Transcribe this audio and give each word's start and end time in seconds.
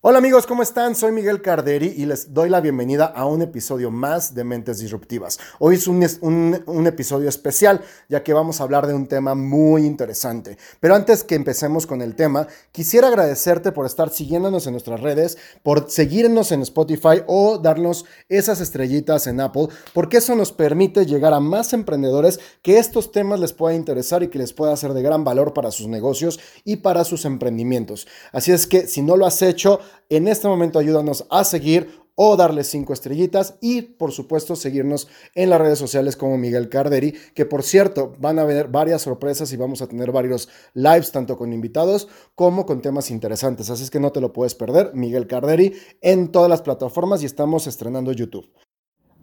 Hola 0.00 0.18
amigos, 0.18 0.46
¿cómo 0.46 0.62
están? 0.62 0.94
Soy 0.94 1.10
Miguel 1.10 1.42
Carderi 1.42 1.88
y 1.88 2.06
les 2.06 2.32
doy 2.32 2.48
la 2.48 2.60
bienvenida 2.60 3.06
a 3.06 3.26
un 3.26 3.42
episodio 3.42 3.90
más 3.90 4.32
de 4.32 4.44
Mentes 4.44 4.78
Disruptivas. 4.78 5.40
Hoy 5.58 5.74
es 5.74 5.88
un, 5.88 6.86
episodio 6.86 7.28
especial 7.28 7.80
ya 8.08 8.22
que 8.22 8.32
vamos 8.32 8.60
a 8.60 8.62
hablar 8.62 8.86
de 8.86 8.94
un 8.94 9.08
tema 9.08 9.34
muy 9.34 9.84
interesante. 9.84 10.56
Pero 10.78 10.94
antes 10.94 11.24
que 11.24 11.34
empecemos 11.34 11.84
con 11.84 12.00
el 12.00 12.14
tema, 12.14 12.46
quisiera 12.70 13.08
agradecerte 13.08 13.72
por 13.72 13.86
estar 13.86 14.10
siguiéndonos 14.10 14.68
en 14.68 14.74
nuestras 14.74 15.00
redes, 15.00 15.36
por 15.64 15.90
seguirnos 15.90 16.52
en 16.52 16.62
Spotify 16.62 17.24
o 17.26 17.58
darnos 17.58 18.04
esas 18.28 18.60
estrellitas 18.60 19.26
en 19.26 19.40
Apple, 19.40 19.66
porque 19.94 20.18
eso 20.18 20.36
nos 20.36 20.52
permite 20.52 21.06
llegar 21.06 21.34
a 21.34 21.40
más 21.40 21.72
emprendedores 21.72 22.38
que 22.62 22.78
estos 22.78 23.10
temas 23.10 23.40
les 23.40 23.52
pueda 23.52 23.74
interesar 23.74 24.22
y 24.22 24.28
que 24.28 24.38
les 24.38 24.52
pueda 24.52 24.76
ser 24.76 24.92
de 24.92 25.02
gran 25.02 25.24
valor 25.24 25.54
para 25.54 25.72
sus 25.72 25.88
negocios 25.88 26.38
y 26.62 26.76
para 26.76 27.02
sus 27.02 27.24
emprendimientos. 27.24 28.06
Así 28.30 28.52
es 28.52 28.68
que 28.68 28.86
si 28.86 29.02
no 29.02 29.16
lo 29.16 29.26
has 29.26 29.42
hecho, 29.42 29.80
en 30.08 30.28
este 30.28 30.48
momento 30.48 30.78
ayúdanos 30.78 31.26
a 31.30 31.44
seguir 31.44 31.88
o 32.20 32.36
darle 32.36 32.64
cinco 32.64 32.92
estrellitas 32.92 33.58
y 33.60 33.82
por 33.82 34.10
supuesto 34.10 34.56
seguirnos 34.56 35.06
en 35.36 35.50
las 35.50 35.60
redes 35.60 35.78
sociales 35.78 36.16
como 36.16 36.36
Miguel 36.36 36.68
Carderi, 36.68 37.12
que 37.32 37.46
por 37.46 37.62
cierto 37.62 38.12
van 38.18 38.40
a 38.40 38.42
haber 38.42 38.66
varias 38.66 39.02
sorpresas 39.02 39.52
y 39.52 39.56
vamos 39.56 39.82
a 39.82 39.86
tener 39.86 40.10
varios 40.10 40.48
lives 40.74 41.12
tanto 41.12 41.38
con 41.38 41.52
invitados 41.52 42.08
como 42.34 42.66
con 42.66 42.82
temas 42.82 43.12
interesantes, 43.12 43.70
así 43.70 43.84
es 43.84 43.90
que 43.90 44.00
no 44.00 44.10
te 44.10 44.20
lo 44.20 44.32
puedes 44.32 44.56
perder, 44.56 44.90
Miguel 44.94 45.28
Carderi 45.28 45.74
en 46.00 46.32
todas 46.32 46.50
las 46.50 46.62
plataformas 46.62 47.22
y 47.22 47.26
estamos 47.26 47.68
estrenando 47.68 48.10
YouTube. 48.10 48.50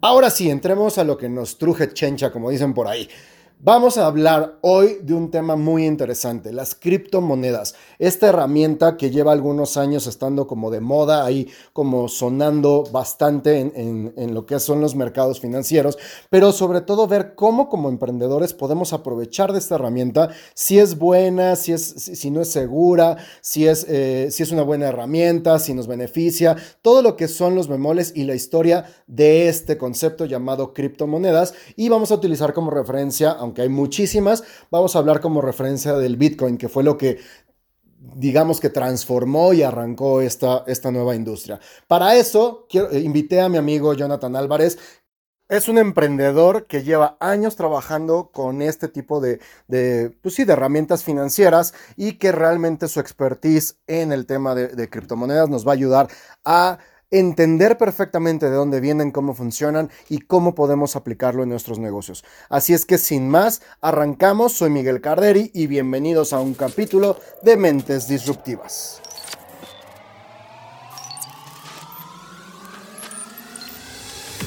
Ahora 0.00 0.30
sí, 0.30 0.50
entremos 0.50 0.98
a 0.98 1.04
lo 1.04 1.16
que 1.16 1.28
nos 1.28 1.58
truje 1.58 1.92
chencha, 1.92 2.30
como 2.30 2.50
dicen 2.50 2.74
por 2.74 2.86
ahí. 2.86 3.08
Vamos 3.58 3.96
a 3.96 4.06
hablar 4.06 4.58
hoy 4.60 4.98
de 5.02 5.14
un 5.14 5.30
tema 5.30 5.56
muy 5.56 5.86
interesante, 5.86 6.52
las 6.52 6.74
criptomonedas. 6.74 7.74
Esta 7.98 8.28
herramienta 8.28 8.98
que 8.98 9.10
lleva 9.10 9.32
algunos 9.32 9.78
años 9.78 10.06
estando 10.06 10.46
como 10.46 10.70
de 10.70 10.80
moda, 10.80 11.24
ahí 11.24 11.48
como 11.72 12.06
sonando 12.08 12.84
bastante 12.92 13.58
en, 13.58 14.34
lo 14.34 14.44
que 14.44 14.60
son 14.60 14.82
los 14.82 14.94
mercados 14.94 15.40
financieros, 15.40 15.96
pero 16.28 16.52
sobre 16.52 16.82
todo 16.82 17.06
ver 17.06 17.34
cómo 17.34 17.70
como 17.70 17.88
emprendedores 17.88 18.52
podemos 18.52 18.92
aprovechar 18.92 19.54
de 19.54 19.58
esta 19.58 19.76
herramienta, 19.76 20.28
si 20.52 20.78
es 20.78 20.98
buena, 20.98 21.56
si, 21.56 21.72
es, 21.72 21.82
si 21.82 22.30
no 22.30 22.42
es 22.42 22.50
segura, 22.50 23.16
si 23.40 23.66
es, 23.66 23.86
eh, 23.88 24.28
si 24.30 24.42
es 24.42 24.52
una 24.52 24.64
buena 24.64 24.88
herramienta, 24.88 25.58
si 25.58 25.72
nos 25.72 25.86
beneficia, 25.86 26.56
todo 26.82 27.00
lo 27.00 27.16
que 27.16 27.26
son 27.26 27.54
los 27.54 27.68
bemoles 27.68 28.12
y 28.14 28.24
la 28.24 28.34
historia 28.34 28.84
de 29.06 29.48
este 29.48 29.78
concepto 29.78 30.26
llamado 30.26 30.74
criptomonedas. 30.74 31.54
Y 31.74 31.88
vamos 31.88 32.10
a 32.10 32.16
utilizar 32.16 32.52
como 32.52 32.70
referencia 32.70 33.34
aunque 33.46 33.62
hay 33.62 33.68
muchísimas, 33.68 34.44
vamos 34.70 34.94
a 34.94 34.98
hablar 34.98 35.20
como 35.20 35.40
referencia 35.40 35.94
del 35.94 36.16
Bitcoin, 36.16 36.58
que 36.58 36.68
fue 36.68 36.82
lo 36.84 36.98
que 36.98 37.18
digamos 38.14 38.60
que 38.60 38.70
transformó 38.70 39.52
y 39.52 39.62
arrancó 39.62 40.20
esta, 40.20 40.64
esta 40.66 40.90
nueva 40.90 41.14
industria. 41.14 41.60
Para 41.86 42.14
eso, 42.16 42.66
eh, 42.72 43.00
invité 43.00 43.40
a 43.40 43.48
mi 43.48 43.56
amigo 43.56 43.94
Jonathan 43.94 44.36
Álvarez, 44.36 44.78
es 45.48 45.68
un 45.68 45.78
emprendedor 45.78 46.66
que 46.66 46.82
lleva 46.82 47.16
años 47.20 47.54
trabajando 47.54 48.30
con 48.32 48.62
este 48.62 48.88
tipo 48.88 49.20
de, 49.20 49.40
de, 49.68 50.10
pues 50.20 50.34
sí, 50.34 50.44
de 50.44 50.54
herramientas 50.54 51.04
financieras 51.04 51.72
y 51.96 52.14
que 52.14 52.32
realmente 52.32 52.88
su 52.88 52.98
expertise 52.98 53.78
en 53.86 54.10
el 54.10 54.26
tema 54.26 54.56
de, 54.56 54.68
de 54.68 54.90
criptomonedas 54.90 55.48
nos 55.48 55.64
va 55.64 55.70
a 55.70 55.74
ayudar 55.74 56.08
a 56.44 56.78
entender 57.10 57.78
perfectamente 57.78 58.50
de 58.50 58.56
dónde 58.56 58.80
vienen, 58.80 59.10
cómo 59.10 59.34
funcionan 59.34 59.90
y 60.08 60.20
cómo 60.20 60.54
podemos 60.54 60.96
aplicarlo 60.96 61.42
en 61.42 61.50
nuestros 61.50 61.78
negocios. 61.78 62.24
Así 62.48 62.74
es 62.74 62.86
que 62.86 62.98
sin 62.98 63.28
más, 63.28 63.62
arrancamos. 63.80 64.52
Soy 64.52 64.70
Miguel 64.70 65.00
Carderi 65.00 65.50
y 65.54 65.66
bienvenidos 65.66 66.32
a 66.32 66.40
un 66.40 66.54
capítulo 66.54 67.18
de 67.42 67.56
Mentes 67.56 68.08
Disruptivas. 68.08 69.00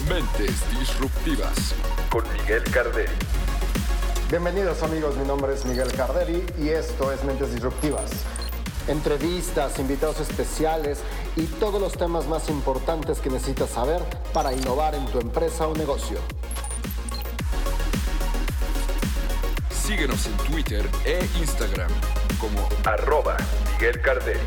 Mentes 0.07 0.55
Disruptivas 0.79 1.75
con 2.09 2.23
Miguel 2.33 2.63
Carderi. 2.73 3.13
Bienvenidos 4.29 4.83
amigos, 4.83 5.15
mi 5.17 5.25
nombre 5.25 5.53
es 5.53 5.65
Miguel 5.65 5.91
Carderi 5.91 6.43
y 6.59 6.69
esto 6.69 7.11
es 7.11 7.23
Mentes 7.23 7.51
Disruptivas 7.51 8.11
entrevistas, 8.89 9.77
invitados 9.79 10.19
especiales 10.19 10.99
y 11.35 11.43
todos 11.43 11.79
los 11.79 11.93
temas 11.93 12.27
más 12.27 12.49
importantes 12.49 13.19
que 13.19 13.29
necesitas 13.29 13.69
saber 13.69 14.01
para 14.33 14.53
innovar 14.53 14.95
en 14.95 15.05
tu 15.05 15.19
empresa 15.19 15.67
o 15.67 15.75
negocio. 15.75 16.17
Síguenos 19.69 20.25
en 20.27 20.37
Twitter 20.37 20.89
e 21.05 21.19
Instagram 21.39 21.91
como 22.39 22.67
arroba 22.83 23.37
Miguel 23.73 24.01
Cardel. 24.01 24.39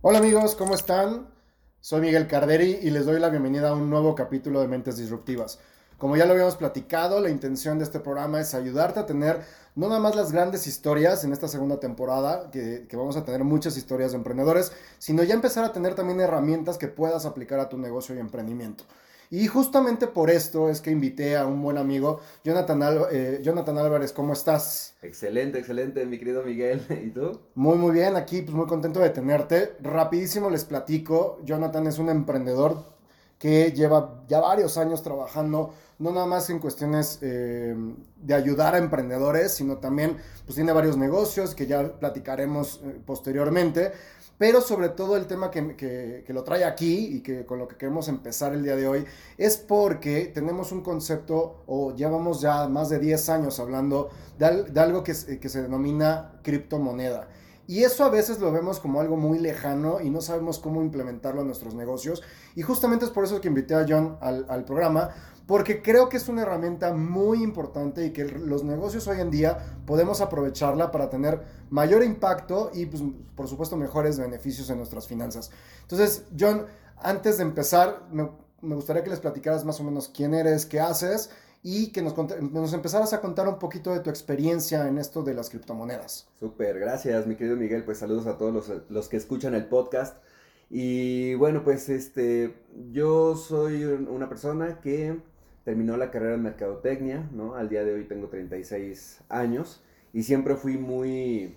Hola 0.00 0.18
amigos, 0.18 0.56
¿cómo 0.56 0.74
están? 0.74 1.28
Soy 1.84 2.00
Miguel 2.00 2.28
Carderi 2.28 2.78
y 2.80 2.90
les 2.90 3.06
doy 3.06 3.18
la 3.18 3.28
bienvenida 3.28 3.70
a 3.70 3.74
un 3.74 3.90
nuevo 3.90 4.14
capítulo 4.14 4.60
de 4.60 4.68
Mentes 4.68 4.98
Disruptivas. 4.98 5.58
Como 5.98 6.16
ya 6.16 6.26
lo 6.26 6.32
habíamos 6.32 6.54
platicado, 6.54 7.20
la 7.20 7.28
intención 7.28 7.78
de 7.78 7.82
este 7.82 7.98
programa 7.98 8.40
es 8.40 8.54
ayudarte 8.54 9.00
a 9.00 9.06
tener 9.06 9.40
no 9.74 9.88
nada 9.88 10.00
más 10.00 10.14
las 10.14 10.30
grandes 10.30 10.68
historias 10.68 11.24
en 11.24 11.32
esta 11.32 11.48
segunda 11.48 11.80
temporada, 11.80 12.52
que, 12.52 12.86
que, 12.88 12.96
vamos 12.96 13.16
a 13.16 13.24
tener 13.24 13.42
muchas 13.42 13.76
historias 13.76 14.12
de 14.12 14.18
emprendedores, 14.18 14.70
sino 14.98 15.24
ya 15.24 15.34
empezar 15.34 15.64
a 15.64 15.72
tener 15.72 15.96
también 15.96 16.20
herramientas 16.20 16.78
que 16.78 16.86
puedas 16.86 17.26
aplicar 17.26 17.58
a 17.58 17.68
tu 17.68 17.76
negocio 17.78 18.14
y 18.14 18.20
emprendimiento. 18.20 18.84
Y 19.32 19.46
justamente 19.46 20.08
por 20.08 20.28
esto 20.28 20.68
es 20.68 20.82
que 20.82 20.90
invité 20.90 21.38
a 21.38 21.46
un 21.46 21.62
buen 21.62 21.78
amigo, 21.78 22.20
Jonathan, 22.44 23.06
eh, 23.10 23.40
Jonathan 23.42 23.78
Álvarez, 23.78 24.12
¿cómo 24.12 24.34
estás? 24.34 24.94
Excelente, 25.00 25.58
excelente, 25.58 26.04
mi 26.04 26.18
querido 26.18 26.42
Miguel. 26.42 26.82
¿Y 27.02 27.08
tú? 27.08 27.40
Muy, 27.54 27.78
muy 27.78 27.92
bien, 27.92 28.14
aquí 28.16 28.42
pues 28.42 28.54
muy 28.54 28.66
contento 28.66 29.00
de 29.00 29.08
tenerte. 29.08 29.72
Rapidísimo 29.80 30.50
les 30.50 30.66
platico, 30.66 31.40
Jonathan 31.44 31.86
es 31.86 31.98
un 31.98 32.10
emprendedor 32.10 32.84
que 33.38 33.72
lleva 33.72 34.22
ya 34.28 34.38
varios 34.38 34.76
años 34.76 35.02
trabajando, 35.02 35.72
no 35.98 36.12
nada 36.12 36.26
más 36.26 36.50
en 36.50 36.58
cuestiones 36.58 37.18
eh, 37.22 37.74
de 38.16 38.34
ayudar 38.34 38.74
a 38.74 38.78
emprendedores, 38.78 39.52
sino 39.54 39.78
también 39.78 40.18
pues 40.44 40.56
tiene 40.56 40.72
varios 40.72 40.98
negocios 40.98 41.54
que 41.54 41.66
ya 41.66 41.98
platicaremos 41.98 42.82
eh, 42.84 43.00
posteriormente 43.06 43.92
pero 44.42 44.60
sobre 44.60 44.88
todo 44.88 45.16
el 45.16 45.28
tema 45.28 45.52
que, 45.52 46.24
lo 46.26 46.42
trae 46.42 46.64
aquí 46.64 47.14
y 47.14 47.20
que 47.20 47.46
con 47.46 47.60
lo 47.60 47.68
que 47.68 47.76
queremos 47.76 48.08
empezar 48.08 48.52
el 48.52 48.64
día 48.64 48.74
de 48.74 48.88
hoy 48.88 49.04
es 49.38 49.56
porque 49.56 50.32
tenemos 50.34 50.72
un 50.72 50.82
concepto, 50.82 51.62
o 51.68 51.94
llevamos 51.94 52.40
ya 52.40 52.66
más 52.66 52.88
de 52.88 52.98
10 52.98 53.28
años 53.28 53.60
hablando 53.60 54.10
de, 54.40 54.80
algo 54.80 55.04
que, 55.04 55.12
que 55.38 55.48
se 55.48 55.62
denomina 55.62 56.40
criptomoneda. 56.42 57.28
Y 57.68 57.84
eso 57.84 58.02
a 58.02 58.08
veces 58.08 58.40
lo 58.40 58.50
vemos 58.50 58.80
como 58.80 59.00
algo 59.00 59.16
muy 59.16 59.38
lejano 59.38 60.00
y 60.00 60.10
no 60.10 60.20
sabemos 60.20 60.58
cómo 60.58 60.82
implementarlo 60.82 61.42
en 61.42 61.46
nuestros 61.46 61.76
negocios. 61.76 62.20
Y 62.56 62.62
justamente 62.62 63.04
es 63.04 63.12
por 63.12 63.22
eso 63.22 63.40
que 63.40 63.46
invité 63.46 63.76
a 63.76 63.86
John 63.88 64.18
al, 64.20 64.44
al 64.48 64.64
programa, 64.64 65.10
porque 65.52 65.82
creo 65.82 66.08
que 66.08 66.16
es 66.16 66.30
una 66.30 66.40
herramienta 66.40 66.94
muy 66.94 67.42
importante 67.42 68.06
y 68.06 68.10
que 68.10 68.24
los 68.24 68.64
negocios 68.64 69.06
hoy 69.06 69.20
en 69.20 69.30
día 69.30 69.58
podemos 69.84 70.22
aprovecharla 70.22 70.90
para 70.90 71.10
tener 71.10 71.42
mayor 71.68 72.02
impacto 72.02 72.70
y 72.72 72.86
pues, 72.86 73.02
por 73.36 73.48
supuesto 73.48 73.76
mejores 73.76 74.18
beneficios 74.18 74.70
en 74.70 74.78
nuestras 74.78 75.06
finanzas. 75.06 75.50
Entonces, 75.82 76.24
John, 76.40 76.64
antes 76.96 77.36
de 77.36 77.42
empezar, 77.42 78.00
me, 78.10 78.30
gustaría 78.62 79.04
que 79.04 79.10
les 79.10 79.20
platicaras 79.20 79.62
más 79.66 79.78
o 79.78 79.84
menos 79.84 80.08
quién 80.08 80.32
eres, 80.32 80.64
qué 80.64 80.80
haces 80.80 81.28
y 81.62 81.92
que 81.92 82.00
nos, 82.00 82.14
nos 82.16 82.72
empezaras 82.72 83.12
a 83.12 83.20
contar 83.20 83.46
un 83.46 83.58
poquito 83.58 83.92
de 83.92 84.00
tu 84.00 84.08
experiencia 84.08 84.88
en 84.88 84.96
esto 84.96 85.22
de 85.22 85.34
las 85.34 85.50
criptomonedas. 85.50 86.28
Súper, 86.40 86.78
gracias 86.78 87.26
mi 87.26 87.36
querido 87.36 87.56
Miguel, 87.56 87.84
pues 87.84 87.98
saludos 87.98 88.26
a 88.26 88.38
todos 88.38 88.54
los, 88.54 88.72
los 88.88 89.06
que 89.10 89.18
escuchan 89.18 89.54
el 89.54 89.66
podcast. 89.66 90.16
Y 90.70 91.34
bueno, 91.34 91.62
pues 91.62 91.90
este, 91.90 92.54
yo 92.90 93.36
soy 93.36 93.84
una 93.84 94.30
persona 94.30 94.80
que 94.80 95.20
terminó 95.64 95.96
la 95.96 96.10
carrera 96.10 96.34
en 96.34 96.42
mercadotecnia, 96.42 97.28
¿no? 97.32 97.54
Al 97.54 97.68
día 97.68 97.84
de 97.84 97.94
hoy 97.94 98.04
tengo 98.04 98.28
36 98.28 99.20
años 99.28 99.82
y 100.12 100.24
siempre 100.24 100.56
fui 100.56 100.76
muy, 100.76 101.56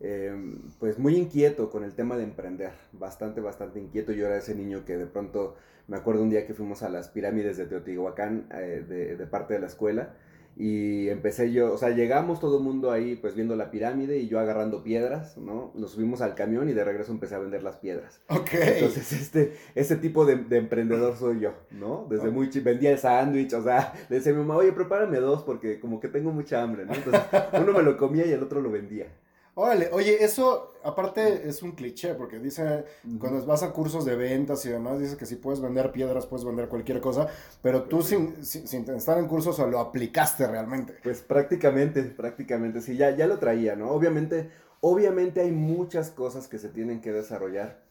em, 0.00 0.58
pues 0.78 0.98
muy 0.98 1.16
inquieto 1.16 1.70
con 1.70 1.84
el 1.84 1.94
tema 1.94 2.16
de 2.16 2.24
emprender, 2.24 2.72
bastante, 2.92 3.40
bastante 3.40 3.80
inquieto. 3.80 4.12
Yo 4.12 4.26
era 4.26 4.38
ese 4.38 4.54
niño 4.54 4.84
que 4.84 4.96
de 4.96 5.06
pronto, 5.06 5.56
me 5.88 5.96
acuerdo 5.96 6.22
un 6.22 6.30
día 6.30 6.46
que 6.46 6.54
fuimos 6.54 6.82
a 6.82 6.88
las 6.88 7.08
pirámides 7.08 7.56
de 7.56 7.66
Teotihuacán 7.66 8.46
eh, 8.52 8.84
de, 8.88 9.16
de 9.16 9.26
parte 9.26 9.54
de 9.54 9.60
la 9.60 9.66
escuela 9.66 10.14
y 10.56 11.08
empecé 11.08 11.52
yo, 11.52 11.72
o 11.72 11.78
sea, 11.78 11.90
llegamos 11.90 12.38
todo 12.38 12.58
el 12.58 12.64
mundo 12.64 12.92
ahí 12.92 13.16
pues 13.16 13.34
viendo 13.34 13.56
la 13.56 13.70
pirámide 13.70 14.18
y 14.18 14.28
yo 14.28 14.38
agarrando 14.38 14.84
piedras, 14.84 15.36
¿no? 15.36 15.72
Nos 15.74 15.92
subimos 15.92 16.20
al 16.20 16.34
camión 16.34 16.68
y 16.68 16.72
de 16.72 16.84
regreso 16.84 17.10
empecé 17.10 17.34
a 17.34 17.40
vender 17.40 17.62
las 17.62 17.76
piedras. 17.76 18.20
Ok. 18.28 18.50
Entonces, 18.52 19.12
este, 19.12 19.56
ese 19.74 19.96
tipo 19.96 20.24
de, 20.24 20.36
de 20.36 20.58
emprendedor 20.58 21.16
soy 21.16 21.40
yo, 21.40 21.54
¿no? 21.72 22.06
Desde 22.08 22.30
muy 22.30 22.50
chico, 22.50 22.66
vendía 22.66 22.92
el 22.92 22.98
sándwich, 22.98 23.52
o 23.54 23.62
sea, 23.62 23.92
le 24.08 24.16
decía 24.16 24.32
a 24.32 24.36
mi 24.36 24.42
mamá, 24.42 24.56
oye, 24.56 24.72
prepárame 24.72 25.18
dos 25.18 25.42
porque 25.42 25.80
como 25.80 25.98
que 25.98 26.08
tengo 26.08 26.30
mucha 26.30 26.62
hambre, 26.62 26.86
¿no? 26.86 26.94
Entonces, 26.94 27.22
uno 27.60 27.72
me 27.72 27.82
lo 27.82 27.96
comía 27.96 28.24
y 28.26 28.32
el 28.32 28.42
otro 28.42 28.60
lo 28.60 28.70
vendía. 28.70 29.08
Órale, 29.56 29.88
oye, 29.92 30.24
eso 30.24 30.72
aparte 30.82 31.48
es 31.48 31.62
un 31.62 31.72
cliché, 31.72 32.14
porque 32.14 32.40
dice, 32.40 32.84
cuando 33.20 33.44
vas 33.46 33.62
a 33.62 33.72
cursos 33.72 34.04
de 34.04 34.16
ventas 34.16 34.66
y 34.66 34.68
demás, 34.68 34.98
dice 34.98 35.16
que 35.16 35.26
si 35.26 35.36
puedes 35.36 35.60
vender 35.60 35.92
piedras, 35.92 36.26
puedes 36.26 36.44
vender 36.44 36.68
cualquier 36.68 37.00
cosa, 37.00 37.28
pero 37.62 37.84
tú 37.84 38.02
sin, 38.02 38.44
sin, 38.44 38.66
sin 38.66 38.88
estar 38.90 39.16
en 39.16 39.28
cursos 39.28 39.58
o 39.60 39.66
lo 39.68 39.78
aplicaste 39.78 40.48
realmente. 40.48 40.96
Pues 41.04 41.22
prácticamente, 41.22 42.02
prácticamente, 42.02 42.80
sí, 42.80 42.96
ya, 42.96 43.14
ya 43.14 43.28
lo 43.28 43.38
traía, 43.38 43.76
¿no? 43.76 43.90
Obviamente, 43.92 44.50
obviamente 44.80 45.40
hay 45.40 45.52
muchas 45.52 46.10
cosas 46.10 46.48
que 46.48 46.58
se 46.58 46.68
tienen 46.68 47.00
que 47.00 47.12
desarrollar, 47.12 47.84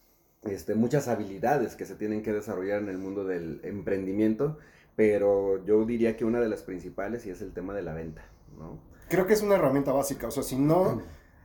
este, 0.44 0.76
muchas 0.76 1.08
habilidades 1.08 1.78
que 1.78 1.86
se 1.86 1.96
tienen 1.96 2.24
que 2.24 2.34
desarrollar 2.34 2.82
en 2.82 2.90
el 2.90 2.98
mundo 2.98 3.24
del 3.24 3.62
emprendimiento, 3.64 4.58
pero 4.98 5.64
yo 5.66 5.86
diría 5.86 6.18
que 6.18 6.26
una 6.26 6.42
de 6.42 6.50
las 6.50 6.62
principales 6.62 7.26
y 7.26 7.30
es 7.30 7.42
el 7.42 7.54
tema 7.54 7.74
de 7.74 7.84
la 7.84 7.94
venta, 7.94 8.26
¿no? 8.60 8.80
Creo 9.08 9.26
que 9.28 9.34
es 9.34 9.42
una 9.42 9.56
herramienta 9.56 9.94
básica, 9.94 10.28
o 10.28 10.32
sea, 10.32 10.44
si 10.44 10.58
no 10.58 11.02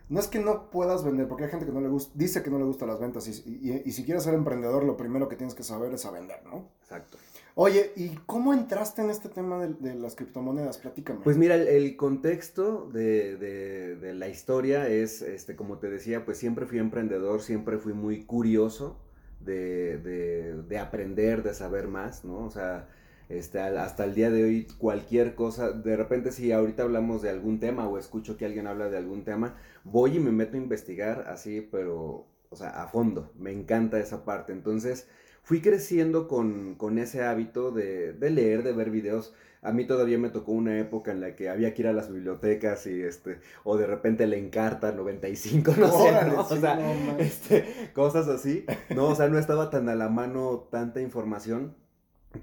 no 0.08 0.20
es 0.20 0.26
que 0.26 0.38
no 0.38 0.70
puedas 0.70 1.04
vender, 1.04 1.28
porque 1.28 1.44
hay 1.44 1.50
gente 1.50 1.66
que 1.66 1.72
no 1.72 1.80
le 1.80 1.88
gusta, 1.88 2.12
dice 2.14 2.42
que 2.42 2.50
no 2.50 2.58
le 2.58 2.64
gustan 2.64 2.88
las 2.88 3.00
ventas 3.00 3.28
y, 3.28 3.82
y, 3.84 3.92
si 3.92 4.04
quieres 4.04 4.24
ser 4.24 4.34
emprendedor, 4.34 4.84
lo 4.84 4.96
primero 4.96 5.28
que 5.28 5.36
tienes 5.36 5.54
que 5.54 5.62
saber 5.62 5.92
es 5.92 6.04
a 6.06 6.10
vender, 6.10 6.44
¿no? 6.46 6.68
Exacto. 6.82 7.18
Oye, 7.54 7.92
¿y 7.96 8.10
cómo 8.26 8.54
entraste 8.54 9.02
en 9.02 9.10
este 9.10 9.28
tema 9.28 9.58
de, 9.58 9.74
de 9.74 9.94
las 9.94 10.14
criptomonedas? 10.14 10.78
Platícame. 10.78 11.20
Pues 11.24 11.36
mira, 11.36 11.56
el, 11.56 11.66
el 11.66 11.96
contexto 11.96 12.88
de, 12.92 13.36
de, 13.36 13.96
de, 13.96 14.14
la 14.14 14.28
historia 14.28 14.88
es, 14.88 15.22
este, 15.22 15.56
como 15.56 15.78
te 15.78 15.90
decía, 15.90 16.24
pues 16.24 16.38
siempre 16.38 16.66
fui 16.66 16.78
emprendedor, 16.78 17.42
siempre 17.42 17.78
fui 17.78 17.94
muy 17.94 18.24
curioso 18.24 19.00
de, 19.40 20.78
aprender, 20.80 21.42
de 21.42 21.54
saber 21.54 21.88
más, 21.88 22.24
¿no? 22.24 22.44
O 22.44 22.50
sea, 22.50 22.88
este, 23.28 23.60
hasta 23.60 24.04
el 24.04 24.14
día 24.14 24.30
de 24.30 24.44
hoy 24.44 24.66
cualquier 24.78 25.34
cosa, 25.34 25.70
de 25.70 25.96
repente 25.96 26.32
si 26.32 26.52
ahorita 26.52 26.82
hablamos 26.82 27.22
de 27.22 27.30
algún 27.30 27.60
tema 27.60 27.88
o 27.88 27.98
escucho 27.98 28.36
que 28.36 28.46
alguien 28.46 28.66
habla 28.66 28.88
de 28.88 28.96
algún 28.96 29.24
tema, 29.24 29.56
voy 29.84 30.16
y 30.16 30.20
me 30.20 30.32
meto 30.32 30.56
a 30.56 30.60
investigar 30.60 31.24
así, 31.28 31.60
pero, 31.60 32.26
o 32.48 32.56
sea, 32.56 32.70
a 32.82 32.88
fondo, 32.88 33.32
me 33.38 33.52
encanta 33.52 33.98
esa 33.98 34.24
parte. 34.24 34.52
Entonces, 34.52 35.08
fui 35.42 35.60
creciendo 35.60 36.28
con, 36.28 36.74
con 36.76 36.98
ese 36.98 37.22
hábito 37.24 37.70
de, 37.70 38.12
de, 38.12 38.30
leer, 38.30 38.62
de 38.62 38.72
ver 38.72 38.90
videos. 38.90 39.34
A 39.60 39.72
mí 39.72 39.86
todavía 39.86 40.18
me 40.18 40.30
tocó 40.30 40.52
una 40.52 40.78
época 40.78 41.10
en 41.10 41.20
la 41.20 41.34
que 41.36 41.48
había 41.48 41.74
que 41.74 41.82
ir 41.82 41.88
a 41.88 41.92
las 41.92 42.12
bibliotecas 42.12 42.86
y 42.86 43.02
este, 43.02 43.40
o 43.64 43.76
de 43.76 43.86
repente 43.86 44.26
le 44.26 44.38
encarta 44.38 44.92
95, 44.92 45.72
no 45.78 45.90
sé, 45.90 46.26
¿no? 46.26 46.40
O 46.42 46.56
sea, 46.56 46.76
no, 46.76 47.18
este, 47.18 47.90
cosas 47.92 48.28
así. 48.28 48.64
No, 48.94 49.08
o 49.08 49.14
sea, 49.14 49.28
no 49.28 49.38
estaba 49.38 49.68
tan 49.70 49.88
a 49.88 49.94
la 49.96 50.08
mano 50.08 50.68
tanta 50.70 51.00
información 51.00 51.74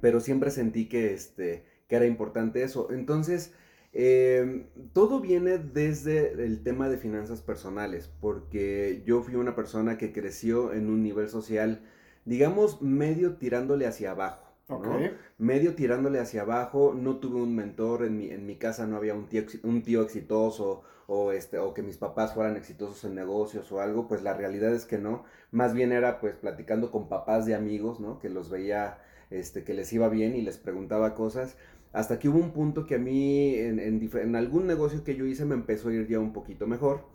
pero 0.02 0.20
siempre 0.20 0.52
sentí 0.52 0.88
que, 0.88 1.14
este, 1.14 1.66
que 1.88 1.96
era 1.96 2.06
importante 2.06 2.64
eso. 2.64 2.92
Entonces, 2.92 3.54
eh, 3.94 4.68
todo 4.94 5.22
viene 5.22 5.58
desde 5.58 6.32
el 6.44 6.64
tema 6.64 6.90
de 6.90 6.98
finanzas 6.98 7.42
personales, 7.42 8.12
porque 8.20 9.04
yo 9.06 9.22
fui 9.22 9.36
una 9.36 9.56
persona 9.56 9.98
que 9.98 10.12
creció 10.12 10.74
en 10.74 10.90
un 10.90 11.02
nivel 11.02 11.30
social, 11.30 11.82
digamos, 12.26 12.82
medio 12.82 13.38
tirándole 13.38 13.88
hacia 13.88 14.12
abajo. 14.12 14.46
¿no? 14.68 14.98
Medio 15.38 15.76
tirándole 15.76 16.20
hacia 16.20 16.42
abajo, 16.42 16.94
no 16.94 17.18
tuve 17.18 17.42
un 17.42 17.56
mentor, 17.56 18.04
en 18.04 18.18
mi, 18.18 18.32
en 18.32 18.46
mi 18.46 18.58
casa 18.58 18.88
no 18.88 18.98
había 18.98 19.14
un 19.14 19.28
tío, 19.28 19.44
un 19.64 19.84
tío 19.84 20.02
exitoso 20.02 20.84
o, 21.08 21.32
este, 21.32 21.60
o 21.60 21.74
que 21.74 21.84
mis 21.84 21.98
papás 21.98 22.34
fueran 22.34 22.58
exitosos 22.58 23.04
en 23.06 23.16
negocios 23.16 23.72
o 23.72 23.80
algo, 23.80 24.08
pues 24.08 24.24
la 24.24 24.34
realidad 24.34 24.74
es 24.74 24.86
que 24.86 24.98
no, 24.98 25.24
más 25.52 25.74
bien 25.74 25.92
era 25.92 26.20
pues 26.20 26.36
platicando 26.36 26.92
con 26.92 27.10
papás 27.10 27.46
de 27.46 27.56
amigos, 27.56 28.00
¿no? 28.00 28.18
Que 28.20 28.30
los 28.30 28.50
veía 28.50 28.98
este, 29.40 29.64
que 29.64 29.74
les 29.74 29.92
iba 29.94 30.10
bien 30.10 30.36
y 30.36 30.42
les 30.42 30.58
preguntaba 30.58 31.14
cosas. 31.14 31.58
Hasta 31.94 32.20
que 32.20 32.28
hubo 32.28 32.40
un 32.40 32.52
punto 32.52 32.86
que 32.86 32.96
a 32.96 33.00
mí, 33.00 33.56
en, 33.56 33.80
en, 33.80 34.36
algún 34.36 34.68
negocio 34.68 35.04
que 35.04 35.16
yo 35.16 35.26
hice, 35.26 35.46
me 35.46 35.56
empezó 35.56 35.90
a 35.90 35.94
ir 35.94 36.08
ya 36.08 36.20
un 36.20 36.34
poquito 36.34 36.68
mejor. 36.68 37.06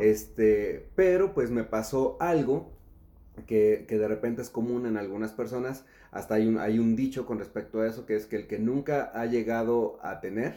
este, 0.00 0.88
pero 0.94 1.34
pues 1.34 1.50
me 1.50 1.64
pasó 1.64 2.16
algo 2.20 2.70
que, 3.46 3.84
que, 3.86 3.98
de 3.98 4.08
repente 4.08 4.40
es 4.40 4.48
común 4.48 4.86
en 4.86 4.96
algunas 4.96 5.32
personas. 5.32 5.84
Hasta 6.10 6.36
hay 6.36 6.46
un, 6.46 6.58
hay 6.58 6.78
un 6.78 6.96
dicho 6.96 7.26
con 7.26 7.38
respecto 7.38 7.80
a 7.80 7.86
eso, 7.86 8.06
que 8.06 8.16
es 8.16 8.26
que 8.26 8.36
el 8.36 8.46
que 8.46 8.58
nunca 8.58 9.12
ha 9.14 9.26
llegado 9.26 9.98
a 10.02 10.20
tener, 10.20 10.56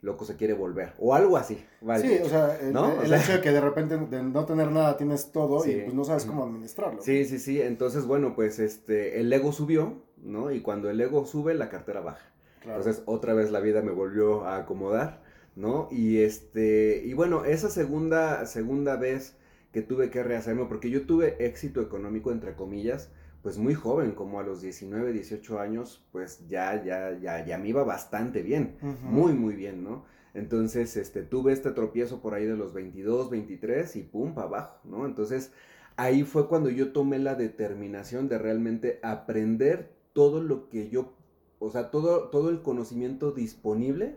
loco 0.00 0.24
se 0.24 0.36
quiere 0.36 0.54
volver, 0.54 0.92
o 0.98 1.14
algo 1.14 1.36
así. 1.36 1.62
Vale. 1.80 2.08
Sí, 2.08 2.22
o 2.22 2.28
sea, 2.28 2.56
el, 2.60 2.72
¿no? 2.72 3.02
el 3.02 3.12
hecho 3.12 3.32
de 3.32 3.40
que 3.40 3.50
de 3.50 3.60
repente 3.60 3.96
de 3.96 4.22
no 4.22 4.44
tener 4.44 4.70
nada 4.70 4.96
tienes 4.96 5.32
todo 5.32 5.66
y 5.68 5.82
pues 5.82 5.94
no 5.94 6.04
sabes 6.04 6.24
cómo 6.24 6.44
administrarlo. 6.44 7.02
Sí, 7.02 7.24
sí, 7.24 7.38
sí, 7.38 7.60
entonces 7.60 8.06
bueno, 8.06 8.34
pues 8.34 8.58
este, 8.58 9.20
el 9.20 9.32
ego 9.32 9.52
subió, 9.52 10.02
¿no? 10.22 10.50
Y 10.50 10.60
cuando 10.60 10.90
el 10.90 11.00
ego 11.00 11.24
sube, 11.24 11.54
la 11.54 11.68
cartera 11.68 12.00
baja. 12.00 12.32
Entonces, 12.62 13.02
otra 13.06 13.34
vez 13.34 13.50
la 13.50 13.60
vida 13.60 13.82
me 13.82 13.92
volvió 13.92 14.44
a 14.44 14.58
acomodar, 14.58 15.22
¿no? 15.56 15.88
Y 15.90 16.18
este, 16.18 17.02
y 17.04 17.12
bueno, 17.14 17.44
esa 17.44 17.70
segunda, 17.70 18.46
segunda 18.46 18.96
vez 18.96 19.36
que 19.72 19.82
tuve 19.82 20.10
que 20.10 20.22
rehacerme, 20.22 20.64
porque 20.66 20.90
yo 20.90 21.06
tuve 21.06 21.36
éxito 21.44 21.80
económico, 21.80 22.32
entre 22.32 22.54
comillas, 22.54 23.10
pues 23.42 23.58
muy 23.58 23.74
joven, 23.74 24.12
como 24.12 24.40
a 24.40 24.42
los 24.42 24.60
19, 24.60 25.12
18 25.12 25.60
años, 25.60 26.04
pues 26.10 26.46
ya, 26.48 26.82
ya, 26.82 27.16
ya, 27.18 27.44
ya 27.44 27.58
me 27.58 27.68
iba 27.68 27.84
bastante 27.84 28.42
bien, 28.42 28.76
muy, 29.02 29.32
muy 29.32 29.54
bien, 29.54 29.84
¿no? 29.84 30.04
Entonces, 30.34 30.96
este, 30.96 31.22
tuve 31.22 31.52
este 31.52 31.70
tropiezo 31.70 32.20
por 32.20 32.34
ahí 32.34 32.44
de 32.44 32.56
los 32.56 32.72
22, 32.72 33.30
23 33.30 33.96
y 33.96 34.02
pum, 34.02 34.34
para 34.34 34.46
abajo, 34.46 34.80
¿no? 34.84 35.06
Entonces, 35.06 35.52
ahí 35.96 36.22
fue 36.24 36.48
cuando 36.48 36.70
yo 36.70 36.92
tomé 36.92 37.18
la 37.18 37.34
determinación 37.34 38.28
de 38.28 38.38
realmente 38.38 39.00
aprender 39.02 39.97
todo 40.18 40.40
lo 40.40 40.68
que 40.68 40.88
yo, 40.88 41.12
o 41.60 41.70
sea, 41.70 41.92
todo, 41.92 42.28
todo 42.30 42.50
el 42.50 42.60
conocimiento 42.60 43.30
disponible 43.30 44.16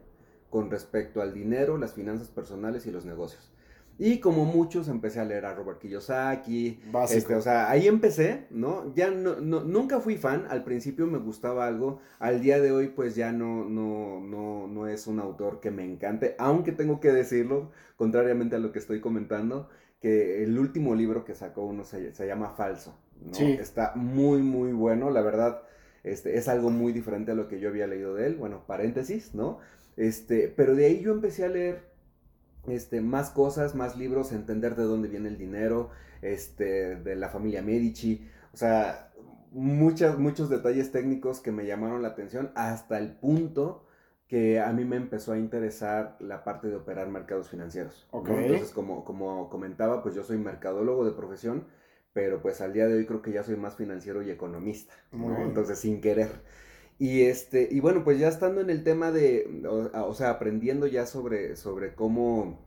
con 0.49 0.71
respecto 0.71 1.21
al 1.21 1.31
dinero, 1.31 1.77
las 1.77 1.93
finanzas 1.93 2.29
personales 2.29 2.87
y 2.87 2.91
los 2.91 3.05
negocios. 3.05 3.51
Y 3.99 4.17
como 4.17 4.45
muchos 4.45 4.87
empecé 4.87 5.19
a 5.19 5.25
leer 5.25 5.45
a 5.45 5.53
Robert 5.53 5.77
Kiyosaki. 5.77 6.81
Este, 7.11 7.35
o 7.35 7.41
sea, 7.43 7.69
ahí 7.69 7.87
empecé, 7.87 8.47
¿no? 8.49 8.91
Ya 8.95 9.11
no, 9.11 9.35
nunca 9.35 9.99
fui 9.99 10.17
fan, 10.17 10.47
al 10.49 10.63
principio 10.63 11.05
me 11.05 11.19
gustaba 11.19 11.67
algo, 11.67 11.99
al 12.17 12.41
día 12.41 12.59
de 12.59 12.71
hoy 12.71 12.87
pues 12.87 13.13
ya 13.15 13.31
no, 13.31 13.63
no, 13.63 14.19
no, 14.21 14.65
no 14.67 14.87
es 14.87 15.05
un 15.05 15.19
autor 15.19 15.59
que 15.59 15.69
me 15.69 15.85
encante, 15.85 16.33
aunque 16.39 16.71
tengo 16.71 16.99
que 16.99 17.11
decirlo, 17.11 17.69
contrariamente 17.95 18.55
a 18.55 18.59
lo 18.59 18.71
que 18.71 18.79
estoy 18.79 19.01
comentando, 19.01 19.69
que 19.99 20.43
el 20.43 20.57
último 20.57 20.95
libro 20.95 21.25
que 21.25 21.35
sacó 21.35 21.63
uno 21.63 21.83
se, 21.83 22.11
se 22.15 22.25
llama 22.25 22.55
Falso, 22.55 22.97
¿no? 23.23 23.37
Está 23.37 23.93
muy, 23.93 24.41
muy 24.41 24.73
bueno, 24.73 25.11
la 25.11 25.21
verdad 25.21 25.61
este, 26.03 26.37
es 26.37 26.47
algo 26.47 26.69
muy 26.69 26.91
diferente 26.93 27.31
a 27.31 27.35
lo 27.35 27.47
que 27.47 27.59
yo 27.59 27.69
había 27.69 27.87
leído 27.87 28.15
de 28.15 28.27
él. 28.27 28.35
Bueno, 28.35 28.65
paréntesis, 28.65 29.35
¿no? 29.35 29.59
Este, 29.97 30.47
pero 30.55 30.75
de 30.75 30.85
ahí 30.85 31.01
yo 31.01 31.11
empecé 31.11 31.45
a 31.45 31.49
leer 31.49 31.91
este, 32.67 33.01
más 33.01 33.29
cosas, 33.29 33.75
más 33.75 33.97
libros, 33.97 34.31
entender 34.31 34.75
de 34.75 34.83
dónde 34.83 35.07
viene 35.07 35.29
el 35.29 35.37
dinero, 35.37 35.89
este, 36.21 36.95
de 36.95 37.15
la 37.15 37.29
familia 37.29 37.61
Medici, 37.61 38.27
o 38.53 38.57
sea, 38.57 39.11
muchas, 39.51 40.17
muchos 40.17 40.49
detalles 40.49 40.91
técnicos 40.91 41.39
que 41.39 41.51
me 41.51 41.65
llamaron 41.65 42.01
la 42.01 42.09
atención 42.09 42.51
hasta 42.55 42.97
el 42.97 43.11
punto 43.13 43.85
que 44.27 44.61
a 44.61 44.71
mí 44.71 44.85
me 44.85 44.95
empezó 44.95 45.33
a 45.33 45.37
interesar 45.37 46.15
la 46.19 46.45
parte 46.45 46.69
de 46.69 46.77
operar 46.77 47.09
mercados 47.09 47.49
financieros. 47.49 48.07
Entonces, 48.13 48.71
como, 48.71 49.03
como 49.03 49.49
comentaba, 49.49 50.01
pues 50.01 50.15
yo 50.15 50.23
soy 50.23 50.37
mercadólogo 50.37 51.03
de 51.03 51.11
profesión, 51.11 51.65
pero 52.13 52.41
pues 52.41 52.61
al 52.61 52.73
día 52.73 52.87
de 52.87 52.95
hoy 52.95 53.05
creo 53.05 53.21
que 53.21 53.31
ya 53.31 53.43
soy 53.43 53.55
más 53.55 53.75
financiero 53.75 54.21
y 54.21 54.29
economista, 54.29 54.93
Entonces, 55.13 55.79
sin 55.79 56.01
querer. 56.01 56.29
Y 56.99 57.21
este, 57.21 57.67
y 57.71 57.79
bueno, 57.79 58.03
pues 58.03 58.19
ya 58.19 58.27
estando 58.27 58.61
en 58.61 58.69
el 58.69 58.83
tema 58.83 59.11
de, 59.11 59.63
o, 59.67 60.13
sea, 60.13 60.29
aprendiendo 60.29 60.85
ya 60.87 61.05
sobre, 61.05 61.55
sobre 61.55 61.95
cómo 61.95 62.59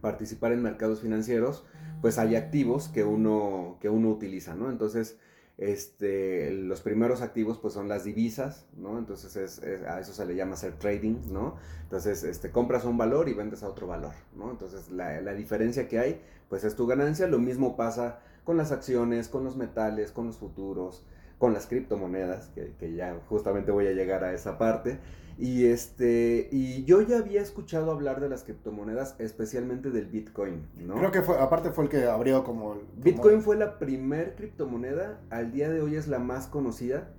participar 0.00 0.52
en 0.52 0.62
mercados 0.62 1.00
financieros, 1.00 1.64
pues 2.00 2.18
hay 2.18 2.36
activos 2.36 2.88
que 2.88 3.04
uno, 3.04 3.78
que 3.80 3.88
uno 3.88 4.10
utiliza, 4.10 4.54
¿no? 4.54 4.70
Entonces, 4.70 5.18
este, 5.56 6.52
los 6.52 6.80
primeros 6.82 7.22
activos 7.22 7.58
pues 7.58 7.74
son 7.74 7.88
las 7.88 8.04
divisas, 8.04 8.66
¿no? 8.76 8.98
Entonces 8.98 9.36
es, 9.36 9.62
a 9.84 10.00
eso 10.00 10.12
se 10.12 10.26
le 10.26 10.34
llama 10.34 10.54
hacer 10.54 10.78
trading, 10.78 11.32
¿no? 11.32 11.56
Entonces, 11.82 12.22
este, 12.22 12.50
compras 12.50 12.84
un 12.84 12.98
valor 12.98 13.28
y 13.28 13.34
vendes 13.34 13.62
a 13.62 13.68
otro 13.68 13.86
valor, 13.86 14.12
¿no? 14.36 14.50
Entonces, 14.50 14.90
la, 14.90 15.20
la 15.20 15.32
diferencia 15.32 15.88
que 15.88 15.98
hay, 15.98 16.20
pues 16.48 16.64
es 16.64 16.76
tu 16.76 16.86
ganancia, 16.86 17.26
lo 17.26 17.38
mismo 17.38 17.76
pasa 17.76 18.20
con 18.44 18.56
las 18.56 18.72
acciones, 18.72 19.28
con 19.28 19.42
los 19.42 19.56
metales, 19.56 20.12
con 20.12 20.26
los 20.26 20.36
futuros, 20.36 21.04
con 21.38 21.52
las 21.52 21.66
criptomonedas, 21.66 22.50
que, 22.78 22.94
ya 22.94 23.18
justamente 23.28 23.72
voy 23.72 23.86
a 23.86 23.92
llegar 23.92 24.24
a 24.24 24.32
esa 24.32 24.58
parte. 24.58 24.98
Y, 25.36 25.66
este, 25.66 26.48
y 26.52 26.84
yo 26.84 27.02
ya 27.02 27.18
había 27.18 27.42
escuchado 27.42 27.90
hablar 27.90 28.20
de 28.20 28.28
las 28.28 28.44
criptomonedas, 28.44 29.16
especialmente 29.18 29.90
del 29.90 30.06
Bitcoin, 30.06 30.68
¿no? 30.86 30.94
Creo 30.94 31.10
que 31.10 31.22
fue, 31.22 31.38
aparte 31.40 31.70
fue 31.70 31.84
el 31.84 31.90
que 31.90 32.04
abrió 32.04 32.44
como... 32.44 32.76
Bitcoin 32.96 33.42
fue 33.42 33.56
la 33.56 33.78
primer 33.78 34.36
criptomoneda, 34.36 35.20
al 35.30 35.50
día 35.50 35.70
de 35.70 35.80
hoy 35.80 35.96
es 35.96 36.06
la 36.06 36.20
más 36.20 36.46
conocida, 36.46 37.10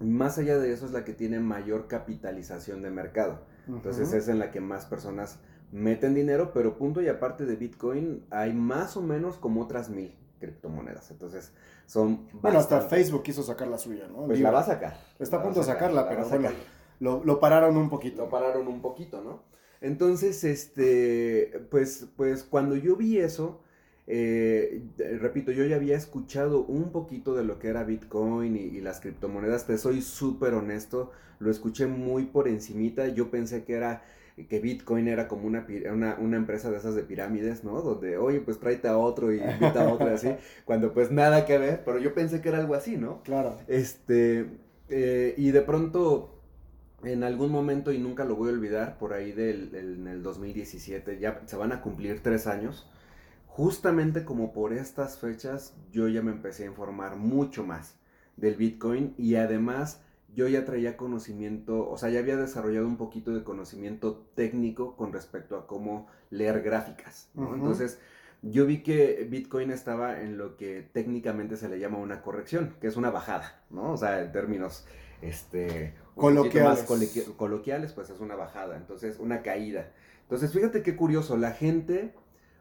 más 0.00 0.38
allá 0.38 0.58
de 0.58 0.72
eso 0.72 0.86
es 0.86 0.92
la 0.92 1.04
que 1.04 1.12
tiene 1.12 1.38
mayor 1.38 1.86
capitalización 1.86 2.82
de 2.82 2.90
mercado. 2.90 3.44
Entonces 3.68 4.12
es 4.12 4.26
en 4.26 4.40
la 4.40 4.50
que 4.50 4.60
más 4.60 4.86
personas 4.86 5.38
meten 5.70 6.14
dinero, 6.14 6.52
pero 6.52 6.76
punto 6.76 7.00
y 7.00 7.06
aparte 7.06 7.46
de 7.46 7.54
Bitcoin 7.54 8.24
hay 8.30 8.52
más 8.52 8.96
o 8.96 9.02
menos 9.02 9.36
como 9.36 9.62
otras 9.62 9.88
mil 9.88 10.12
criptomonedas. 10.42 11.10
Entonces, 11.12 11.52
son... 11.86 12.28
Bueno, 12.34 12.58
hasta 12.58 12.80
Facebook 12.80 13.22
quiso 13.22 13.42
sacar 13.42 13.68
la 13.68 13.78
suya, 13.78 14.08
¿no? 14.08 14.26
Pues 14.26 14.40
la 14.40 14.50
va 14.50 14.60
a 14.60 14.64
sacar. 14.64 14.98
Está 15.18 15.36
a 15.38 15.42
punto 15.42 15.60
de 15.60 15.66
sacarla, 15.66 16.08
pero 16.08 16.28
bueno, 16.28 16.50
lo, 17.00 17.24
lo, 17.24 17.38
pararon 17.38 17.76
un 17.76 17.88
poquito. 17.88 18.22
Lo 18.22 18.28
pararon 18.28 18.66
un 18.66 18.82
poquito, 18.82 19.22
¿no? 19.22 19.44
Entonces, 19.80 20.42
este, 20.44 21.64
pues, 21.70 22.08
pues 22.16 22.42
cuando 22.42 22.76
yo 22.76 22.96
vi 22.96 23.18
eso, 23.18 23.60
eh, 24.06 24.82
repito, 25.20 25.52
yo 25.52 25.64
ya 25.64 25.76
había 25.76 25.96
escuchado 25.96 26.64
un 26.64 26.90
poquito 26.90 27.34
de 27.34 27.44
lo 27.44 27.58
que 27.58 27.68
era 27.68 27.84
Bitcoin 27.84 28.56
y, 28.56 28.60
y 28.60 28.80
las 28.80 29.00
criptomonedas, 29.00 29.66
te 29.66 29.78
soy 29.78 30.02
súper 30.02 30.54
honesto, 30.54 31.12
lo 31.38 31.50
escuché 31.50 31.86
muy 31.86 32.24
por 32.24 32.48
encimita, 32.48 33.08
yo 33.08 33.30
pensé 33.30 33.64
que 33.64 33.74
era 33.74 34.02
que 34.36 34.60
Bitcoin 34.60 35.08
era 35.08 35.28
como 35.28 35.46
una, 35.46 35.66
una, 35.92 36.16
una, 36.16 36.36
empresa 36.36 36.70
de 36.70 36.78
esas 36.78 36.94
de 36.94 37.02
pirámides, 37.02 37.64
¿no? 37.64 37.82
Donde, 37.82 38.16
oye, 38.16 38.40
pues 38.40 38.58
tráete 38.58 38.88
a 38.88 38.96
otro 38.96 39.32
y 39.32 39.40
invita 39.40 39.84
a 39.84 39.92
otro 39.92 40.10
y 40.10 40.14
así, 40.14 40.34
cuando 40.64 40.92
pues 40.92 41.10
nada 41.10 41.44
que 41.44 41.58
ver, 41.58 41.82
pero 41.84 41.98
yo 41.98 42.14
pensé 42.14 42.40
que 42.40 42.48
era 42.48 42.58
algo 42.58 42.74
así, 42.74 42.96
¿no? 42.96 43.22
Claro. 43.22 43.58
Este, 43.68 44.46
eh, 44.88 45.34
y 45.36 45.50
de 45.50 45.60
pronto, 45.60 46.40
en 47.04 47.24
algún 47.24 47.50
momento, 47.50 47.92
y 47.92 47.98
nunca 47.98 48.24
lo 48.24 48.36
voy 48.36 48.50
a 48.50 48.52
olvidar, 48.52 48.98
por 48.98 49.12
ahí 49.12 49.32
del 49.32 49.74
en 49.74 50.06
el 50.08 50.22
2017, 50.22 51.18
ya 51.18 51.42
se 51.46 51.56
van 51.56 51.72
a 51.72 51.82
cumplir 51.82 52.22
tres 52.22 52.46
años, 52.46 52.90
justamente 53.46 54.24
como 54.24 54.54
por 54.54 54.72
estas 54.72 55.18
fechas, 55.18 55.76
yo 55.90 56.08
ya 56.08 56.22
me 56.22 56.32
empecé 56.32 56.64
a 56.64 56.66
informar 56.66 57.16
mucho 57.16 57.64
más 57.64 57.96
del 58.36 58.56
Bitcoin 58.56 59.14
y 59.18 59.34
además 59.34 60.00
yo 60.34 60.48
ya 60.48 60.64
traía 60.64 60.96
conocimiento, 60.96 61.88
o 61.88 61.98
sea, 61.98 62.08
ya 62.08 62.20
había 62.20 62.36
desarrollado 62.36 62.86
un 62.86 62.96
poquito 62.96 63.32
de 63.32 63.44
conocimiento 63.44 64.26
técnico 64.34 64.96
con 64.96 65.12
respecto 65.12 65.56
a 65.56 65.66
cómo 65.66 66.08
leer 66.30 66.62
gráficas, 66.62 67.28
¿no? 67.34 67.54
Entonces, 67.54 67.98
yo 68.40 68.66
vi 68.66 68.82
que 68.82 69.26
Bitcoin 69.30 69.70
estaba 69.70 70.20
en 70.20 70.38
lo 70.38 70.56
que 70.56 70.88
técnicamente 70.92 71.56
se 71.56 71.68
le 71.68 71.78
llama 71.78 71.98
una 71.98 72.22
corrección, 72.22 72.74
que 72.80 72.86
es 72.86 72.96
una 72.96 73.10
bajada, 73.10 73.62
¿no? 73.70 73.92
O 73.92 73.96
sea, 73.96 74.22
en 74.22 74.32
términos, 74.32 74.86
este, 75.20 75.94
coloquiales. 76.14 76.88
más 76.88 77.34
coloquiales, 77.36 77.92
pues 77.92 78.10
es 78.10 78.20
una 78.20 78.34
bajada, 78.34 78.76
entonces, 78.76 79.18
una 79.18 79.42
caída. 79.42 79.92
Entonces, 80.22 80.52
fíjate 80.52 80.82
qué 80.82 80.96
curioso, 80.96 81.36
la 81.36 81.52
gente 81.52 82.14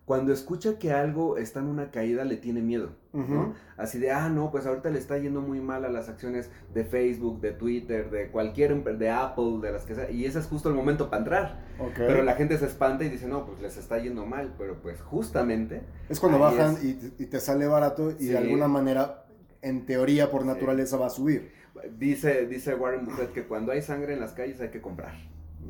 cuando 0.06 0.34
escucha 0.34 0.80
que 0.80 0.92
algo 0.92 1.38
está 1.38 1.60
en 1.60 1.68
una 1.68 1.92
caída 1.92 2.26
le 2.26 2.36
tiene 2.36 2.62
miedo, 2.62 2.90
¿no? 3.14 3.54
Así 3.78 4.00
de, 4.00 4.12
ah, 4.12 4.30
no, 4.30 4.52
pues 4.52 4.66
ahorita 4.66 4.90
le 4.90 5.00
está 5.00 5.18
yendo 5.18 5.42
muy 5.42 5.62
mal 5.62 5.86
a 5.86 5.90
las 5.90 6.10
acciones 6.10 6.50
de 6.74 6.84
Facebook, 6.84 7.40
de 7.40 7.52
Twitter, 7.52 8.10
de 8.10 8.30
cualquier, 8.30 8.84
de 8.84 9.10
Apple, 9.10 9.60
de 9.62 9.72
las 9.72 9.86
que 9.86 9.96
sea, 9.96 10.10
y 10.10 10.26
ese 10.26 10.40
es 10.40 10.48
justo 10.48 10.70
el 10.70 10.76
momento 10.76 11.10
para 11.10 11.22
entrar. 11.22 11.66
Pero 11.96 12.24
la 12.24 12.34
gente 12.34 12.58
se 12.58 12.66
espanta 12.66 13.04
y 13.04 13.10
dice, 13.10 13.28
no, 13.28 13.46
pues 13.46 13.62
les 13.62 13.78
está 13.78 14.00
yendo 14.00 14.26
mal, 14.26 14.54
pero 14.58 14.82
pues 14.82 15.00
justamente... 15.02 15.84
Es 16.10 16.20
cuando 16.20 16.40
bajan 16.40 16.78
Y, 16.82 17.26
te 17.26 17.40
sale 17.40 17.68
barato 17.68 18.12
y 18.20 18.28
de 18.28 18.38
alguna 18.38 18.68
manera, 18.68 19.26
en 19.62 19.86
teoría, 19.86 20.32
por 20.32 20.46
naturaleza, 20.46 20.98
va 20.98 21.08
a 21.08 21.12
subir. 21.12 21.54
Dice, 21.98 22.48
dice 22.48 22.76
Warren 22.76 23.06
Buffett 23.06 23.32
que 23.32 23.44
cuando 23.44 23.72
hay 23.72 23.82
sangre 23.82 24.14
en 24.14 24.20
las 24.20 24.34
calles 24.34 24.60
hay 24.60 24.70
que 24.70 24.82
comprar. 24.82 25.14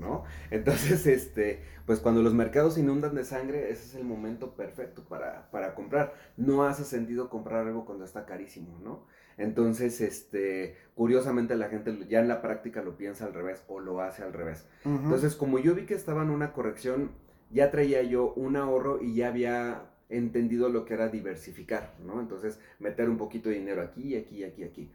¿No? 0.02 0.26
Entonces, 0.50 1.08
este, 1.08 1.62
pues 1.86 2.00
cuando 2.00 2.22
los 2.22 2.34
mercados 2.34 2.74
se 2.74 2.82
inundan 2.82 3.16
de 3.16 3.24
sangre, 3.24 3.72
ese 3.72 3.86
es 3.86 3.96
el 3.96 4.04
momento 4.04 4.56
perfecto 4.56 5.04
para, 5.04 5.50
para 5.52 5.76
comprar. 5.76 6.14
No 6.36 6.64
hace 6.64 6.84
sentido 6.84 7.30
comprar 7.30 7.68
algo 7.68 7.86
cuando 7.86 8.04
está 8.04 8.26
carísimo, 8.26 8.78
¿no? 8.84 9.06
Entonces, 9.38 10.02
este, 10.02 10.76
curiosamente 10.96 11.56
la 11.56 11.70
gente 11.70 12.06
ya 12.10 12.20
en 12.20 12.28
la 12.28 12.42
práctica 12.42 12.82
lo 12.82 12.98
piensa 12.98 13.26
al 13.26 13.34
revés 13.34 13.64
o 13.68 13.80
lo 13.80 14.02
hace 14.02 14.24
al 14.24 14.34
revés. 14.34 14.68
Entonces, 14.84 15.36
como 15.36 15.60
yo 15.60 15.74
vi 15.74 15.86
que 15.86 15.94
estaba 15.94 16.24
en 16.24 16.32
una 16.32 16.52
corrección, 16.52 17.12
ya 17.50 17.72
traía 17.72 18.04
yo 18.04 18.34
un 18.34 18.56
ahorro 18.56 19.02
y 19.02 19.16
ya 19.16 19.30
había 19.30 19.84
entendido 20.10 20.70
lo 20.70 20.84
que 20.86 20.94
era 20.94 21.08
diversificar, 21.08 21.96
¿no? 22.06 22.20
Entonces, 22.20 22.60
meter 22.80 23.10
un 23.10 23.18
poquito 23.18 23.50
de 23.50 23.56
dinero 23.56 23.82
aquí, 23.82 24.16
aquí, 24.16 24.44
aquí, 24.44 24.64
aquí. 24.64 24.92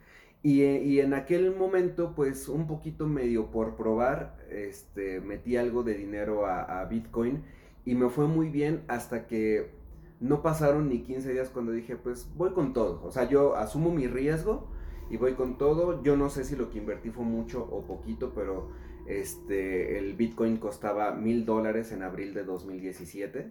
Eh, 0.48 0.80
y, 0.84 1.00
en 1.00 1.12
aquel 1.12 1.56
momento, 1.56 2.12
pues 2.14 2.48
un 2.48 2.68
poquito 2.68 3.08
medio 3.08 3.50
por 3.50 3.74
probar, 3.74 4.38
este, 4.48 5.20
metí 5.20 5.56
algo 5.56 5.82
de 5.82 5.94
dinero 5.94 6.46
a, 6.46 6.84
Bitcoin 6.84 7.42
y 7.84 7.96
me 7.96 8.08
fue 8.10 8.28
muy 8.28 8.48
bien 8.48 8.84
hasta 8.86 9.26
que 9.26 9.72
no 10.20 10.42
pasaron 10.42 10.88
ni 10.88 11.00
15 11.00 11.32
días 11.32 11.48
cuando 11.48 11.72
dije, 11.72 11.96
pues 11.96 12.30
voy 12.36 12.52
con 12.52 12.72
todo. 12.72 13.02
O 13.04 13.10
sea, 13.10 13.28
yo 13.28 13.56
asumo 13.56 13.90
mi 13.90 14.06
riesgo 14.06 14.68
y 15.10 15.16
voy 15.16 15.34
con 15.34 15.58
todo. 15.58 16.04
Yo 16.04 16.16
no 16.16 16.30
sé 16.30 16.44
si 16.44 16.54
lo 16.54 16.70
que 16.70 16.78
invertí 16.78 17.10
fue 17.10 17.24
mucho 17.24 17.64
o 17.64 17.84
poquito, 17.84 18.32
pero 18.32 18.70
este, 19.08 19.98
el 19.98 20.14
Bitcoin 20.14 20.58
costaba 20.58 21.10
mil 21.10 21.44
dólares 21.44 21.90
en 21.90 22.04
abril 22.04 22.34
de 22.34 22.44
2017 22.44 23.50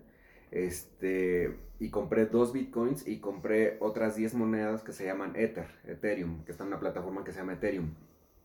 este, 0.52 1.56
y 1.80 1.90
compré 1.90 2.26
dos 2.26 2.54
bitcoins 2.54 3.08
y 3.08 3.20
compré 3.20 3.78
otras 3.80 4.16
10 4.16 4.36
monedas 4.36 4.84
que 4.84 4.94
se 4.94 5.06
llaman 5.06 5.36
Ether, 5.36 5.68
Ethereum, 5.86 6.44
que 6.46 6.52
está 6.52 6.64
en 6.64 6.70
una 6.70 6.80
plataforma 6.80 7.24
que 7.24 7.32
se 7.32 7.40
llama 7.40 7.54
Ethereum. 7.54 7.94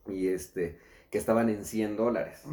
Y 0.07 0.27
este, 0.27 0.77
que 1.09 1.17
estaban 1.17 1.49
en 1.49 1.63
100 1.65 1.97
dólares, 1.97 2.43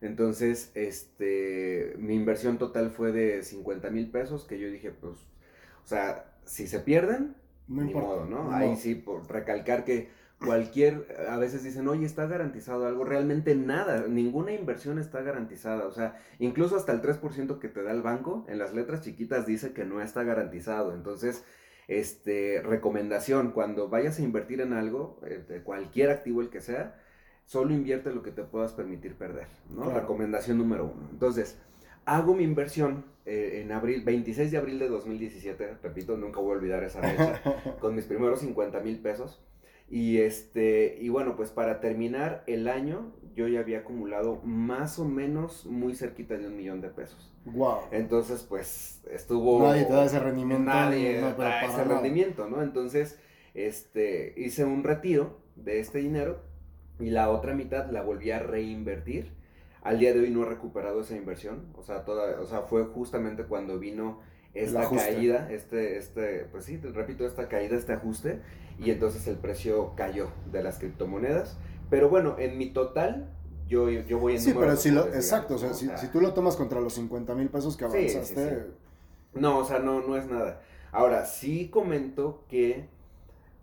Entonces, 0.00 0.72
este, 0.74 1.94
mi 1.98 2.14
inversión 2.14 2.58
total 2.58 2.90
fue 2.90 3.12
de 3.12 3.42
50 3.42 3.90
mil 3.90 4.10
pesos, 4.10 4.44
que 4.44 4.58
yo 4.58 4.68
dije, 4.68 4.90
pues, 4.90 5.14
o 5.84 5.86
sea, 5.86 6.34
si 6.44 6.66
se 6.66 6.80
pierden, 6.80 7.36
no 7.68 7.82
ni 7.82 7.94
modo, 7.94 8.26
¿no? 8.26 8.52
Ahí 8.52 8.76
sí, 8.76 8.96
por 8.96 9.30
recalcar 9.30 9.84
que 9.84 10.08
cualquier, 10.44 11.06
a 11.28 11.36
veces 11.36 11.62
dicen, 11.62 11.88
oye, 11.88 12.04
está 12.04 12.26
garantizado 12.26 12.86
algo, 12.86 13.04
realmente 13.04 13.54
nada, 13.54 14.06
ninguna 14.08 14.52
inversión 14.52 14.98
está 14.98 15.22
garantizada, 15.22 15.86
o 15.86 15.92
sea, 15.92 16.16
incluso 16.38 16.76
hasta 16.76 16.92
el 16.92 17.02
3% 17.02 17.58
que 17.58 17.68
te 17.68 17.82
da 17.82 17.92
el 17.92 18.02
banco, 18.02 18.44
en 18.48 18.58
las 18.58 18.74
letras 18.74 19.02
chiquitas 19.02 19.46
dice 19.46 19.72
que 19.72 19.84
no 19.84 20.00
está 20.00 20.22
garantizado, 20.24 20.94
entonces, 20.94 21.44
este, 21.88 22.62
recomendación, 22.62 23.52
cuando 23.52 23.88
vayas 23.88 24.18
a 24.18 24.22
invertir 24.22 24.60
en 24.60 24.72
algo, 24.72 25.20
eh, 25.24 25.62
cualquier 25.64 26.10
activo 26.10 26.40
el 26.40 26.50
que 26.50 26.60
sea, 26.60 27.00
solo 27.44 27.72
invierte 27.72 28.12
lo 28.12 28.22
que 28.22 28.30
te 28.30 28.44
puedas 28.44 28.72
permitir 28.72 29.16
perder, 29.16 29.48
¿no? 29.70 29.90
Recomendación 29.90 30.58
número 30.58 30.84
uno. 30.84 31.08
Entonces, 31.10 31.58
hago 32.04 32.34
mi 32.34 32.44
inversión 32.44 33.04
eh, 33.24 33.60
en 33.62 33.72
abril, 33.72 34.02
26 34.04 34.50
de 34.50 34.58
abril 34.58 34.78
de 34.78 34.88
2017, 34.88 35.78
repito, 35.82 36.16
nunca 36.16 36.40
voy 36.40 36.52
a 36.52 36.58
olvidar 36.58 36.82
esa 36.82 37.00
fecha, 37.00 37.40
con 37.80 37.94
mis 37.94 38.06
primeros 38.06 38.40
50 38.40 38.80
mil 38.80 38.98
pesos. 39.00 39.40
Y 39.92 40.20
este, 40.20 40.96
y 41.02 41.10
bueno, 41.10 41.36
pues 41.36 41.50
para 41.50 41.78
terminar 41.78 42.44
el 42.46 42.66
año, 42.66 43.12
yo 43.34 43.46
ya 43.46 43.60
había 43.60 43.80
acumulado 43.80 44.40
más 44.42 44.98
o 44.98 45.04
menos 45.04 45.66
muy 45.66 45.94
cerquita 45.94 46.38
de 46.38 46.46
un 46.46 46.56
millón 46.56 46.80
de 46.80 46.88
pesos. 46.88 47.30
Wow. 47.44 47.80
Entonces, 47.90 48.42
pues 48.42 49.02
estuvo. 49.10 49.62
Nadie 49.62 49.84
te 49.84 49.92
da 49.92 50.06
ese 50.06 50.18
rendimiento. 50.18 50.64
Nadie 50.64 51.20
no, 51.20 51.34
da 51.34 51.66
ese 51.66 51.84
rendimiento, 51.84 52.48
¿no? 52.48 52.62
Entonces, 52.62 53.18
este, 53.52 54.32
hice 54.38 54.64
un 54.64 54.82
retiro 54.82 55.38
de 55.56 55.80
este 55.80 55.98
dinero 55.98 56.40
y 56.98 57.10
la 57.10 57.28
otra 57.28 57.52
mitad 57.52 57.90
la 57.90 58.00
volví 58.00 58.30
a 58.30 58.38
reinvertir. 58.38 59.34
Al 59.82 59.98
día 59.98 60.14
de 60.14 60.20
hoy 60.20 60.30
no 60.30 60.44
he 60.44 60.46
recuperado 60.46 61.02
esa 61.02 61.16
inversión. 61.16 61.66
O 61.76 61.82
sea, 61.82 62.06
toda, 62.06 62.40
o 62.40 62.46
sea, 62.46 62.62
fue 62.62 62.84
justamente 62.86 63.44
cuando 63.44 63.78
vino 63.78 64.20
esta 64.54 64.88
caída, 64.88 65.50
este, 65.50 65.98
este, 65.98 66.46
pues 66.50 66.64
sí, 66.64 66.78
repito, 66.78 67.26
esta 67.26 67.48
caída, 67.48 67.76
este 67.76 67.92
ajuste, 67.92 68.40
y 68.78 68.90
entonces 68.90 69.26
el 69.26 69.36
precio 69.36 69.92
cayó 69.96 70.30
de 70.50 70.62
las 70.62 70.78
criptomonedas. 70.78 71.56
Pero 71.90 72.08
bueno, 72.08 72.36
en 72.38 72.58
mi 72.58 72.70
total, 72.70 73.28
yo, 73.68 73.88
yo 73.90 74.18
voy 74.18 74.34
en 74.34 74.40
Sí, 74.40 74.54
pero 74.58 74.76
si 74.76 74.90
lo, 74.90 75.06
exacto, 75.08 75.56
o 75.56 75.58
sea, 75.58 75.74
si, 75.74 75.88
si, 75.96 76.08
tú 76.08 76.20
lo 76.20 76.32
tomas 76.32 76.56
contra 76.56 76.80
los 76.80 76.94
50 76.94 77.34
mil 77.34 77.48
pesos 77.48 77.76
que 77.76 77.84
avanzaste. 77.84 78.66
no, 79.34 79.58
o 79.58 79.64
sea, 79.64 79.78
no, 79.78 80.00
no 80.00 80.16
es 80.16 80.26
nada. 80.26 80.62
Ahora, 80.90 81.26
sí 81.26 81.68
comento 81.68 82.44
que, 82.48 82.86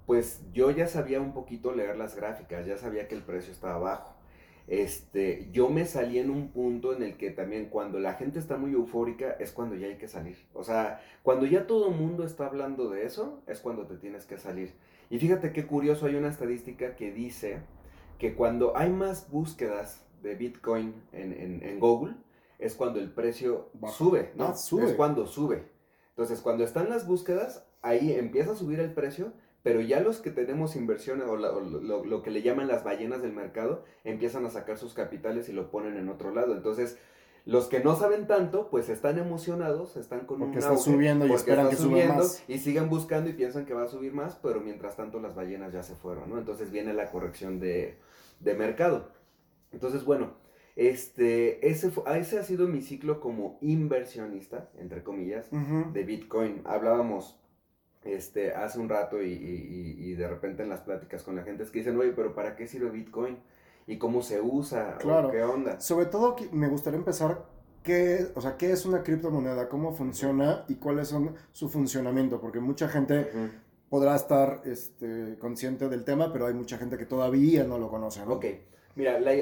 pues 0.05 0.41
yo 0.53 0.71
ya 0.71 0.87
sabía 0.87 1.21
un 1.21 1.33
poquito 1.33 1.73
leer 1.73 1.97
las 1.97 2.15
gráficas, 2.15 2.65
ya 2.65 2.77
sabía 2.77 3.07
que 3.07 3.15
el 3.15 3.21
precio 3.21 3.51
estaba 3.51 3.77
bajo 3.77 4.19
este, 4.69 5.49
yo 5.51 5.69
me 5.69 5.85
salí 5.85 6.19
en 6.19 6.29
un 6.29 6.49
punto 6.49 6.93
en 6.93 7.01
el 7.01 7.17
que 7.17 7.31
también 7.31 7.69
cuando 7.69 7.99
la 7.99 8.13
gente 8.13 8.37
está 8.37 8.55
muy 8.55 8.73
eufórica 8.73 9.35
es 9.39 9.51
cuando 9.51 9.75
ya 9.75 9.87
hay 9.87 9.97
que 9.97 10.07
salir. 10.07 10.37
O 10.53 10.63
sea, 10.63 11.01
cuando 11.23 11.47
ya 11.47 11.65
todo 11.65 11.89
el 11.89 11.95
mundo 11.95 12.23
está 12.23 12.45
hablando 12.45 12.91
de 12.91 13.03
eso, 13.03 13.41
es 13.47 13.61
cuando 13.61 13.87
te 13.87 13.97
tienes 13.97 14.25
que 14.25 14.37
salir. 14.37 14.75
Y 15.09 15.19
fíjate 15.19 15.51
qué 15.53 15.65
curioso, 15.65 16.05
hay 16.05 16.15
una 16.15 16.29
estadística 16.29 16.95
que 16.95 17.11
dice 17.11 17.61
que 18.17 18.35
cuando 18.35 18.77
hay 18.77 18.91
más 18.91 19.29
búsquedas 19.29 20.05
de 20.21 20.35
Bitcoin 20.35 20.93
en, 21.11 21.79
Google, 21.79 22.15
es 22.59 22.75
cuando 22.75 22.99
el 22.99 23.11
precio 23.11 23.69
sube, 23.91 24.31
¿no? 24.35 24.49
Ah, 24.49 24.55
sube. 24.55 24.85
Es 24.85 24.93
cuando 24.93 25.25
sube. 25.25 25.69
Entonces, 26.09 26.41
cuando 26.41 26.63
están 26.63 26.89
las 26.89 27.07
búsquedas, 27.07 27.65
ahí 27.81 28.13
empieza 28.13 28.51
a 28.51 28.55
subir 28.55 28.79
el 28.79 28.93
precio 28.93 29.33
pero 29.61 29.81
ya 29.81 29.99
los 29.99 30.19
que 30.19 30.31
tenemos 30.31 30.75
inversiones 30.75 31.27
o, 31.27 31.35
lo, 31.35 32.23
que 32.23 32.31
le 32.31 32.41
llaman 32.41 32.67
las 32.67 32.83
ballenas 32.83 33.21
del 33.21 33.33
mercado 33.33 33.83
empiezan 34.03 34.45
a 34.45 34.49
sacar 34.49 34.77
sus 34.77 34.93
capitales 34.93 35.49
y 35.49 35.53
lo 35.53 35.69
ponen 35.69 35.97
en 35.97 36.07
otro 36.07 36.33
lado. 36.33 36.53
Entonces, 36.53 36.97
los 37.49 37.67
que 37.67 37.79
no 37.79 37.95
saben 37.95 38.27
tanto, 38.27 38.69
pues 38.69 38.89
están 38.89 39.17
emocionados, 39.17 39.97
están 39.97 40.21
con 40.21 40.39
porque 40.39 40.57
un 40.57 40.59
está 40.59 40.77
subiendo 40.77 41.25
y 41.25 41.31
esperan 41.31 41.69
que 41.69 41.75
suba 41.75 42.05
más. 42.05 42.43
Y 42.47 42.59
siguen 42.59 42.89
buscando 42.89 43.29
y 43.29 43.33
piensan 43.33 43.65
que 43.65 43.73
va 43.73 43.83
a 43.83 43.87
subir 43.87 44.13
más, 44.13 44.35
pero 44.41 44.61
mientras 44.61 44.95
tanto 44.95 45.19
las 45.19 45.35
ballenas 45.35 45.73
ya 45.73 45.81
se 45.81 45.95
fueron, 45.95 46.29
¿no? 46.29 46.37
Entonces 46.37 46.71
viene 46.71 46.93
la 46.93 47.09
corrección 47.09 47.59
de, 47.59 47.97
mercado. 48.43 49.09
Entonces, 49.71 50.05
bueno, 50.05 50.33
este, 50.75 51.67
ese, 51.67 51.91
ese 52.15 52.39
ha 52.39 52.43
sido 52.43 52.67
mi 52.67 52.81
ciclo 52.81 53.19
como 53.19 53.57
inversionista, 53.61 54.69
entre 54.77 55.03
comillas, 55.03 55.49
de 55.51 56.03
Bitcoin. 56.03 56.61
Hablábamos 56.65 57.39
este, 58.03 58.53
hace 58.53 58.79
un 58.79 58.89
rato 58.89 59.21
y, 59.21 60.13
de 60.13 60.27
repente 60.27 60.63
en 60.63 60.69
las 60.69 60.81
pláticas 60.81 61.23
con 61.23 61.35
la 61.35 61.43
gente 61.43 61.63
es 61.63 61.71
que 61.71 61.79
dicen, 61.79 61.97
oye, 61.97 62.11
pero 62.11 62.35
¿para 62.35 62.55
qué 62.55 62.67
sirve 62.67 62.91
Bitcoin? 62.91 63.37
¿Y 63.89 63.97
cómo 63.97 64.21
se 64.21 64.39
usa? 64.39 64.97
Claro. 64.99 65.31
¿Qué 65.31 65.41
onda? 65.43 65.81
Sobre 65.81 66.05
todo 66.05 66.35
me 66.51 66.67
gustaría 66.67 66.99
empezar 66.99 67.43
¿qué, 67.81 68.27
o 68.35 68.41
sea, 68.41 68.55
¿qué 68.55 68.71
es 68.71 68.85
una 68.85 69.01
criptomoneda? 69.01 69.67
¿Cómo 69.67 69.93
funciona? 69.93 70.63
¿Y 70.67 70.75
cuáles 70.75 71.07
son 71.07 71.33
su 71.51 71.69
funcionamiento? 71.69 72.39
Porque 72.39 72.59
mucha 72.59 72.87
gente 72.87 73.31
podrá 73.89 74.15
estar 74.15 74.61
este, 74.65 75.37
consciente 75.39 75.89
del 75.89 76.03
tema, 76.05 76.31
pero 76.31 76.45
hay 76.45 76.53
mucha 76.53 76.77
gente 76.77 76.97
que 76.97 77.05
todavía 77.05 77.63
no 77.63 77.79
lo 77.79 77.89
conoce, 77.89 78.23
¿no? 78.23 78.33
Ok, 78.33 78.45
mira, 78.95 79.19
la- 79.19 79.33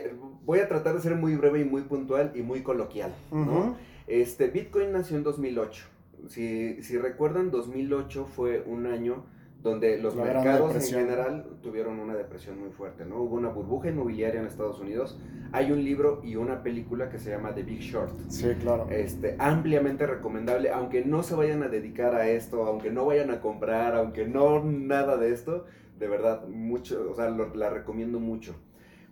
voy 0.46 0.60
a 0.60 0.70
tratar 0.70 0.96
de 0.96 1.02
ser 1.02 1.16
muy 1.16 1.36
breve 1.36 1.60
y 1.60 1.66
muy 1.66 1.82
puntual 1.82 2.32
y 2.34 2.42
muy 2.42 2.64
coloquial, 2.64 3.14
¿no? 3.32 3.76
Este, 4.08 4.48
Bitcoin 4.48 4.94
nació 4.94 5.18
en 5.18 5.24
2008. 5.24 5.84
Si, 6.30 6.82
si 6.84 6.98
recuerdan, 6.98 7.52
2008 7.52 8.26
fue 8.34 8.64
un 8.66 8.86
año 8.86 9.26
donde 9.62 9.98
los 9.98 10.16
La 10.16 10.24
mercados 10.24 10.76
en 10.76 10.82
general 11.00 11.46
tuvieron 11.62 12.00
una 12.00 12.16
depresión 12.16 12.60
muy 12.60 12.70
fuerte, 12.70 13.06
¿no? 13.06 13.18
Hubo 13.22 13.36
una 13.36 13.50
burbuja 13.50 13.90
inmobiliaria 13.90 14.40
en 14.40 14.46
Estados 14.48 14.80
Unidos. 14.80 15.20
Hay 15.52 15.72
un 15.72 15.84
libro 15.84 16.22
y 16.24 16.36
una 16.36 16.62
película 16.64 17.10
que 17.10 17.18
se 17.20 17.32
llama 17.32 17.54
The 17.56 17.64
Big 17.64 17.80
Short. 17.82 18.12
Sí, 18.30 18.50
claro. 18.62 18.88
Este, 18.90 19.36
ampliamente 19.40 20.06
recomendable, 20.06 20.70
aunque 20.70 21.04
no 21.04 21.24
se 21.24 21.36
vayan 21.36 21.64
a 21.64 21.68
dedicar 21.70 22.14
a 22.16 22.30
esto, 22.30 22.66
aunque 22.66 22.92
no 22.92 23.06
vayan 23.06 23.32
a 23.32 23.42
comprar, 23.42 23.96
aunque 23.96 24.26
no 24.28 24.64
nada 24.64 25.18
de 25.18 25.32
esto, 25.34 25.66
de 26.00 26.08
verdad, 26.08 26.48
mucho, 26.48 27.10
o 27.12 27.16
sea, 27.16 27.30
lo- 27.30 27.54
la 27.56 27.70
recomiendo 27.70 28.20
mucho. 28.20 28.56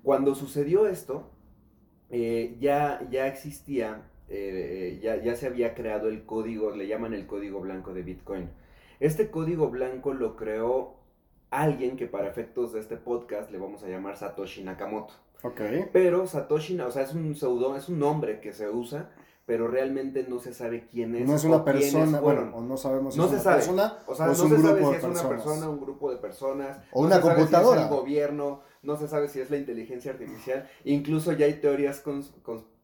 Cuando 0.03 0.35
sucedió 0.35 0.87
esto, 0.87 1.31
eh, 2.11 2.55
ya, 2.59 3.05
ya 3.09 3.27
existía, 3.27 4.03
eh, 4.29 4.99
ya, 5.01 5.21
ya 5.21 5.35
se 5.35 5.47
había 5.47 5.73
creado 5.73 6.07
el 6.07 6.23
código, 6.25 6.71
le 6.71 6.87
llaman 6.87 7.13
el 7.15 7.25
código 7.25 7.59
blanco 7.61 7.93
de 7.93 8.03
Bitcoin. 8.03 8.49
Este 8.99 9.29
código 9.29 9.69
blanco 9.69 10.13
lo 10.13 10.35
creó 10.35 10.95
alguien 11.51 11.95
que 11.97 12.07
para 12.07 12.27
efectos 12.27 12.73
de 12.73 12.79
este 12.79 12.97
podcast 12.97 13.51
le 13.51 13.57
vamos 13.57 13.83
a 13.83 13.87
llamar 13.87 14.17
Satoshi 14.17 14.63
Nakamoto. 14.63 15.13
Ok. 15.43 15.61
Pero 15.93 16.25
Satoshi, 16.27 16.79
o 16.79 16.91
sea, 16.91 17.03
es 17.03 17.13
un 17.13 17.35
pseudo, 17.35 17.75
es 17.75 17.87
un 17.89 17.99
nombre 17.99 18.39
que 18.41 18.51
se 18.51 18.69
usa, 18.69 19.11
pero 19.45 19.67
realmente 19.67 20.25
no 20.27 20.39
se 20.39 20.53
sabe 20.53 20.87
quién 20.91 21.15
es. 21.15 21.27
No 21.27 21.35
es 21.35 21.43
una 21.43 21.63
persona, 21.63 22.19
bueno, 22.19 22.51
o 22.55 22.61
no 22.61 22.77
sabemos 22.77 23.13
si 23.13 23.19
No 23.19 23.25
es 23.25 23.29
se 23.31 23.35
una 23.35 23.43
sabe. 23.43 23.55
persona 23.57 23.97
O 24.07 24.15
sea, 24.15 24.25
o 24.25 24.29
no 24.29 24.35
se 24.35 24.41
sabe 24.41 24.57
si 24.57 24.63
de 24.91 24.97
es 24.97 25.03
una 25.03 25.29
persona, 25.29 25.69
un 25.69 25.79
grupo 25.81 26.09
de 26.11 26.17
personas. 26.17 26.77
O 26.91 27.01
no 27.01 27.07
una 27.07 27.15
se 27.17 27.21
sabe 27.21 27.33
si 27.33 27.39
computadora. 27.41 27.81
es 27.81 27.87
el 27.87 27.93
gobierno, 27.95 28.61
no 28.81 28.97
se 28.97 29.07
sabe 29.07 29.27
si 29.27 29.39
es 29.39 29.49
la 29.51 29.57
inteligencia 29.57 30.11
artificial. 30.11 30.67
Incluso 30.83 31.31
ya 31.33 31.45
hay 31.45 31.53
teorías 31.55 32.03
cons- 32.03 32.31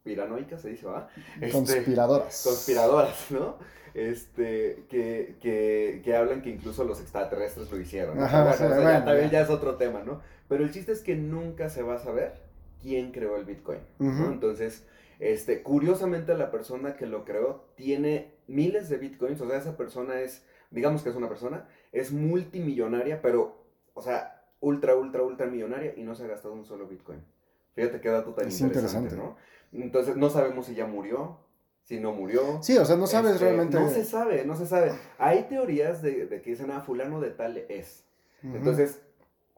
conspiranoicas, 0.04 0.62
se 0.62 0.70
dice, 0.70 0.86
¿va? 0.88 1.10
Este, 1.40 1.52
Conspiradoras. 1.52 2.42
conspiradoras, 2.44 3.32
¿no? 3.32 3.58
Este, 3.94 4.86
que, 4.90 5.36
que, 5.42 6.02
que 6.04 6.16
hablan 6.16 6.42
que 6.42 6.50
incluso 6.50 6.84
los 6.86 7.00
extraterrestres 7.02 7.70
lo 7.72 7.80
hicieron. 7.80 8.18
¿no? 8.18 8.24
Ajá, 8.26 8.44
Bueno, 8.44 8.58
sí, 8.58 8.64
o 8.64 8.68
sea, 8.68 8.78
ya 8.78 8.84
bueno, 8.84 9.06
también 9.06 9.30
ya. 9.30 9.40
ya 9.40 9.42
es 9.42 9.50
otro 9.50 9.76
tema, 9.76 10.04
¿no? 10.04 10.22
Pero 10.48 10.64
el 10.64 10.72
chiste 10.72 10.92
es 10.92 11.02
que 11.02 11.16
nunca 11.16 11.70
se 11.70 11.84
va 11.84 11.96
a 11.96 12.00
saber 12.00 12.34
quién 12.82 13.12
creó 13.12 13.36
el 13.38 13.46
Bitcoin, 13.46 13.80
¿no? 14.00 14.10
Ujú. 14.10 14.32
Entonces, 14.32 14.86
este, 15.20 15.62
curiosamente 15.62 16.34
la 16.36 16.50
persona 16.52 16.96
que 16.96 17.06
lo 17.06 17.24
creó 17.26 17.66
tiene 17.76 18.34
miles 18.48 18.90
de 18.90 18.98
Bitcoins, 18.98 19.40
o 19.42 19.48
sea, 19.48 19.58
esa 19.58 19.78
persona 19.78 20.20
es, 20.22 20.44
digamos 20.72 21.04
que 21.04 21.10
es 21.10 21.16
una 21.16 21.30
persona, 21.30 21.68
es 21.92 22.12
multimillonaria, 22.12 23.22
pero, 23.22 23.66
o 23.94 24.02
sea, 24.02 24.42
ultra, 24.62 24.96
ultra, 24.96 25.22
ultra 25.22 25.46
millonaria 25.48 25.94
y 25.96 26.04
no 26.04 26.16
se 26.16 26.24
ha 26.24 26.28
gastado 26.28 26.54
un 26.54 26.66
solo 26.66 26.88
Bitcoin. 26.88 27.24
Fíjate 27.76 28.02
qué 28.02 28.10
dato 28.10 28.34
tan 28.34 28.48
Es 28.48 28.60
interesante, 28.60 29.16
interesante. 29.16 29.16
¿no? 29.16 29.38
Entonces, 29.74 30.16
no 30.18 30.30
sabemos 30.30 30.66
si 30.66 30.76
ya 30.76 30.86
murió, 30.86 31.38
si 31.84 32.00
no 32.00 32.12
murió. 32.14 32.60
Sí, 32.62 32.78
o 32.78 32.86
sea, 32.86 32.96
no 32.98 33.08
sabes 33.08 33.34
Este, 33.34 33.46
realmente. 33.46 33.80
No 33.80 33.90
se 33.90 34.04
sabe, 34.06 34.46
no 34.46 34.56
se 34.56 34.66
sabe. 34.66 34.92
Hay 35.18 35.44
teorías 35.44 36.02
de, 36.02 36.26
de 36.28 36.42
que 36.42 36.52
dicen, 36.52 36.72
ah, 36.72 36.82
fulano 36.82 37.20
de 37.22 37.32
tal 37.32 37.58
es. 37.70 38.04
Entonces, 38.44 39.00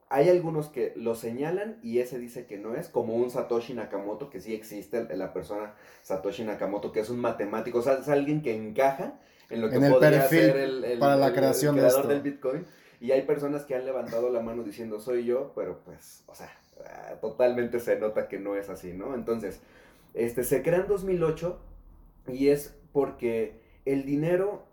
hay 0.09 0.29
algunos 0.29 0.67
que 0.69 0.93
lo 0.95 1.15
señalan 1.15 1.79
y 1.81 1.99
ese 1.99 2.19
dice 2.19 2.45
que 2.45 2.57
no 2.59 2.75
es, 2.75 2.87
como 2.89 3.15
un 3.15 3.31
Satoshi 3.31 3.73
Nakamoto, 3.73 4.29
que 4.29 4.41
sí 4.41 4.53
existe, 4.53 5.07
la 5.15 5.33
persona 5.33 5.73
Satoshi 6.03 6.43
Nakamoto, 6.43 6.91
que 6.91 6.99
es 6.99 7.09
un 7.09 7.19
matemático, 7.19 7.79
o 7.79 7.81
sea, 7.81 7.93
es 7.93 8.09
alguien 8.09 8.41
que 8.43 8.55
encaja 8.55 9.13
en 9.49 9.61
lo 9.61 9.69
que 9.69 9.77
En 9.77 9.85
el 9.85 9.91
podría 9.93 10.19
perfil 10.19 10.39
ser 10.41 10.57
el, 10.57 10.83
el- 10.83 10.99
para 10.99 11.15
la 11.15 11.33
creación 11.33 11.75
el 11.75 11.81
de 11.81 11.87
creador 11.87 12.01
esto. 12.01 12.13
del 12.13 12.21
Bitcoin. 12.21 12.65
Y 12.99 13.11
hay 13.11 13.23
personas 13.23 13.63
que 13.63 13.75
han 13.75 13.85
levantado 13.85 14.29
la 14.29 14.41
mano 14.41 14.63
diciendo 14.63 14.99
soy 14.99 15.25
yo, 15.25 15.51
pero 15.55 15.79
pues, 15.83 16.23
o 16.27 16.35
sea, 16.35 16.49
ah, 16.85 17.15
totalmente 17.19 17.79
se 17.79 17.97
nota 17.97 18.27
que 18.27 18.37
no 18.39 18.55
es 18.55 18.69
así, 18.69 18.93
¿no? 18.93 19.15
Entonces, 19.15 19.59
este, 20.13 20.43
se 20.43 20.61
crea 20.61 20.79
en 20.79 20.87
2008 20.87 21.59
y 22.27 22.49
es 22.49 22.79
porque 22.91 23.61
el 23.85 24.05
dinero 24.05 24.65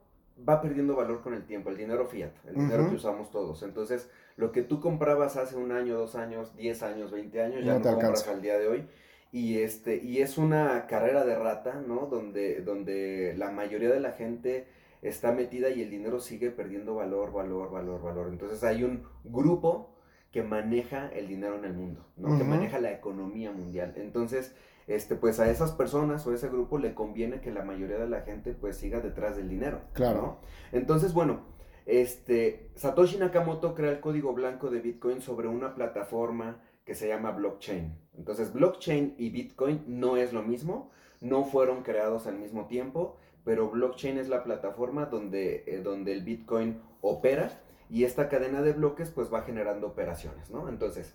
va 0.48 0.60
perdiendo 0.62 0.96
valor 0.96 1.22
con 1.22 1.34
el 1.34 1.44
tiempo, 1.44 1.70
el 1.70 1.76
dinero 1.76 2.06
fiat, 2.06 2.32
el 2.46 2.54
dinero 2.54 2.88
que 2.88 2.96
usamos 2.96 3.30
todos. 3.30 3.62
Entonces, 3.62 4.08
lo 4.36 4.52
que 4.52 4.62
tú 4.62 4.80
comprabas 4.80 5.36
hace 5.36 5.56
un 5.56 5.72
año, 5.72 5.98
dos 5.98 6.14
años, 6.14 6.56
diez 6.56 6.82
años, 6.82 7.10
veinte 7.10 7.42
años, 7.42 7.64
ya 7.64 7.72
No 7.72 7.78
no, 7.78 7.84
te 7.84 7.90
compras 7.90 8.20
alcanza. 8.20 8.32
al 8.32 8.42
día 8.42 8.58
de 8.58 8.68
hoy. 8.68 8.86
Y, 9.32 9.58
este, 9.58 10.02
y 10.02 10.22
es 10.22 10.38
una 10.38 10.86
carrera 10.86 11.24
de 11.24 11.36
rata, 11.38 11.82
¿no? 11.86 12.06
Donde, 12.06 12.62
donde 12.62 13.34
la 13.36 13.50
mayoría 13.50 13.90
de 13.90 14.00
la 14.00 14.12
gente 14.12 14.66
está 15.02 15.32
metida 15.32 15.70
y 15.70 15.82
el 15.82 15.90
dinero 15.90 16.20
sigue 16.20 16.50
perdiendo 16.50 16.94
valor, 16.94 17.32
valor, 17.32 17.70
valor, 17.70 18.02
valor. 18.02 18.28
Entonces 18.28 18.64
hay 18.64 18.82
un 18.82 19.04
grupo 19.24 19.94
que 20.32 20.42
maneja 20.42 21.08
el 21.08 21.28
dinero 21.28 21.56
en 21.56 21.64
el 21.64 21.74
mundo, 21.74 22.06
¿no? 22.16 22.38
Que 22.38 22.44
maneja 22.44 22.78
la 22.80 22.92
economía 22.92 23.50
mundial. 23.52 23.94
Entonces, 23.96 24.54
este, 24.90 25.14
pues 25.14 25.38
a 25.38 25.48
esas 25.48 25.70
personas 25.70 26.26
o 26.26 26.32
a 26.32 26.34
ese 26.34 26.48
grupo 26.48 26.76
le 26.76 26.94
conviene 26.94 27.40
que 27.40 27.52
la 27.52 27.62
mayoría 27.62 27.96
de 27.96 28.08
la 28.08 28.22
gente 28.22 28.54
pues 28.54 28.76
siga 28.76 29.00
detrás 29.00 29.36
del 29.36 29.48
dinero. 29.48 29.80
Claro. 29.92 30.20
¿no? 30.20 30.38
Entonces, 30.72 31.14
bueno, 31.14 31.42
este, 31.86 32.70
Satoshi 32.74 33.16
Nakamoto 33.16 33.76
crea 33.76 33.92
el 33.92 34.00
código 34.00 34.32
blanco 34.32 34.68
de 34.68 34.80
Bitcoin 34.80 35.20
sobre 35.20 35.46
una 35.46 35.76
plataforma 35.76 36.60
que 36.84 36.96
se 36.96 37.06
llama 37.06 37.30
blockchain. 37.30 37.94
Entonces, 38.18 38.52
blockchain 38.52 39.14
y 39.16 39.30
Bitcoin 39.30 39.84
no 39.86 40.16
es 40.16 40.32
lo 40.32 40.42
mismo, 40.42 40.90
no 41.20 41.44
fueron 41.44 41.84
creados 41.84 42.26
al 42.26 42.38
mismo 42.38 42.66
tiempo, 42.66 43.16
pero 43.44 43.70
blockchain 43.70 44.18
es 44.18 44.28
la 44.28 44.42
plataforma 44.42 45.06
donde, 45.06 45.62
eh, 45.68 45.80
donde 45.84 46.12
el 46.12 46.24
Bitcoin 46.24 46.80
opera 47.00 47.60
y 47.88 48.02
esta 48.02 48.28
cadena 48.28 48.60
de 48.60 48.72
bloques 48.72 49.10
pues 49.10 49.32
va 49.32 49.42
generando 49.42 49.86
operaciones, 49.86 50.50
¿no? 50.50 50.68
Entonces, 50.68 51.14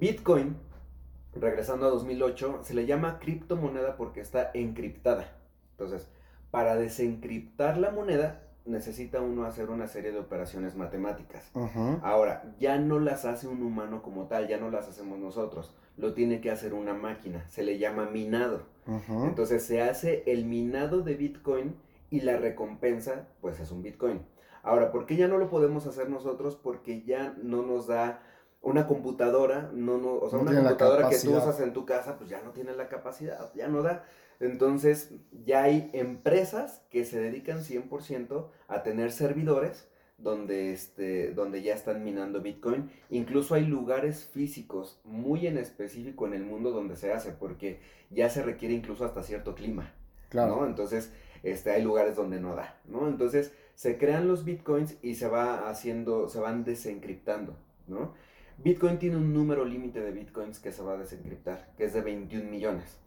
Bitcoin, 0.00 0.56
regresando 1.34 1.86
a 1.86 1.90
2008, 1.90 2.60
se 2.62 2.74
le 2.74 2.86
llama 2.86 3.18
criptomoneda 3.18 3.96
porque 3.96 4.20
está 4.20 4.50
encriptada. 4.54 5.32
Entonces, 5.72 6.08
para 6.50 6.76
desencriptar 6.76 7.78
la 7.78 7.90
moneda 7.90 8.42
necesita 8.64 9.20
uno 9.20 9.44
hacer 9.44 9.70
una 9.70 9.86
serie 9.86 10.12
de 10.12 10.18
operaciones 10.18 10.76
matemáticas. 10.76 11.50
Ahora, 12.02 12.54
ya 12.58 12.78
no 12.78 12.98
las 12.98 13.24
hace 13.24 13.48
un 13.48 13.62
humano 13.62 14.02
como 14.02 14.26
tal, 14.26 14.46
ya 14.46 14.58
no 14.58 14.70
las 14.70 14.88
hacemos 14.88 15.18
nosotros, 15.18 15.74
lo 15.96 16.12
tiene 16.12 16.40
que 16.40 16.50
hacer 16.50 16.74
una 16.74 16.94
máquina, 16.94 17.44
se 17.48 17.62
le 17.62 17.78
llama 17.78 18.06
minado. 18.10 18.62
Entonces 19.08 19.64
se 19.64 19.82
hace 19.82 20.22
el 20.26 20.44
minado 20.44 21.02
de 21.02 21.14
Bitcoin 21.14 21.76
y 22.10 22.20
la 22.22 22.36
recompensa 22.36 23.28
pues 23.40 23.60
es 23.60 23.70
un 23.70 23.82
Bitcoin. 23.82 24.22
Ahora, 24.62 24.92
¿por 24.92 25.06
qué 25.06 25.16
ya 25.16 25.28
no 25.28 25.38
lo 25.38 25.48
podemos 25.48 25.86
hacer 25.86 26.10
nosotros? 26.10 26.56
Porque 26.56 27.02
ya 27.02 27.34
no 27.42 27.62
nos 27.62 27.86
da 27.86 28.22
una 28.60 28.86
computadora, 28.86 29.70
no, 29.72 29.98
no, 29.98 30.14
o 30.14 30.28
sea, 30.28 30.38
No 30.38 30.50
una 30.50 30.60
computadora 30.60 31.08
que 31.08 31.18
tú 31.18 31.36
usas 31.36 31.60
en 31.60 31.72
tu 31.72 31.86
casa, 31.86 32.16
pues 32.18 32.28
ya 32.28 32.42
no 32.42 32.50
tiene 32.50 32.74
la 32.74 32.88
capacidad, 32.88 33.52
ya 33.54 33.68
no 33.68 33.82
da. 33.82 34.04
Entonces, 34.40 35.10
ya 35.44 35.64
hay 35.64 35.90
empresas 35.92 36.82
que 36.90 37.04
se 37.04 37.20
dedican 37.20 37.64
100% 37.64 38.48
a 38.68 38.82
tener 38.82 39.10
servidores 39.10 39.88
donde, 40.16 40.72
este, 40.72 41.32
donde 41.32 41.62
ya 41.62 41.74
están 41.74 42.04
minando 42.04 42.40
Bitcoin. 42.40 42.90
Incluso 43.10 43.54
hay 43.54 43.64
lugares 43.64 44.26
físicos 44.26 45.00
muy 45.04 45.46
en 45.46 45.58
específico 45.58 46.26
en 46.26 46.34
el 46.34 46.44
mundo 46.44 46.70
donde 46.70 46.96
se 46.96 47.12
hace, 47.12 47.32
porque 47.32 47.80
ya 48.10 48.28
se 48.28 48.42
requiere 48.42 48.74
incluso 48.74 49.04
hasta 49.04 49.22
cierto 49.22 49.54
clima. 49.54 49.92
Claro. 50.28 50.56
¿no? 50.56 50.66
Entonces, 50.66 51.12
este, 51.42 51.70
hay 51.70 51.82
lugares 51.82 52.16
donde 52.16 52.40
no 52.40 52.54
da, 52.54 52.78
¿no? 52.84 53.08
Entonces, 53.08 53.52
se 53.74 53.96
crean 53.96 54.28
los 54.28 54.44
bitcoins 54.44 54.96
y 55.02 55.14
se 55.14 55.28
va 55.28 55.68
haciendo, 55.70 56.28
se 56.28 56.40
van 56.40 56.64
desencriptando, 56.64 57.56
¿no? 57.86 58.14
Bitcoin 58.58 58.98
tiene 58.98 59.16
un 59.16 59.32
número 59.32 59.64
límite 59.64 60.00
de 60.00 60.10
bitcoins 60.10 60.58
que 60.58 60.72
se 60.72 60.82
va 60.82 60.94
a 60.94 60.96
desencriptar, 60.96 61.70
que 61.76 61.84
es 61.84 61.92
de 61.94 62.00
21 62.00 62.50
millones. 62.50 62.98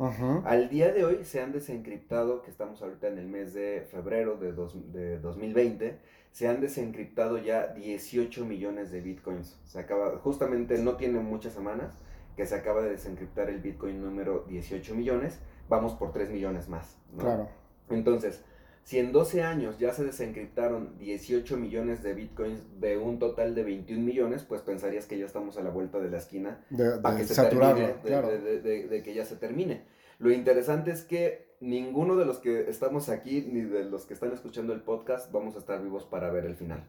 Al 0.45 0.69
día 0.69 0.93
de 0.93 1.03
hoy 1.03 1.25
se 1.25 1.41
han 1.41 1.51
desencriptado, 1.51 2.41
que 2.41 2.49
estamos 2.49 2.81
ahorita 2.81 3.07
en 3.09 3.17
el 3.17 3.27
mes 3.27 3.53
de 3.53 3.85
febrero 3.91 4.37
de, 4.37 4.53
dos- 4.53 4.93
de 4.93 5.19
2020, 5.19 5.99
se 6.31 6.47
han 6.47 6.61
desencriptado 6.61 7.37
ya 7.37 7.67
18 7.67 8.45
millones 8.45 8.91
de 8.91 9.01
bitcoins. 9.01 9.59
Se 9.65 9.79
acaba, 9.79 10.17
justamente 10.19 10.77
no 10.77 10.95
tiene 10.95 11.19
muchas 11.19 11.51
semanas 11.53 11.93
que 12.37 12.45
se 12.45 12.55
acaba 12.55 12.81
de 12.81 12.91
desencriptar 12.91 13.49
el 13.49 13.59
bitcoin 13.59 14.01
número 14.01 14.45
18 14.47 14.95
millones, 14.95 15.39
vamos 15.67 15.93
por 15.95 16.13
3 16.13 16.29
millones 16.29 16.69
más. 16.69 16.97
¿no? 17.11 17.19
Claro. 17.23 17.49
Entonces, 17.89 18.41
si 18.83 18.97
en 18.99 19.11
12 19.11 19.43
años 19.43 19.77
ya 19.79 19.93
se 19.93 20.03
desencriptaron 20.03 20.97
18 20.97 21.57
millones 21.57 22.03
de 22.03 22.13
bitcoins 22.13 22.61
de 22.79 22.97
un 22.97 23.19
total 23.19 23.53
de 23.55 23.63
21 23.63 24.03
millones, 24.03 24.43
pues 24.43 24.61
pensarías 24.61 25.05
que 25.05 25.17
ya 25.19 25.25
estamos 25.25 25.57
a 25.57 25.61
la 25.63 25.69
vuelta 25.69 25.99
de 25.99 26.09
la 26.09 26.17
esquina 26.17 26.63
De, 26.69 26.99
para 27.01 27.15
de 27.15 27.21
que 27.21 27.27
se 27.27 27.33
termine, 27.73 27.95
claro. 28.03 28.27
de- 28.29 28.87
de 28.87 29.03
que 29.03 29.13
ya 29.13 29.25
se 29.25 29.35
termine. 29.35 29.83
Lo 30.19 30.31
interesante 30.31 30.91
es 30.91 31.03
que 31.03 31.47
ninguno 31.61 32.15
de 32.15 32.25
los 32.25 32.39
que 32.39 32.69
estamos 32.69 33.09
aquí, 33.09 33.47
ni 33.51 33.61
de 33.61 33.83
los 33.85 34.05
que 34.05 34.13
están 34.13 34.31
escuchando 34.33 34.73
el 34.73 34.81
podcast, 34.81 35.31
vamos 35.31 35.55
a 35.55 35.59
estar 35.59 35.81
vivos 35.81 36.05
para 36.05 36.29
ver 36.31 36.45
el 36.45 36.55
final. 36.55 36.83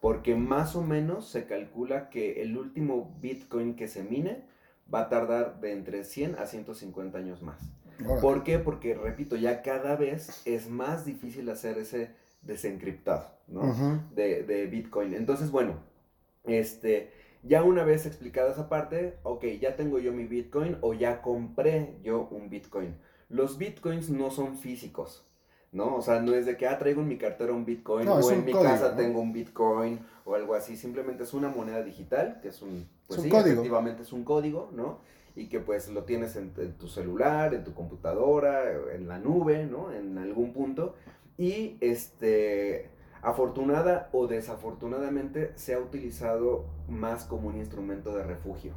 Porque 0.00 0.34
más 0.34 0.74
o 0.74 0.82
menos 0.82 1.28
se 1.28 1.44
calcula 1.46 2.08
que 2.08 2.42
el 2.42 2.56
último 2.56 3.16
Bitcoin 3.20 3.76
que 3.76 3.86
se 3.86 4.02
mine 4.02 4.44
va 4.92 5.02
a 5.02 5.08
tardar 5.08 5.60
de 5.60 5.72
entre 5.72 6.02
100 6.04 6.36
a 6.40 6.46
150 6.46 7.18
años 7.18 7.40
más. 7.42 7.60
¿Por 8.20 8.42
qué? 8.44 8.58
Porque, 8.58 8.94
repito, 8.94 9.36
ya 9.36 9.62
cada 9.62 9.96
vez 9.96 10.42
es 10.44 10.68
más 10.68 11.04
difícil 11.04 11.48
hacer 11.50 11.78
ese 11.78 12.10
desencriptado, 12.42 13.30
¿no? 13.46 13.62
De, 14.14 14.42
de 14.42 14.66
Bitcoin. 14.66 15.14
Entonces, 15.14 15.50
bueno, 15.50 15.74
este, 16.44 17.12
ya 17.42 17.62
una 17.62 17.84
vez 17.84 18.06
explicada 18.06 18.50
esa 18.52 18.68
parte, 18.68 19.18
ok, 19.22 19.44
ya 19.60 19.76
tengo 19.76 19.98
yo 19.98 20.12
mi 20.12 20.24
Bitcoin 20.24 20.76
o 20.80 20.94
ya 20.94 21.22
compré 21.22 21.96
yo 22.02 22.28
un 22.30 22.50
Bitcoin. 22.50 22.96
Los 23.28 23.58
Bitcoins 23.58 24.10
no 24.10 24.30
son 24.30 24.58
físicos, 24.58 25.24
¿no? 25.70 25.96
O 25.96 26.02
sea, 26.02 26.20
no 26.20 26.34
es 26.34 26.46
de 26.46 26.56
que, 26.56 26.66
ah, 26.66 26.78
traigo 26.78 27.00
en 27.02 27.08
mi 27.08 27.16
cartera 27.18 27.52
un 27.52 27.64
Bitcoin 27.64 28.04
No, 28.04 28.14
o 28.16 28.30
en 28.30 28.44
mi 28.44 28.52
código, 28.52 28.70
casa 28.70 28.90
¿no? 28.90 28.96
tengo 28.96 29.20
un 29.20 29.32
Bitcoin 29.32 30.00
o 30.24 30.34
algo 30.34 30.54
así. 30.54 30.76
Simplemente 30.76 31.22
es 31.22 31.32
una 31.34 31.48
moneda 31.48 31.82
digital, 31.82 32.40
que 32.42 32.48
es 32.48 32.60
un, 32.62 32.88
pues 33.06 33.18
Es 33.18 33.24
un 33.24 33.24
sí, 33.24 33.30
código. 33.30 33.46
efectivamente 33.52 34.02
es 34.02 34.12
un 34.12 34.24
código, 34.24 34.70
¿no? 34.74 35.00
Y 35.34 35.48
que 35.48 35.60
pues 35.60 35.88
lo 35.88 36.04
tienes 36.04 36.36
en, 36.36 36.52
en 36.58 36.72
tu 36.76 36.88
celular, 36.88 37.54
en 37.54 37.64
tu 37.64 37.72
computadora, 37.74 38.64
en 38.94 39.08
la 39.08 39.18
nube, 39.18 39.64
¿no? 39.66 39.92
En 39.92 40.18
algún 40.18 40.52
punto. 40.52 40.94
Y 41.38 41.78
este, 41.80 42.90
afortunada 43.22 44.08
o 44.12 44.26
desafortunadamente, 44.26 45.52
se 45.54 45.74
ha 45.74 45.78
utilizado 45.78 46.64
más 46.88 47.24
como 47.24 47.48
un 47.48 47.56
instrumento 47.56 48.14
de 48.14 48.24
refugio. 48.24 48.72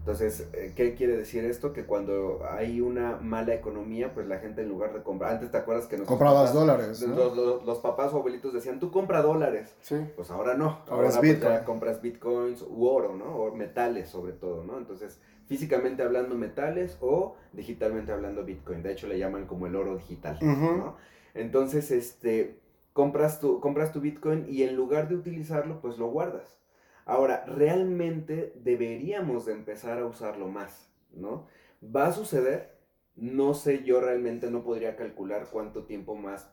Entonces, 0.00 0.48
eh, 0.52 0.72
¿qué 0.74 0.96
quiere 0.96 1.16
decir 1.16 1.44
esto? 1.44 1.72
Que 1.72 1.84
cuando 1.84 2.40
hay 2.50 2.80
una 2.80 3.18
mala 3.18 3.54
economía, 3.54 4.12
pues 4.12 4.26
la 4.26 4.38
gente 4.38 4.62
en 4.62 4.68
lugar 4.68 4.92
de 4.92 5.04
comprar, 5.04 5.34
antes 5.34 5.52
te 5.52 5.58
acuerdas 5.58 5.86
que 5.86 5.96
nuestros 5.96 6.18
Comprabas 6.18 6.50
papás- 6.50 6.54
dólares, 6.54 7.06
¿no? 7.06 7.14
los, 7.14 7.36
los- 7.36 7.64
los 7.64 7.78
papás 7.78 8.12
o 8.12 8.16
abuelitos 8.16 8.52
decían, 8.52 8.80
tú 8.80 8.90
compra 8.90 9.22
dólares. 9.22 9.76
Sí. 9.80 9.94
Pues 10.16 10.32
ahora 10.32 10.54
no. 10.54 10.80
Ahora 10.88 11.08
es 11.08 11.16
pues, 11.18 11.36
Bitcoin. 11.38 11.58
compras 11.64 12.02
bitcoins 12.02 12.62
u 12.68 12.84
oro, 12.88 13.14
¿no? 13.14 13.26
O 13.26 13.54
metales 13.54 14.08
sobre 14.08 14.32
todo, 14.32 14.64
¿no? 14.64 14.76
Entonces, 14.76 15.20
físicamente 15.46 16.02
hablando 16.02 16.34
metales 16.34 16.96
o 17.00 17.36
digitalmente 17.52 18.12
hablando 18.12 18.44
bitcoin. 18.44 18.82
De 18.82 18.92
hecho, 18.92 19.06
le 19.06 19.18
llaman 19.18 19.46
como 19.46 19.66
el 19.66 19.76
oro 19.76 19.96
digital. 19.96 20.38
¿no? 20.40 20.96
Entonces, 21.34 21.90
este, 21.90 22.60
compras 22.92 23.40
tu, 23.40 23.60
compras 23.60 23.92
tu 23.92 24.00
bitcoin 24.00 24.46
y 24.48 24.62
en 24.62 24.76
lugar 24.76 25.08
de 25.08 25.16
utilizarlo, 25.16 25.80
pues 25.80 25.98
lo 25.98 26.08
guardas. 26.08 26.58
Ahora, 27.04 27.44
realmente 27.46 28.52
deberíamos 28.62 29.46
de 29.46 29.52
empezar 29.52 29.98
a 29.98 30.06
usarlo 30.06 30.48
más, 30.48 30.88
¿no? 31.12 31.46
Va 31.84 32.06
a 32.06 32.12
suceder, 32.12 32.78
no 33.16 33.54
sé, 33.54 33.82
yo 33.82 34.00
realmente 34.00 34.50
no 34.50 34.62
podría 34.62 34.94
calcular 34.94 35.48
cuánto 35.50 35.84
tiempo 35.84 36.14
más 36.14 36.48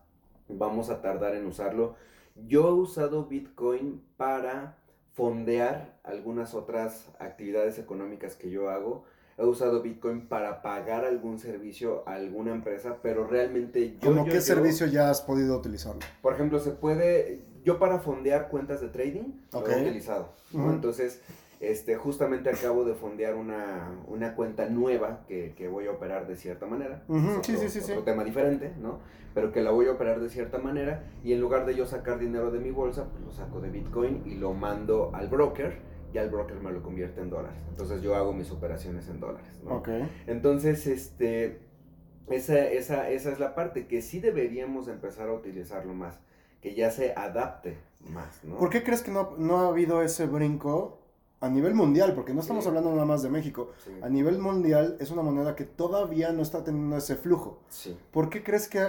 vamos 0.48 0.90
a 0.90 1.02
tardar 1.02 1.36
en 1.36 1.46
usarlo. 1.46 1.96
Yo 2.36 2.70
he 2.70 2.74
usado 2.74 3.26
Bitcoin 3.26 4.04
para 4.18 4.79
fondear 5.20 6.00
algunas 6.04 6.54
otras 6.54 7.08
actividades 7.20 7.78
económicas 7.78 8.36
que 8.36 8.50
yo 8.50 8.70
hago. 8.70 9.04
He 9.38 9.44
usado 9.46 9.82
Bitcoin 9.82 10.28
para 10.28 10.62
pagar 10.62 11.04
algún 11.06 11.40
servicio 11.40 12.04
a 12.08 12.14
alguna 12.14 12.52
empresa, 12.52 12.98
pero 13.02 13.28
realmente 13.28 13.94
yo... 14.02 14.10
¿Cómo 14.10 14.26
yo- 14.26 14.32
qué 14.32 14.36
yo- 14.40 14.42
servicio 14.42 14.88
ya 14.88 15.10
has 15.10 15.22
podido 15.22 15.58
utilizarlo? 15.58 16.00
por 16.22 16.34
ejemplo, 16.34 16.60
se 16.60 16.72
puede, 16.72 17.42
yo 17.64 17.80
para 17.80 18.00
fondear 18.00 18.48
cuentas 18.50 18.80
de 18.82 18.88
trading 18.90 19.34
lo 19.54 19.68
he 19.70 19.82
utilizado. 19.82 20.30
Entonces, 20.54 21.22
este, 21.60 21.96
justamente 21.98 22.50
acabo 22.50 22.86
de 22.86 22.94
fondear 22.94 23.36
una, 23.36 23.92
una 24.08 24.36
cuenta 24.36 24.70
nueva 24.70 25.26
que, 25.28 25.54
que 25.56 25.68
voy 25.68 25.88
a 25.88 25.92
operar 25.92 26.28
de 26.28 26.36
cierta 26.36 26.66
manera. 26.66 27.04
Sí, 27.08 27.14
otro- 27.16 27.44
sí, 27.44 27.70
sí, 27.70 27.82
sí. 27.82 27.92
Otro 27.92 28.04
tema 28.04 28.24
diferente, 28.24 28.74
¿no? 28.80 29.00
Pero 29.34 29.52
que 29.52 29.62
la 29.62 29.72
voy 29.72 29.86
a 29.88 29.92
operar 29.92 30.20
de 30.22 30.30
cierta 30.30 30.58
manera 30.58 31.04
y 31.24 31.34
en 31.34 31.42
lugar 31.42 31.66
de 31.66 31.76
yo 31.76 31.86
sacar 31.86 32.18
dinero 32.18 32.50
de 32.52 32.60
mi 32.60 32.72
bolsa, 32.72 33.08
pues 33.12 33.24
lo 33.24 33.32
saco 33.32 33.60
de 33.62 33.70
Bitcoin 33.70 34.24
y 34.26 34.36
lo 34.36 34.54
mando 34.54 35.12
al 35.14 35.28
broker 35.28 35.78
y 36.14 36.18
al 36.18 36.30
broker 36.30 36.60
me 36.62 36.72
lo 36.72 36.82
convierte 36.82 37.22
en 37.22 37.30
dólares. 37.30 37.60
Entonces 37.70 38.02
yo 38.02 38.16
hago 38.16 38.34
mis 38.34 38.50
operaciones 38.52 39.08
en 39.10 39.20
dólares, 39.20 39.60
¿no? 39.64 39.76
Ok. 39.76 39.90
Entonces, 40.26 40.88
este, 40.88 41.60
esa, 42.30 42.60
esa, 42.70 43.10
esa 43.10 43.32
es 43.32 43.40
la 43.40 43.54
parte 43.54 43.86
que 43.88 44.02
sí 44.02 44.20
deberíamos 44.20 44.88
empezar 44.88 45.30
a 45.30 45.34
utilizarlo 45.34 45.94
más, 45.94 46.20
que 46.62 46.74
ya 46.74 46.90
se 46.90 47.14
adapte 47.14 47.78
más, 48.12 48.44
¿no? 48.44 48.58
¿Por 48.58 48.70
qué 48.70 48.82
crees 48.84 49.02
que 49.04 49.12
no, 49.12 49.36
no 49.38 49.60
ha 49.60 49.68
habido 49.68 50.02
ese 50.02 50.26
brinco 50.26 50.99
a 51.42 51.50
nivel 51.50 51.74
mundial? 51.74 52.14
Porque 52.16 52.34
no 52.34 52.42
estamos 52.42 52.64
Sí. 52.64 52.68
hablando 52.70 52.92
nada 52.92 53.06
más 53.06 53.22
de 53.24 53.30
México. 53.30 53.72
Sí, 53.84 53.92
A 54.02 54.10
nivel 54.10 54.40
mundial 54.40 54.98
es 55.00 55.12
una 55.12 55.22
moneda 55.22 55.56
que 55.56 55.64
todavía 55.66 56.32
no 56.32 56.42
está 56.42 56.64
teniendo 56.64 56.98
ese 56.98 57.16
flujo. 57.16 57.60
sí. 57.70 57.98
¿Por 58.12 58.30
qué 58.30 58.44
crees 58.44 58.68
que, 58.68 58.80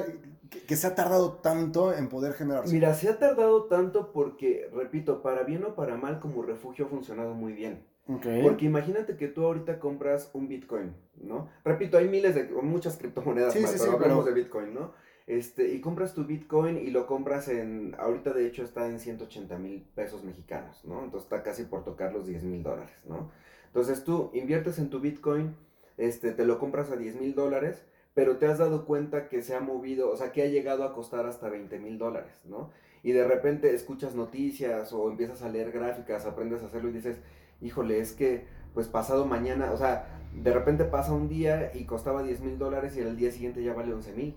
que, 0.51 0.63
que 0.65 0.77
se 0.77 0.87
ha 0.87 0.95
tardado 0.95 1.35
tanto 1.35 1.93
en 1.93 2.09
poder 2.09 2.33
generarse? 2.35 2.73
Mira, 2.75 2.93
se 2.95 3.09
ha 3.09 3.19
tardado 3.19 3.65
tanto 3.65 4.13
porque, 4.13 4.69
repito, 4.75 5.23
para 5.23 5.45
bien 5.45 5.65
o 5.65 5.75
para 5.75 5.97
mal, 5.97 6.19
como 6.21 6.43
refugio 6.43 6.87
ha 6.87 6.89
funcionado 6.89 7.35
muy 7.35 7.53
bien. 7.53 7.85
Porque 8.43 8.65
imagínate 8.65 9.17
que 9.17 9.29
tú 9.29 9.45
ahorita 9.45 9.79
compras 9.79 10.31
un 10.33 10.49
Bitcoin, 10.49 10.93
¿no? 11.23 11.49
Repito, 11.65 11.97
hay 11.97 12.09
miles 12.09 12.35
de, 12.35 12.43
muchas 12.61 12.97
criptomonedas 12.97 13.53
Sí, 13.53 13.61
más, 13.61 13.71
sí, 13.71 13.77
pero 13.79 13.93
sí, 13.93 13.97
hablamos 13.97 14.25
pero- 14.25 14.35
de 14.35 14.43
Bitcoin, 14.43 14.75
¿no? 14.75 14.93
Este, 15.31 15.73
y 15.73 15.81
compras 15.81 16.13
tu 16.13 16.25
Bitcoin 16.25 16.77
y 16.77 16.91
lo 16.91 17.07
compras 17.07 17.47
en, 17.47 17.95
ahorita 18.01 18.33
de 18.33 18.49
hecho 18.49 18.65
está 18.65 18.89
en 18.89 18.99
180 18.99 19.59
mil 19.59 19.87
pesos 19.95 20.25
mexicanos, 20.25 20.85
¿no? 20.85 21.05
Entonces 21.05 21.31
está 21.31 21.45
casi 21.45 21.63
por 21.63 21.85
tocar 21.85 22.13
los 22.13 22.27
10 22.27 22.43
mil 22.43 22.65
dólares, 22.65 22.97
¿no? 23.09 23.31
Entonces 23.67 24.03
tú 24.03 24.33
inviertes 24.35 24.81
en 24.81 24.91
tu 24.91 24.99
Bitcoin, 24.99 25.55
este, 25.99 26.33
te 26.33 26.45
lo 26.45 26.59
compras 26.59 26.91
a 26.91 26.97
10 26.97 27.21
mil 27.21 27.37
dólares, 27.37 27.81
pero 28.13 28.39
te 28.39 28.47
has 28.47 28.59
dado 28.59 28.87
cuenta 28.87 29.29
que 29.29 29.41
se 29.43 29.55
ha 29.55 29.61
movido, 29.61 30.11
o 30.11 30.17
sea, 30.17 30.33
que 30.33 30.43
ha 30.43 30.47
llegado 30.47 30.83
a 30.83 30.93
costar 30.95 31.27
hasta 31.27 31.49
20 31.49 31.79
mil 31.79 31.97
dólares, 31.97 32.41
¿no? 32.45 32.73
Y 33.05 33.13
de 33.13 33.25
repente 33.25 33.73
escuchas 33.73 34.17
noticias 34.17 34.93
o 34.93 35.09
empiezas 35.09 35.43
a 35.43 35.49
leer 35.49 35.71
gráficas, 35.71 36.27
aprendes 36.27 36.65
a 36.65 36.67
hacerlo 36.67 36.89
y 36.89 36.95
dices, 36.95 37.21
híjole, 37.61 38.01
es 38.01 38.15
que 38.15 38.47
pues 38.75 38.89
pasado 38.89 39.27
mañana, 39.27 39.71
o 39.71 39.77
sea, 39.77 40.09
de 40.35 40.53
repente 40.53 40.83
pasa 40.87 41.13
un 41.13 41.29
día 41.29 41.71
y 41.73 41.85
costaba 41.85 42.25
10 42.25 42.41
mil 42.41 42.59
dólares 42.59 42.97
y 42.97 43.03
al 43.03 43.17
día 43.17 43.31
siguiente 43.31 43.63
ya 43.63 43.75
vale 43.75 43.95
11 43.95 44.13
mil. 44.15 44.37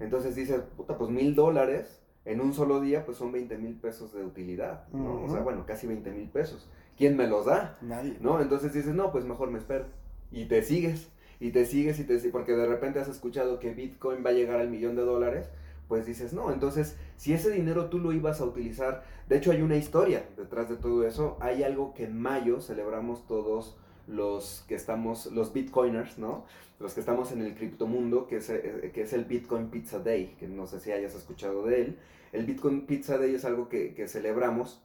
Entonces 0.00 0.34
dices, 0.34 0.60
puta, 0.76 0.98
pues 0.98 1.10
mil 1.10 1.34
dólares 1.34 2.00
en 2.24 2.40
un 2.40 2.54
solo 2.54 2.80
día 2.80 3.04
pues 3.04 3.18
son 3.18 3.32
20 3.32 3.58
mil 3.58 3.74
pesos 3.74 4.12
de 4.14 4.24
utilidad, 4.24 4.88
¿no? 4.92 5.24
O 5.24 5.28
sea, 5.28 5.40
bueno, 5.40 5.64
casi 5.66 5.86
20 5.86 6.10
mil 6.10 6.28
pesos. 6.28 6.68
¿Quién 6.96 7.16
me 7.16 7.26
los 7.26 7.46
da? 7.46 7.76
Nadie. 7.82 8.16
¿no? 8.20 8.40
Entonces 8.40 8.72
dices, 8.72 8.94
no, 8.94 9.12
pues 9.12 9.24
mejor 9.24 9.50
me 9.50 9.58
espero. 9.58 9.86
Y 10.30 10.46
te 10.46 10.62
sigues, 10.62 11.10
y 11.40 11.50
te 11.50 11.66
sigues, 11.66 11.98
y 11.98 12.04
te 12.04 12.18
sigues, 12.18 12.32
porque 12.32 12.52
de 12.52 12.66
repente 12.66 13.00
has 13.00 13.08
escuchado 13.08 13.58
que 13.58 13.74
Bitcoin 13.74 14.24
va 14.24 14.30
a 14.30 14.34
llegar 14.34 14.60
al 14.60 14.70
millón 14.70 14.96
de 14.96 15.02
dólares, 15.02 15.48
pues 15.88 16.06
dices, 16.06 16.32
no, 16.32 16.50
entonces, 16.50 16.96
si 17.16 17.34
ese 17.34 17.50
dinero 17.50 17.86
tú 17.86 17.98
lo 17.98 18.12
ibas 18.12 18.40
a 18.40 18.44
utilizar, 18.44 19.04
de 19.28 19.36
hecho 19.36 19.50
hay 19.50 19.60
una 19.60 19.76
historia 19.76 20.26
detrás 20.36 20.68
de 20.68 20.76
todo 20.76 21.06
eso, 21.06 21.36
hay 21.40 21.62
algo 21.62 21.92
que 21.94 22.04
en 22.04 22.18
mayo 22.18 22.60
celebramos 22.60 23.26
todos 23.26 23.76
los 24.06 24.64
que 24.68 24.74
estamos, 24.74 25.26
los 25.26 25.52
Bitcoiners, 25.52 26.18
¿no? 26.18 26.44
Los 26.80 26.94
que 26.94 27.00
estamos 27.00 27.32
en 27.32 27.42
el 27.42 27.54
criptomundo, 27.54 28.26
que 28.26 28.36
es, 28.36 28.50
eh, 28.50 28.90
que 28.94 29.02
es 29.02 29.12
el 29.12 29.24
Bitcoin 29.24 29.68
Pizza 29.70 29.98
Day, 30.00 30.34
que 30.38 30.48
no 30.48 30.66
sé 30.66 30.80
si 30.80 30.92
hayas 30.92 31.14
escuchado 31.14 31.64
de 31.66 31.80
él. 31.82 31.98
El 32.32 32.46
Bitcoin 32.46 32.86
Pizza 32.86 33.18
Day 33.18 33.34
es 33.34 33.44
algo 33.44 33.68
que, 33.68 33.94
que 33.94 34.08
celebramos 34.08 34.82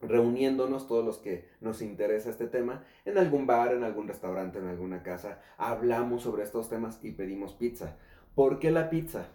reuniéndonos 0.00 0.88
todos 0.88 1.04
los 1.04 1.18
que 1.18 1.46
nos 1.60 1.82
interesa 1.82 2.30
este 2.30 2.46
tema 2.46 2.84
en 3.04 3.18
algún 3.18 3.46
bar, 3.46 3.74
en 3.74 3.84
algún 3.84 4.08
restaurante, 4.08 4.58
en 4.58 4.66
alguna 4.66 5.02
casa, 5.02 5.40
hablamos 5.58 6.22
sobre 6.22 6.42
estos 6.42 6.68
temas 6.70 6.98
y 7.02 7.12
pedimos 7.12 7.52
pizza. 7.52 7.96
¿Por 8.34 8.58
qué 8.58 8.70
la 8.70 8.88
pizza? 8.88 9.26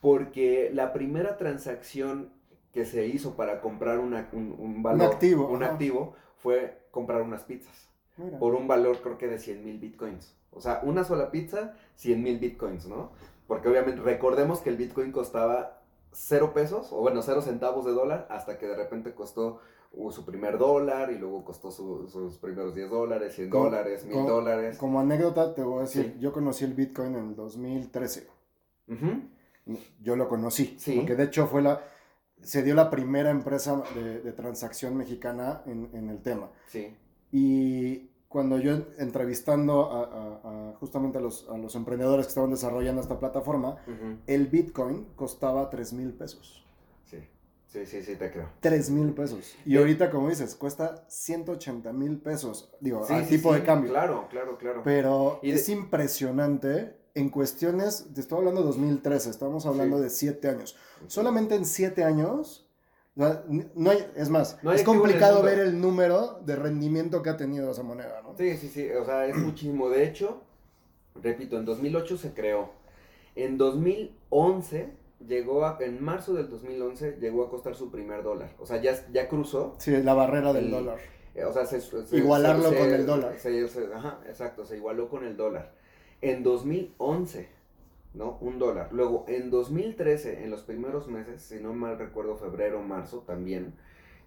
Porque 0.00 0.70
la 0.72 0.92
primera 0.92 1.36
transacción 1.36 2.30
que 2.72 2.84
se 2.84 3.06
hizo 3.06 3.36
para 3.36 3.60
comprar 3.60 3.98
una- 3.98 4.28
un, 4.32 4.54
un 4.58 4.82
valor, 4.82 5.12
activo, 5.12 5.48
un 5.48 5.62
ajá. 5.62 5.72
activo, 5.72 6.14
fue 6.36 6.78
comprar 6.90 7.22
unas 7.22 7.44
pizzas 7.44 7.85
Mira. 8.16 8.38
por 8.38 8.54
un 8.54 8.66
valor 8.66 9.00
creo 9.02 9.18
que 9.18 9.26
de 9.28 9.38
100 9.38 9.64
mil 9.64 9.78
bitcoins. 9.78 10.34
O 10.52 10.60
sea, 10.60 10.80
una 10.84 11.04
sola 11.04 11.30
pizza, 11.30 11.74
100 11.96 12.22
mil 12.22 12.38
bitcoins, 12.38 12.86
¿no? 12.86 13.10
Porque 13.46 13.68
obviamente 13.68 14.00
recordemos 14.00 14.60
que 14.60 14.70
el 14.70 14.76
bitcoin 14.76 15.12
costaba 15.12 15.82
cero 16.12 16.52
pesos, 16.54 16.92
o 16.92 17.00
bueno, 17.00 17.20
cero 17.22 17.42
centavos 17.42 17.84
de 17.84 17.92
dólar, 17.92 18.26
hasta 18.30 18.58
que 18.58 18.66
de 18.66 18.74
repente 18.76 19.12
costó 19.14 19.60
uh, 19.92 20.10
su 20.10 20.24
primer 20.24 20.56
dólar 20.58 21.12
y 21.12 21.18
luego 21.18 21.44
costó 21.44 21.70
su- 21.70 22.08
sus 22.08 22.38
primeros 22.38 22.74
10 22.74 22.88
dólares, 22.90 23.34
100 23.34 23.50
Como- 23.50 23.64
dólares, 23.66 24.04
1000 24.04 24.14
como- 24.14 24.28
dólares. 24.30 24.78
Como 24.78 25.00
anécdota 25.00 25.54
te 25.54 25.62
voy 25.62 25.78
a 25.78 25.80
decir, 25.82 26.12
Sí. 26.14 26.20
yo 26.20 26.32
conocí 26.32 26.64
el 26.64 26.74
Bitcoin 26.74 27.14
en 27.16 27.28
el 27.28 27.36
2013. 27.36 28.26
Ujú, 28.88 29.22
Yo 30.00 30.14
lo 30.16 30.28
conocí. 30.28 30.76
Sí. 30.78 30.96
Porque 30.96 31.14
de 31.16 31.24
hecho 31.24 31.46
fue 31.48 31.60
la... 31.62 31.82
Se 32.42 32.62
dio 32.62 32.74
la 32.74 32.88
primera 32.90 33.30
empresa 33.30 33.82
de, 33.94 34.20
de 34.20 34.32
transacción 34.32 34.96
mexicana 34.96 35.62
en, 35.66 35.90
en 35.92 36.08
el 36.10 36.22
tema. 36.22 36.50
Sí, 36.68 36.94
Y 37.32 38.10
cuando 38.28 38.58
yo 38.58 38.72
entrevistando 38.98 39.90
a, 39.92 40.02
a- 40.04 40.70
a 40.72 40.74
justamente 40.78 41.18
a 41.18 41.20
los, 41.20 41.48
a 41.48 41.56
los 41.56 41.74
emprendedores 41.74 42.26
que 42.26 42.30
estaban 42.30 42.50
desarrollando 42.50 43.00
esta 43.00 43.18
plataforma, 43.18 43.76
ujú, 43.86 44.18
el 44.26 44.46
Bitcoin 44.48 45.06
costaba 45.16 45.70
3 45.70 45.92
mil 45.92 46.12
pesos. 46.12 46.64
sí, 47.04 47.18
sí, 47.66 47.86
sí, 47.86 48.02
sí, 48.02 48.16
te 48.16 48.30
creo. 48.30 48.48
3 48.60 48.90
mil 48.90 49.12
pesos. 49.12 49.54
Y 49.64 49.76
Eh, 49.76 49.78
ahorita, 49.78 50.10
como 50.10 50.28
dices, 50.28 50.54
cuesta 50.54 51.04
180 51.08 51.92
mil 51.92 52.18
pesos. 52.18 52.70
Digo, 52.80 53.04
Sí, 53.06 53.14
al 53.14 53.24
sí, 53.24 53.36
tipo 53.36 53.52
sí, 53.54 53.60
de 53.60 53.66
cambio. 53.66 53.90
Claro, 53.90 54.26
claro, 54.30 54.56
claro. 54.58 54.82
Pero 54.84 55.38
Y 55.42 55.50
de- 55.50 55.56
es 55.56 55.68
impresionante 55.68 56.96
en 57.14 57.30
cuestiones, 57.30 58.08
te 58.14 58.20
estoy 58.20 58.38
hablando 58.38 58.60
de 58.60 58.66
2013, 58.66 59.30
estamos 59.30 59.64
hablando 59.66 59.96
Sí. 59.98 60.02
de 60.04 60.10
7 60.10 60.48
años. 60.48 60.76
Solamente 61.06 61.54
en 61.54 61.64
7 61.64 62.04
años, 62.04 62.65
no 63.16 63.90
hay, 63.90 64.06
es 64.14 64.28
más, 64.28 64.58
No 64.62 64.70
hay 64.70 64.76
es 64.76 64.82
complicado 64.82 65.42
ver 65.42 65.58
el 65.58 65.80
número 65.80 66.38
de 66.44 66.54
rendimiento 66.54 67.22
que 67.22 67.30
ha 67.30 67.36
tenido 67.36 67.70
esa 67.70 67.82
moneda, 67.82 68.20
¿no? 68.22 68.36
Sí, 68.36 68.56
sí, 68.58 68.68
sí, 68.68 68.88
o 68.90 69.04
sea, 69.06 69.26
es 69.26 69.36
muchísimo. 69.36 69.88
De 69.88 70.04
hecho, 70.04 70.42
repito, 71.22 71.56
en 71.58 71.64
2008 71.64 72.18
se 72.18 72.34
creó. 72.34 72.70
En 73.34 73.56
2011 73.58 74.90
llegó 75.26 75.64
a, 75.64 75.78
en 75.80 76.02
marzo 76.04 76.34
del 76.34 76.50
2011 76.50 77.16
llegó 77.20 77.44
a 77.44 77.50
costar 77.50 77.74
su 77.74 77.90
primer 77.90 78.22
dólar. 78.22 78.50
O 78.58 78.66
sea, 78.66 78.80
ya, 78.82 78.94
ya 79.12 79.28
cruzó. 79.28 79.74
Sí, 79.78 79.96
la 80.02 80.12
barrera 80.14 80.52
del 80.52 80.66
El- 80.66 80.70
dólar. 80.72 80.98
eh, 81.34 81.44
O 81.44 81.52
sea, 81.52 81.64
se, 81.64 81.80
se- 81.80 82.16
Igualarlo 82.16 82.68
se- 82.70 82.76
con 82.78 82.92
el 82.92 83.06
dólar. 83.06 83.34
ajá, 83.94 84.20
exacto, 84.28 84.66
se 84.66 84.76
igualó 84.76 85.08
con 85.08 85.24
el 85.24 85.36
dólar. 85.38 85.72
En 86.20 86.42
2011, 86.42 87.48
¿no? 88.16 88.38
Un 88.40 88.58
dólar. 88.58 88.88
Luego, 88.92 89.24
en 89.28 89.50
2013, 89.50 90.42
en 90.44 90.50
los 90.50 90.62
primeros 90.62 91.06
meses, 91.08 91.42
si 91.42 91.60
no 91.60 91.72
mal 91.74 91.98
recuerdo, 91.98 92.36
febrero, 92.36 92.82
marzo 92.82 93.20
también, 93.20 93.74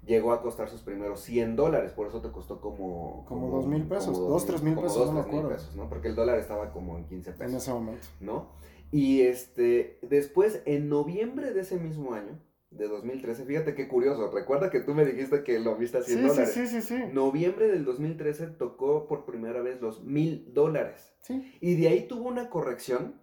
llegó 0.06 0.32
a 0.32 0.42
costar 0.42 0.70
sus 0.70 0.82
primeros 0.82 1.20
100 1.22 1.56
dólares. 1.58 1.92
Por 1.92 2.08
eso 2.08 2.22
te 2.22 2.32
costó 2.32 2.62
como... 2.62 3.26
Como 3.28 3.50
dos 3.50 3.68
mil 3.68 3.84
pesos, 3.84 4.18
como 4.18 4.30
dos, 4.30 4.46
tres 4.46 4.62
mil 4.64 4.76
pesos, 4.76 4.96
dos, 4.96 5.08
no 5.08 5.14
me 5.16 5.20
acuerdo. 5.22 5.50
pesos, 5.50 5.76
¿no? 5.76 5.90
Porque 5.90 6.08
el 6.10 6.16
dólar 6.16 6.40
estaba 6.40 6.72
como 6.72 6.98
en 6.98 7.06
15 7.06 7.32
En 7.32 7.38
pesos. 7.38 7.56
ese 7.64 7.72
momento. 7.74 8.08
¿no? 8.22 8.48
Y 8.92 9.22
este, 9.22 10.00
después, 10.02 10.62
en 10.66 10.88
noviembre 10.90 11.52
de 11.54 11.62
ese 11.62 11.78
mismo 11.78 12.14
año, 12.14 12.40
de 12.72 12.88
2013, 12.88 13.46
fíjate 13.46 13.74
qué 13.74 13.88
curioso, 13.88 14.30
recuerda 14.32 14.70
que 14.70 14.80
tú 14.80 14.94
me 14.94 15.04
dijiste 15.04 15.44
que 15.44 15.60
lo 15.60 15.76
viste 15.76 15.98
a 15.98 16.02
100 16.04 16.18
Sí, 16.18 16.22
sí, 16.24 16.28
dólares. 16.30 16.54
sí, 16.54 16.68
sí, 16.68 16.82
sí. 16.82 17.00
Noviembre 17.14 17.68
del 17.68 17.84
2013 17.84 18.46
tocó 18.48 19.08
por 19.08 19.26
primera 19.26 19.62
vez 19.62 19.82
los 19.82 20.04
mil 20.04 20.54
dólares. 20.54 21.12
Sí. 21.22 21.52
Y 21.62 21.76
de 21.76 21.88
ahí 21.88 22.08
tuvo 22.08 22.30
una 22.30 22.50
corrección, 22.52 23.16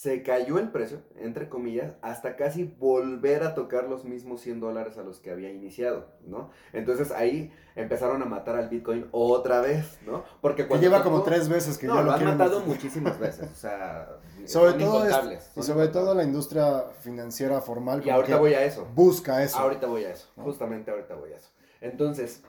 se 0.00 0.22
cayó 0.22 0.58
el 0.58 0.70
precio, 0.70 1.02
entre 1.16 1.50
comillas, 1.50 1.92
hasta 2.00 2.34
casi 2.36 2.64
volver 2.64 3.42
a 3.42 3.54
tocar 3.54 3.84
los 3.86 4.06
mismos 4.06 4.40
100 4.40 4.58
dólares 4.58 4.96
a 4.96 5.02
los 5.02 5.20
que 5.20 5.30
había 5.30 5.50
iniciado, 5.50 6.06
¿no? 6.26 6.50
Entonces 6.72 7.10
ahí 7.10 7.52
empezaron 7.76 8.22
a 8.22 8.24
matar 8.24 8.56
al 8.56 8.70
Bitcoin 8.70 9.08
otra 9.12 9.60
vez, 9.60 9.98
¿no? 10.06 10.24
Porque 10.40 10.62
Que 10.62 10.68
cuando 10.68 10.86
lleva 10.86 11.00
tocó- 11.02 11.10
como 11.10 11.22
tres 11.24 11.50
veces 11.50 11.76
que 11.76 11.86
no, 11.86 11.96
ya 11.96 12.00
lo 12.00 12.06
lo 12.06 12.12
han 12.14 12.24
matado 12.24 12.60
muchísimas 12.60 13.18
veces, 13.20 13.50
o 13.52 13.54
sea, 13.54 14.08
Sobre 14.46 14.72
todo, 14.72 15.04
es- 15.06 15.50
y 15.54 15.62
sobre 15.62 15.88
todo 15.88 16.14
la 16.14 16.24
industria 16.24 16.84
financiera 17.02 17.60
formal 17.60 18.00
Y 18.02 18.08
ahorita 18.08 18.32
que 18.36 18.40
voy 18.40 18.54
a 18.54 18.64
eso. 18.64 18.88
busca 18.94 19.44
eso. 19.44 19.58
Ahorita 19.58 19.86
voy 19.86 20.04
a 20.04 20.12
eso, 20.12 20.28
¿no? 20.34 20.44
justamente 20.44 20.90
ahorita 20.90 21.14
voy 21.14 21.34
a 21.34 21.36
eso. 21.36 21.50
Entonces, 21.82 22.42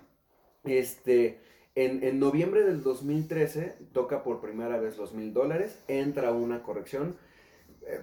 este, 0.64 1.42
en, 1.76 2.02
en 2.04 2.18
noviembre 2.18 2.64
del 2.64 2.82
2013 2.82 3.78
toca 3.92 4.24
por 4.24 4.40
primera 4.40 4.78
vez 4.80 4.98
los 4.98 5.14
mil 5.14 5.34
dólares, 5.34 5.80
entra 5.90 6.32
una 6.32 6.64
corrección, 6.64 7.18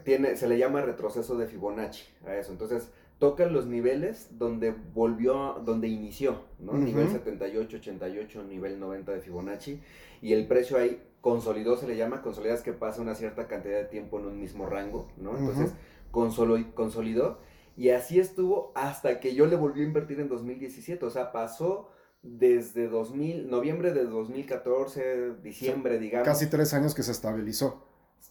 tiene, 0.04 0.36
se 0.36 0.48
le 0.48 0.58
llama 0.58 0.82
retroceso 0.82 1.36
de 1.36 1.46
Fibonacci 1.46 2.04
a 2.26 2.36
eso. 2.36 2.52
Entonces, 2.52 2.90
toca 3.18 3.46
los 3.46 3.66
niveles 3.66 4.28
donde 4.38 4.74
volvió, 4.94 5.60
donde 5.64 5.88
inició, 5.88 6.42
¿no? 6.58 6.72
Ujú. 6.72 6.80
Nivel 6.82 7.08
78, 7.10 7.76
88, 7.78 8.44
nivel 8.44 8.78
90 8.78 9.12
de 9.12 9.20
Fibonacci. 9.20 9.80
Y 10.20 10.32
el 10.32 10.46
precio 10.46 10.78
ahí 10.78 11.02
consolidó, 11.20 11.76
se 11.76 11.86
le 11.88 11.96
llama, 11.96 12.22
consolidar 12.22 12.56
es 12.56 12.62
que 12.62 12.72
pasa 12.72 13.02
una 13.02 13.14
cierta 13.14 13.46
cantidad 13.48 13.78
de 13.78 13.84
tiempo 13.84 14.18
en 14.20 14.26
un 14.26 14.38
mismo 14.40 14.66
rango, 14.66 15.08
¿no? 15.16 15.36
Entonces, 15.36 15.72
consolo- 16.12 16.72
consolidó. 16.74 17.38
Y 17.76 17.90
así 17.90 18.18
estuvo 18.18 18.72
hasta 18.74 19.20
que 19.20 19.34
yo 19.34 19.46
le 19.46 19.56
volví 19.56 19.80
a 19.82 19.84
invertir 19.84 20.18
en 20.20 20.28
2017. 20.28 21.04
O 21.06 21.10
sea, 21.10 21.30
pasó 21.32 21.88
desde 22.22 22.88
2000, 22.88 23.48
noviembre 23.48 23.92
de 23.92 24.04
2014, 24.04 25.34
diciembre, 25.42 25.98
digamos. 25.98 26.26
Casi 26.26 26.46
tres 26.48 26.74
años 26.74 26.94
que 26.94 27.02
se 27.02 27.12
estabilizó. 27.12 27.87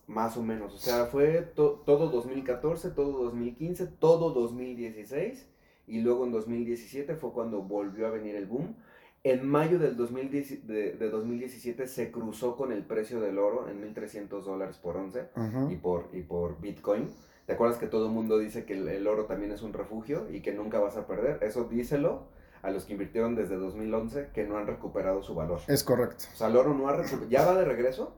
Más 0.08 0.38
o 0.38 0.44
menos. 0.44 0.74
O 0.74 0.78
sea, 0.78 1.06
fue 1.06 1.42
to- 1.56 1.84
todo 1.86 2.08
2014, 2.10 2.92
todo 2.92 3.24
2015, 3.26 3.88
todo 3.88 4.32
2016. 4.32 5.48
Y 5.88 6.02
luego 6.02 6.26
en 6.26 6.32
2017 6.32 7.16
fue 7.16 7.32
cuando 7.32 7.62
volvió 7.62 8.08
a 8.08 8.12
venir 8.12 8.36
el 8.36 8.46
boom. 8.46 8.76
En 9.24 9.48
mayo 9.48 9.80
del 9.80 9.98
2010 9.98 10.68
de, 10.68 10.94
de 10.94 11.10
2017 11.10 11.88
se 11.88 12.12
cruzó 12.12 12.56
con 12.56 12.72
el 12.72 12.84
precio 12.86 13.20
del 13.20 13.40
oro 13.40 13.68
en 13.70 13.82
1.300 13.94 14.44
dólares 14.44 14.78
por 14.78 14.96
once 14.96 15.28
y 15.72 15.76
por, 15.76 16.10
y 16.14 16.22
por 16.22 16.60
Bitcoin. 16.62 17.10
¿Te 17.46 17.54
acuerdas 17.54 17.78
que 17.78 17.88
todo 17.88 18.08
el 18.08 18.12
mundo 18.12 18.38
dice 18.38 18.66
que 18.66 18.74
el, 18.74 18.88
el 18.88 19.08
oro 19.08 19.26
también 19.26 19.52
es 19.52 19.62
un 19.62 19.74
refugio 19.74 20.28
y 20.30 20.42
que 20.42 20.54
nunca 20.54 20.80
vas 20.80 20.98
a 20.98 21.08
perder? 21.08 21.42
Eso 21.44 21.64
díselo 21.66 22.28
a 22.62 22.72
los 22.72 22.86
que 22.86 22.94
invirtieron 22.94 23.36
desde 23.36 23.56
2011 23.56 24.30
que 24.34 24.46
no 24.46 24.58
han 24.58 24.68
recuperado 24.68 25.22
su 25.24 25.34
valor. 25.36 25.60
Es 25.68 25.84
correcto. 25.84 26.26
O 26.34 26.38
sea, 26.38 26.48
el 26.48 26.58
oro 26.58 26.74
no 26.74 26.88
ha 26.90 26.96
recuperado. 26.96 27.30
¿Ya 27.30 27.46
va 27.46 27.58
de 27.58 27.66
regreso? 27.66 28.16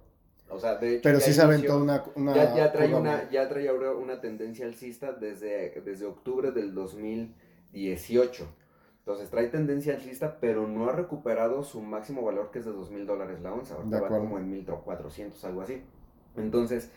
O 0.50 0.60
sea, 0.60 0.76
de 0.76 0.94
hecho, 0.96 1.02
Pero 1.04 1.20
sí 1.20 1.34
se 1.34 1.42
aventó 1.42 1.78
una, 1.78 2.04
una 2.16 2.36
ya, 2.36 2.56
ya 2.56 2.72
trae 2.72 2.94
una, 2.94 3.30
ya 3.30 3.48
trae 3.48 3.70
ahora 3.70 3.92
una 3.92 4.20
tendencia 4.20 4.66
alcista 4.66 5.12
desde, 5.14 5.82
desde 5.82 6.06
octubre 6.06 6.52
del 6.52 6.74
2018. 6.74 8.48
Entonces 9.00 9.30
trae 9.30 9.48
tendencia 9.48 9.96
alcista, 9.96 10.38
pero 10.40 10.68
no 10.68 10.90
ha 10.90 10.92
recuperado 10.92 11.64
su 11.64 11.82
máximo 11.82 12.24
valor 12.24 12.52
que 12.52 12.60
es 12.60 12.66
de 12.66 12.72
2 12.72 12.92
mil 12.92 13.06
dólares 13.06 13.42
la 13.42 13.54
onza. 13.54 13.76
Ahorita 13.76 13.96
De 13.96 14.02
va 14.02 14.08
como 14.10 14.38
en 14.38 14.52
1400, 14.52 15.44
algo 15.46 15.62
así. 15.62 15.82
Entonces, 16.38 16.92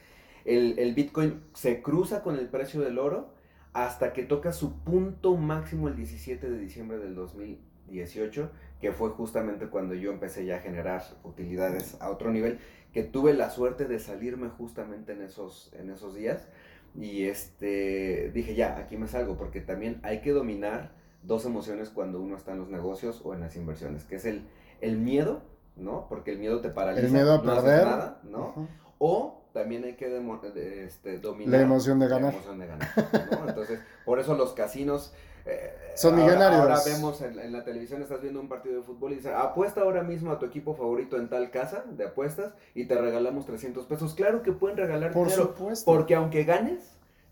el, 0.45 0.79
el 0.79 0.95
Bitcoin 0.95 1.43
se 1.55 1.83
cruza 1.83 2.23
con 2.23 2.37
el 2.37 2.49
precio 2.49 2.81
del 2.81 2.99
oro 2.99 3.33
hasta 3.73 4.13
que 4.13 4.23
toca 4.25 4.53
su 4.53 4.81
punto 4.83 5.37
máximo 5.37 5.89
el 5.89 5.97
17 5.97 6.51
de 6.51 6.59
diciembre 6.59 6.99
del 6.99 7.15
2018, 7.15 8.51
que 8.81 8.93
fue 8.93 9.11
justamente 9.11 9.69
cuando 9.69 9.95
yo 9.95 10.13
empecé 10.13 10.45
ya 10.45 10.57
a 10.57 10.61
generar 10.61 11.03
utilidades 11.23 11.97
a 12.01 12.11
otro 12.11 12.31
nivel, 12.31 12.59
que 12.93 13.03
tuve 13.03 13.33
la 13.35 13.51
suerte 13.51 13.87
de 13.87 13.99
salirme 13.99 14.49
justamente 14.49 15.13
en 15.13 15.23
esos, 15.23 15.73
en 15.79 15.91
esos 15.91 16.15
días. 16.15 16.49
Y 16.95 17.25
este, 17.25 18.31
dije, 18.35 18.55
ya, 18.55 18.77
aquí 18.77 18.97
me 18.97 19.09
salgo, 19.09 19.37
porque 19.37 19.61
también 19.61 19.99
hay 20.03 20.21
que 20.21 20.33
dominar 20.33 20.93
dos 21.23 21.47
emociones 21.47 21.89
cuando 21.89 22.21
uno 22.21 22.37
está 22.37 22.53
en 22.53 22.59
los 22.59 22.69
negocios 22.69 23.23
o 23.25 23.33
en 23.33 23.41
las 23.41 23.57
inversiones, 23.57 24.05
que 24.05 24.17
es 24.17 24.25
el, 24.27 24.43
el 24.81 24.99
miedo, 24.99 25.43
¿no? 25.77 26.07
Porque 26.09 26.33
el 26.33 26.39
miedo 26.39 26.61
te 26.61 26.69
paraliza. 26.69 27.07
El 27.07 27.13
miedo 27.13 27.35
a 27.35 27.39
no 27.39 27.55
perder. 27.55 27.85
nada, 27.87 28.21
¿no? 28.25 28.69
O 28.99 29.43
también 29.55 29.85
hay 29.85 29.95
que 29.95 30.09
de- 30.51 30.85
este, 30.85 31.19
dominar 31.19 31.61
La 31.61 31.63
emoción 31.63 31.99
de 31.99 32.09
ganar. 32.09 32.33
La 32.35 32.39
emoción 32.39 32.59
de 32.59 32.67
ganar, 32.67 32.89
¿no? 33.31 33.49
Entonces, 33.49 33.81
por 34.05 34.19
eso 34.19 34.35
los 34.35 34.53
casinos... 34.53 35.15
eh, 35.45 35.75
Son 35.97 36.15
ahora- 36.15 36.25
millonarios. 36.27 36.61
Ahora 36.63 36.81
vemos 36.85 37.21
en, 37.23 37.39
en 37.39 37.53
la 37.53 37.65
televisión, 37.65 38.01
estás 38.03 38.21
viendo 38.23 38.41
un 38.41 38.49
partido 38.49 38.77
de 38.77 38.83
fútbol 38.83 39.13
y 39.13 39.17
dice, 39.17 39.33
apuesta 39.35 39.83
ahora 39.83 40.03
mismo 40.03 40.31
a 40.33 40.39
tu 40.39 40.47
equipo 40.47 40.75
favorito 40.75 41.17
en 41.17 41.29
tal 41.29 41.51
casa 41.51 41.85
de 41.91 42.05
apuestas 42.07 42.53
y 42.75 42.87
te 42.87 42.95
regalamos 42.95 43.47
300 43.47 43.87
pesos. 43.87 44.15
Claro 44.15 44.43
que 44.43 44.53
pueden 44.53 44.77
regalar 44.77 45.13
Por 45.13 45.27
dinero, 45.29 45.49
supuesto. 45.55 45.85
porque 45.93 46.15
aunque 46.15 46.45
ganes, 46.45 46.83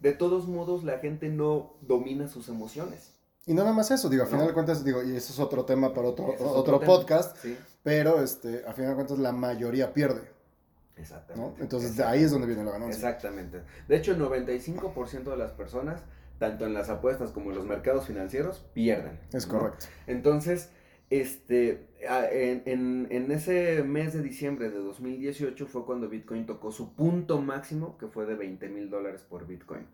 de 0.01 0.12
todos 0.12 0.46
modos 0.49 0.85
la 0.85 0.99
gente 0.99 1.29
no 1.29 1.75
domina 1.81 2.29
sus 2.29 2.49
emociones. 2.49 3.12
Y 3.46 3.55
no 3.55 3.62
nada 3.62 3.75
más 3.75 3.90
eso, 3.90 4.09
digo, 4.11 4.23
a 4.23 4.27
No. 4.27 4.31
final 4.33 4.46
de 4.49 4.53
cuentas, 4.55 4.85
digo, 4.85 5.03
y 5.03 5.16
eso 5.16 5.33
es 5.33 5.38
otro 5.38 5.64
tema 5.64 5.92
para 5.94 6.09
otro, 6.09 6.35
otro, 6.38 6.79
podcast, 6.81 7.37
Sí, 7.38 7.57
pero 7.83 8.23
este, 8.23 8.64
a 8.66 8.73
final 8.75 8.90
de 8.90 8.94
cuentas 8.96 9.18
la 9.18 9.33
mayoría 9.33 9.92
pierde, 9.94 10.20
¿no? 10.20 11.03
exactamente. 11.03 11.62
Entonces 11.62 11.96
de 11.96 12.05
ahí 12.05 12.23
es 12.23 12.31
donde 12.31 12.46
viene 12.46 12.62
la 12.64 12.73
ganancia. 12.73 12.94
Exactamente. 13.09 13.62
De 13.88 13.96
hecho, 13.96 14.12
el 14.12 14.18
95% 14.18 15.31
de 15.31 15.37
las 15.38 15.53
personas, 15.53 16.03
tanto 16.40 16.66
en 16.66 16.74
las 16.74 16.88
apuestas 16.90 17.31
como 17.31 17.50
en 17.50 17.57
los 17.57 17.66
mercados 17.66 18.07
financieros, 18.09 18.66
pierden. 18.74 19.20
Es 19.33 19.46
¿no? 19.46 19.59
correcto. 19.59 19.87
Entonces, 20.09 20.72
este, 21.11 21.87
en, 22.00 22.62
en- 22.66 23.07
en 23.11 23.31
ese 23.31 23.83
mes 23.85 24.12
de 24.14 24.22
diciembre 24.22 24.70
de 24.70 24.79
2018 24.79 25.66
fue 25.66 25.85
cuando 25.85 26.09
Bitcoin 26.09 26.46
tocó 26.46 26.72
su 26.72 26.94
punto 26.94 27.40
máximo, 27.40 27.98
que 27.98 28.07
fue 28.09 28.26
de 28.26 28.35
20 28.35 28.68
mil 28.68 28.90
dólares 28.90 29.22
por 29.22 29.46
Bitcoin. 29.46 29.87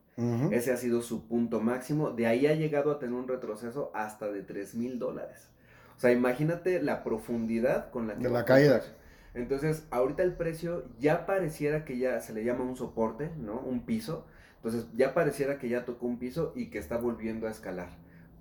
Ese 0.51 0.73
ha 0.73 0.77
sido 0.79 1.03
su 1.03 1.27
punto 1.29 1.61
máximo. 1.61 2.11
De 2.11 2.27
ahí 2.27 2.47
ha 2.47 2.55
llegado 2.55 2.91
a 2.91 2.99
tener 2.99 3.15
un 3.15 3.29
retroceso 3.29 3.91
hasta 3.95 4.31
de 4.33 4.43
3 4.43 4.75
mil 4.75 4.99
dólares. 4.99 5.51
O 5.97 6.01
sea, 6.01 6.11
imagínate 6.13 6.81
la 6.83 7.03
profundidad 7.05 7.91
con 7.91 8.07
la 8.09 8.17
que 8.17 8.25
De 8.25 8.31
la 8.31 8.45
caída. 8.45 8.83
Entonces, 9.35 9.87
ahorita 9.91 10.23
el 10.23 10.33
precio 10.35 10.85
ya 10.99 11.27
pareciera 11.27 11.85
que 11.85 11.99
ya 11.99 12.21
se 12.21 12.33
le 12.33 12.45
llama 12.45 12.65
un 12.65 12.77
soporte, 12.77 13.31
¿no? 13.37 13.61
Un 13.61 13.85
piso. 13.85 14.27
Entonces, 14.57 14.87
ya 14.95 15.15
pareciera 15.15 15.59
que 15.59 15.69
ya 15.69 15.85
tocó 15.85 16.07
un 16.07 16.19
piso 16.19 16.53
y 16.57 16.67
que 16.67 16.79
está 16.79 16.97
volviendo 16.97 17.47
a 17.47 17.51
escalar. 17.51 17.91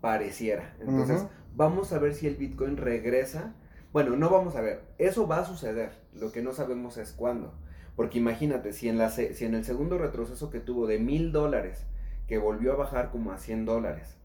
Pareciera. 0.01 0.75
Entonces, 0.79 1.25
vamos 1.55 1.93
a 1.93 1.99
ver 1.99 2.13
si 2.13 2.27
el 2.27 2.35
Bitcoin 2.35 2.77
regresa. 2.77 3.53
Bueno, 3.93 4.15
no 4.15 4.29
vamos 4.29 4.55
a 4.55 4.61
ver. 4.61 4.83
Eso 4.97 5.27
va 5.27 5.39
a 5.39 5.45
suceder. 5.45 5.91
Lo 6.13 6.31
que 6.31 6.41
no 6.41 6.53
sabemos 6.53 6.97
es 6.97 7.11
cuándo. 7.11 7.53
Porque 7.95 8.19
imagínate, 8.19 8.73
si 8.73 8.89
en, 8.89 8.97
la, 8.97 9.09
si 9.09 9.45
en 9.45 9.55
el 9.55 9.63
segundo 9.63 9.97
retroceso 9.97 10.49
que 10.49 10.59
tuvo 10.59 10.85
de 10.87 10.99
mil 10.99 11.31
dólares, 11.31 11.85
que 12.27 12.37
volvió 12.37 12.73
a 12.73 12.75
bajar 12.75 13.11
como 13.11 13.31
a 13.31 13.37
100 13.37 13.65
dólares, 13.65 14.17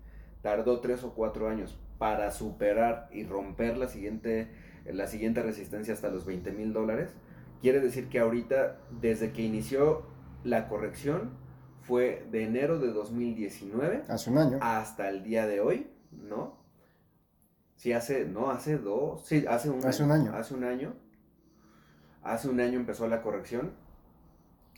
tardó 0.43 0.81
tres 0.81 1.05
o 1.05 1.15
cuatro 1.15 1.49
años 1.49 1.79
para 1.99 2.31
superar 2.31 3.09
y 3.13 3.25
romper 3.25 3.77
la 3.77 3.87
siguiente, 3.87 4.49
la 4.87 5.07
siguiente 5.07 5.43
resistencia 5.43 5.95
hasta 5.95 6.09
los 6.09 6.25
20 6.25 6.51
mil 6.53 6.73
dólares, 6.73 7.15
quiere 7.61 7.81
decir 7.81 8.09
que 8.09 8.19
ahorita, 8.19 8.79
desde 9.01 9.33
que 9.33 9.43
inició 9.43 10.07
la 10.43 10.67
corrección, 10.69 11.31
fue 11.91 12.25
de 12.31 12.45
enero 12.45 12.79
de 12.79 12.93
2019 12.93 14.05
Hace 14.09 14.31
un 14.31 14.39
año. 14.39 14.59
hasta 14.63 15.09
el 15.09 15.23
día 15.25 15.47
de 15.47 15.61
hoy, 15.61 15.89
¿no? 16.13 16.57
Sí, 17.77 17.93
hace, 17.93 18.25
no, 18.27 18.51
hace 18.51 18.79
dos, 18.79 19.27
sí, 19.27 19.45
hace 19.49 19.69
un, 19.71 19.85
Hace 19.85 20.03
un 20.05 20.13
año. 20.13 20.33
Hace 20.35 20.55
un 20.55 20.65
año. 20.65 20.95
Hace 22.23 22.49
un 22.49 22.61
año 22.61 22.79
empezó 22.79 23.09
la 23.09 23.23
corrección. 23.23 23.73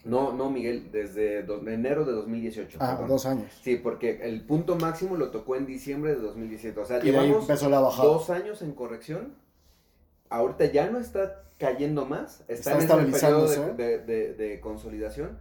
No, 0.05 0.33
no, 0.33 0.51
Miguel, 0.51 0.91
desde 0.91 1.43
do- 1.43 1.67
enero 1.69 2.05
de 2.05 2.13
2018. 2.13 2.79
Ah, 2.81 2.93
perdón. 2.93 3.09
dos 3.09 3.27
años. 3.27 3.53
Sí, 3.63 3.77
porque 3.77 4.21
el 4.23 4.45
punto 4.47 4.77
máximo 4.77 5.17
lo 5.17 5.31
tocó 5.31 5.55
en 5.57 5.67
diciembre 5.67 6.15
de 6.15 6.21
2017. 6.21 6.81
O 6.81 6.85
sea, 6.85 6.99
Y 6.99 7.11
de 7.11 7.19
ahí 7.19 7.27
llevamos 7.27 7.43
empezó 7.49 7.69
la 7.69 7.81
bajada. 7.81 8.09
dos 8.09 8.31
años 8.31 8.63
en 8.63 8.73
corrección. 8.73 9.35
Ahorita 10.31 10.65
ya 10.67 10.89
no 10.91 10.99
está 10.99 11.45
cayendo 11.59 12.07
más. 12.07 12.41
Está, 12.49 12.79
Está 12.79 12.95
en 13.01 13.11
ese 13.11 13.21
periodo 13.21 13.45
estabilizándose. 13.47 13.75
de, 13.75 13.99
de- 13.99 14.05
de- 14.05 14.35
de 14.35 14.61
consolidación. 14.61 15.39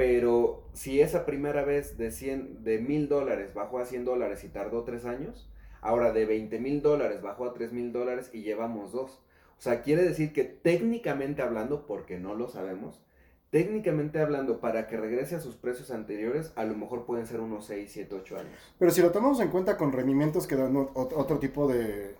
Pero 0.00 0.62
si 0.72 1.00
esa 1.02 1.26
primera 1.26 1.62
vez 1.62 1.98
de 1.98 2.10
100, 2.10 2.64
de 2.64 2.78
mil 2.78 3.06
dólares 3.08 3.52
bajó 3.52 3.78
a 3.80 3.84
100 3.84 4.06
dólares 4.06 4.44
y 4.44 4.48
tardó 4.48 4.82
tres 4.84 5.04
años, 5.04 5.50
ahora 5.82 6.10
de 6.12 6.24
20 6.24 6.58
mil 6.58 6.80
dólares 6.80 7.20
bajó 7.20 7.44
a 7.44 7.52
3 7.52 7.72
mil 7.74 7.92
dólares 7.92 8.30
y 8.32 8.40
llevamos 8.42 8.92
dos. 8.92 9.20
O 9.58 9.62
sea, 9.62 9.82
quiere 9.82 10.02
decir 10.02 10.32
que 10.32 10.44
técnicamente 10.44 11.42
hablando, 11.42 11.86
porque 11.86 12.18
no 12.18 12.34
lo 12.34 12.48
sabemos, 12.48 13.02
técnicamente 13.50 14.20
hablando, 14.20 14.58
para 14.58 14.86
que 14.88 14.96
regrese 14.96 15.34
a 15.36 15.40
sus 15.40 15.56
precios 15.56 15.90
anteriores, 15.90 16.52
a 16.56 16.64
lo 16.64 16.74
mejor 16.74 17.04
pueden 17.04 17.26
ser 17.26 17.40
unos 17.40 17.66
6, 17.66 17.90
7, 17.92 18.14
8 18.14 18.38
años. 18.38 18.52
Pero 18.78 18.90
si 18.92 19.02
lo 19.02 19.10
tomamos 19.12 19.38
en 19.40 19.48
cuenta 19.48 19.76
con 19.76 19.92
rendimientos 19.92 20.46
que 20.46 20.56
dan 20.56 20.72
ot- 20.76 21.12
otro 21.14 21.38
tipo 21.38 21.68
de, 21.68 22.14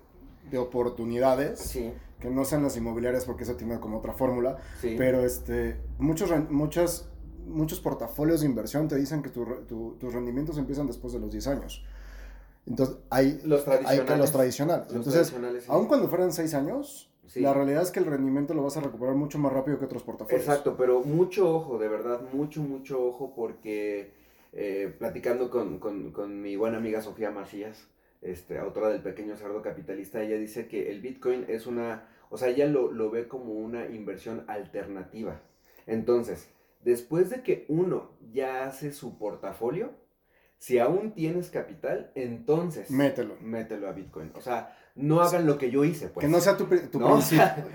de 0.51 0.57
oportunidades, 0.59 1.59
Sí, 1.59 1.91
que 2.19 2.29
no 2.29 2.45
sean 2.45 2.61
las 2.61 2.77
inmobiliarias 2.77 3.25
porque 3.25 3.41
eso 3.43 3.55
tiene 3.55 3.79
como 3.79 3.97
otra 3.97 4.13
fórmula, 4.13 4.57
sí. 4.79 4.93
pero 4.99 5.25
este, 5.25 5.77
muchos, 5.97 6.29
muchas, 6.51 7.10
muchos 7.51 7.79
portafolios 7.79 8.41
de 8.41 8.47
inversión 8.47 8.87
te 8.87 8.95
dicen 8.95 9.21
que 9.21 9.29
tu 9.29 9.45
tu- 9.67 9.95
tus 9.99 10.13
rendimientos 10.13 10.57
empiezan 10.57 10.87
después 10.87 11.13
de 11.13 11.19
los 11.19 11.31
10 11.31 11.47
años. 11.47 11.83
Entonces, 12.65 12.97
hay, 13.09 13.41
los 13.43 13.67
hay 13.67 13.99
que 14.05 14.15
los 14.17 14.31
tradicionales. 14.31 14.85
Los 14.87 14.95
Entonces, 14.97 15.13
tradicionales, 15.29 15.63
sí. 15.63 15.69
aun 15.71 15.87
cuando 15.87 16.07
fueran 16.07 16.31
6 16.31 16.53
años, 16.53 17.07
Sí. 17.25 17.39
la 17.39 17.53
realidad 17.53 17.81
es 17.81 17.91
que 17.91 17.99
el 17.99 18.05
rendimiento 18.05 18.53
lo 18.53 18.63
vas 18.63 18.75
a 18.77 18.81
recuperar 18.81 19.15
mucho 19.15 19.39
más 19.39 19.53
rápido 19.53 19.79
que 19.79 19.85
otros 19.85 20.03
portafolios. 20.03 20.41
Exacto, 20.41 20.75
pero 20.77 21.01
mucho 21.01 21.55
ojo, 21.55 21.77
de 21.79 21.87
verdad, 21.87 22.21
mucho, 22.33 22.61
mucho 22.61 23.03
ojo, 23.05 23.33
porque 23.35 24.13
eh, 24.53 24.93
platicando 24.99 25.49
con, 25.49 25.79
con- 25.79 26.11
con 26.11 26.41
mi 26.41 26.55
buena 26.57 26.77
amiga 26.77 27.01
Sofía 27.01 27.31
Macías, 27.31 27.87
este, 28.21 28.59
autora 28.59 28.89
del 28.89 29.01
Pequeño 29.01 29.37
Cerdo 29.37 29.61
Capitalista, 29.61 30.21
ella 30.21 30.35
dice 30.37 30.67
que 30.67 30.91
el 30.91 30.99
Bitcoin 31.01 31.45
es 31.47 31.65
una, 31.67 32.09
o 32.29 32.37
sea, 32.37 32.49
ella 32.49 32.65
lo, 32.67 32.91
lo 32.91 33.09
ve 33.09 33.27
como 33.29 33.53
una 33.53 33.87
inversión 33.87 34.43
alternativa. 34.47 35.39
Entonces, 35.87 36.49
después 36.83 37.29
de 37.29 37.41
que 37.43 37.65
uno 37.69 38.11
ya 38.31 38.65
hace 38.65 38.91
su 38.91 39.17
portafolio, 39.17 39.91
si 40.57 40.77
aún 40.77 41.13
tienes 41.13 41.49
capital, 41.49 42.11
entonces 42.15 42.91
Mételo. 42.91 43.35
mételo 43.41 43.87
a 43.89 43.93
Bitcoin. 43.93 44.31
O 44.35 44.41
sea, 44.41 44.77
no 44.93 45.21
hagan 45.21 45.47
lo 45.47 45.57
que 45.57 45.71
yo 45.71 45.83
hice, 45.85 46.09
pues. 46.09 46.23
Que 46.23 46.31
no 46.31 46.39
sea 46.39 46.55
tu, 46.55 46.65
tu 46.65 46.99
¿No? 46.99 47.19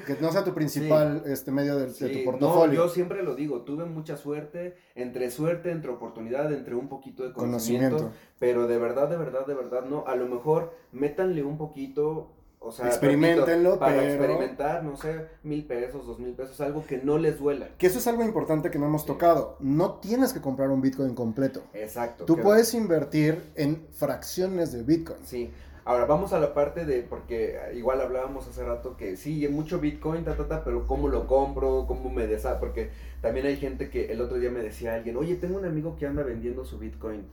que 0.07 0.17
no 0.21 0.31
sea 0.31 0.45
tu 0.45 0.55
principal 0.55 1.23
este, 1.27 1.51
medio 1.51 1.77
de, 1.79 1.87
de 1.87 2.09
tu 2.11 2.19
no, 2.19 2.25
portafolio. 2.25 2.75
yo 2.85 2.89
siempre 2.89 3.25
lo 3.25 3.35
digo, 3.35 3.63
tuve 3.63 3.87
mucha 3.87 4.17
suerte, 4.17 4.77
entre 4.95 5.31
suerte, 5.33 5.73
entre 5.73 5.91
oportunidad, 5.91 6.53
entre 6.53 6.77
un 6.77 6.89
poquito 6.89 7.25
de 7.27 7.33
conocimiento, 7.33 7.97
Conocimiento. 7.97 8.19
pero 8.39 8.69
de 8.69 8.79
verdad, 8.79 9.09
de 9.09 9.17
verdad, 9.17 9.47
de 9.47 9.55
verdad, 9.55 9.85
no, 9.87 10.05
a 10.07 10.15
lo 10.15 10.29
mejor 10.29 10.73
métanle 10.93 11.43
un 11.43 11.59
poquito, 11.59 12.36
o 12.67 12.73
sea, 12.73 12.87
Experiméntenlo, 12.89 13.71
repito, 13.71 13.79
para 13.79 13.97
pero- 13.97 14.13
experimentar, 14.13 14.83
no 14.85 14.97
sé, 14.97 15.27
mil 15.43 15.65
pesos, 15.65 16.07
dos 16.07 16.19
mil 16.19 16.35
pesos, 16.35 16.61
algo 16.61 16.85
que 16.87 16.99
no 16.99 17.19
les 17.19 17.39
duela. 17.39 17.69
Que 17.79 17.87
eso 17.87 17.99
es 17.99 18.07
algo 18.07 18.23
importante 18.25 18.71
que 18.71 18.79
no 18.79 18.87
hemos 18.87 19.03
Sí. 19.03 19.07
tocado. 19.09 19.57
No 19.61 19.95
tienes 19.95 20.33
que 20.33 20.41
comprar 20.41 20.71
un 20.71 20.81
Bitcoin 20.81 21.15
completo. 21.15 21.63
Exacto. 21.75 22.25
Tú 22.25 22.37
puedes 22.39 22.75
invertir 22.75 23.43
en 23.55 23.87
fracciones 23.93 24.73
de 24.73 24.83
Bitcoin. 24.83 25.19
Sí. 25.25 25.51
Ahora 25.85 26.05
vamos 26.05 26.33
a 26.33 26.41
la 26.41 26.53
parte 26.53 26.85
de, 26.85 27.03
porque 27.03 27.57
igual 27.77 28.01
hablábamos 28.01 28.49
hace 28.49 28.65
rato 28.65 28.97
que 28.97 29.17
sí, 29.17 29.47
mucho 29.49 29.79
Bitcoin, 29.79 30.25
ta, 30.25 30.37
ta, 30.37 30.49
ta, 30.49 30.65
pero 30.65 30.85
¿cómo 30.85 31.07
lo 31.07 31.29
compro? 31.29 31.85
¿Cómo 31.87 32.11
me 32.11 32.27
deshago? 32.27 32.59
Porque 32.59 32.91
también 33.21 33.47
hay 33.47 33.57
gente 33.57 33.89
que 33.89 34.11
el 34.11 34.21
otro 34.21 34.39
día 34.39 34.51
me 34.51 34.61
decía 34.63 34.95
alguien, 34.97 35.17
oye, 35.17 35.37
tengo 35.37 35.57
un 35.59 35.65
amigo 35.65 35.95
que 35.97 36.07
anda 36.07 36.25
vendiendo 36.25 36.65
su 36.65 36.79
Bitcoin. 36.81 37.25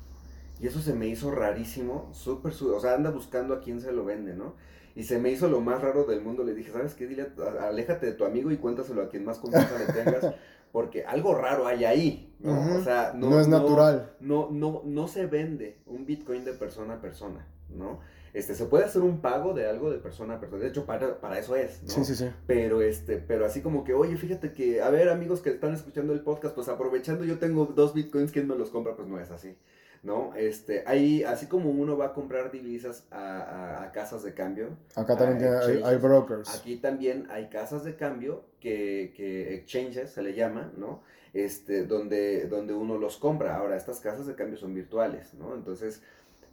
Y 0.60 0.68
eso 0.68 0.80
se 0.82 0.94
me 0.94 1.08
hizo 1.08 1.32
rarísimo, 1.32 2.10
súper, 2.14 2.54
o 2.54 2.80
sea, 2.80 2.94
anda 2.94 3.10
buscando 3.10 3.56
a 3.56 3.60
quién 3.60 3.82
se 3.82 3.92
lo 3.92 4.06
vende, 4.06 4.36
¿no? 4.36 4.54
Y 4.96 5.04
se 5.04 5.18
me 5.20 5.32
hizo 5.32 5.48
lo 5.50 5.60
más 5.62 5.82
raro 5.82 6.04
del 6.06 6.22
mundo. 6.22 6.44
Le 6.44 6.54
dije, 6.54 6.72
¿sabes 6.72 6.94
qué? 6.94 7.08
Dile, 7.08 7.28
a- 7.60 7.68
aléjate 7.68 8.06
de 8.06 8.12
tu 8.14 8.26
amigo 8.26 8.52
y 8.52 8.58
cuéntaselo 8.58 9.02
a 9.02 9.10
quien 9.10 9.26
más 9.26 9.40
confianza 9.40 9.78
le 9.80 9.86
tengas, 9.92 10.34
porque 10.72 11.04
algo 11.06 11.34
raro 11.36 11.66
hay 11.68 11.84
ahí, 11.86 12.36
¿no? 12.40 12.78
O 12.78 12.84
sea, 12.84 13.14
No 13.16 13.40
es 13.40 13.48
natural. 13.48 14.14
No, 14.20 14.50
no, 14.52 14.82
no 14.86 15.08
se 15.08 15.26
vende 15.26 15.80
un 15.88 16.06
Bitcoin 16.06 16.44
de 16.46 16.54
persona 16.54 16.96
a 16.96 17.02
persona, 17.02 17.48
¿no? 17.70 18.00
Este, 18.34 18.56
se 18.56 18.66
puede 18.66 18.86
hacer 18.86 19.04
un 19.04 19.22
pago 19.22 19.54
de 19.54 19.68
algo 19.70 19.92
de 19.92 20.00
persona 20.00 20.36
a 20.36 20.40
persona. 20.40 20.64
De 20.64 20.70
hecho, 20.70 20.86
para, 20.88 21.20
para 21.22 21.38
eso 21.38 21.56
es, 21.56 21.84
¿no? 21.84 21.90
Sí, 21.90 22.04
sí, 22.04 22.16
sí. 22.16 22.30
Pero 22.48 22.82
este, 22.82 23.18
pero 23.18 23.46
así 23.46 23.62
como 23.62 23.84
que, 23.84 23.94
oye, 23.94 24.18
fíjate 24.18 24.54
que, 24.54 24.82
a 24.82 24.90
ver, 24.90 25.10
amigos 25.10 25.42
que 25.42 25.52
están 25.52 25.74
escuchando 25.76 26.14
el 26.14 26.22
podcast, 26.22 26.56
pues 26.56 26.68
aprovechando, 26.68 27.26
yo 27.26 27.38
tengo 27.38 27.66
dos 27.76 27.94
bitcoins, 27.94 28.32
¿quién 28.32 28.48
me 28.48 28.56
los 28.56 28.72
compra? 28.72 28.96
Pues 28.96 29.08
no 29.08 29.20
es 29.20 29.30
así, 29.30 29.56
¿no? 30.04 30.36
Este, 30.36 30.84
ahí, 30.86 31.24
así 31.24 31.48
como 31.48 31.70
uno 31.72 31.98
va 31.98 32.08
a 32.08 32.14
comprar 32.14 32.52
divisas 32.52 33.06
a, 33.10 33.40
a- 33.40 33.84
a 33.84 33.92
casas 33.92 34.22
de 34.24 34.34
cambio, 34.34 34.70
Acá 34.96 35.16
también 35.18 35.52
hay, 35.86 35.98
brokers. 35.98 36.54
aquí 36.60 36.76
también 36.78 37.28
hay 37.32 37.48
casas 37.48 37.84
de 37.86 37.96
cambio 37.96 38.44
que, 38.60 39.14
que 39.16 39.56
exchanges 39.56 40.12
se 40.12 40.22
le 40.22 40.34
llama, 40.34 40.72
¿no? 40.78 41.02
Este, 41.34 41.86
donde, 41.86 42.48
donde 42.48 42.74
uno 42.74 42.98
los 43.00 43.18
compra. 43.18 43.56
Ahora, 43.58 43.76
estas 43.78 44.00
casas 44.02 44.28
de 44.28 44.36
cambio 44.36 44.58
son 44.58 44.74
virtuales, 44.76 45.34
¿no? 45.34 45.56
Entonces, 45.56 46.04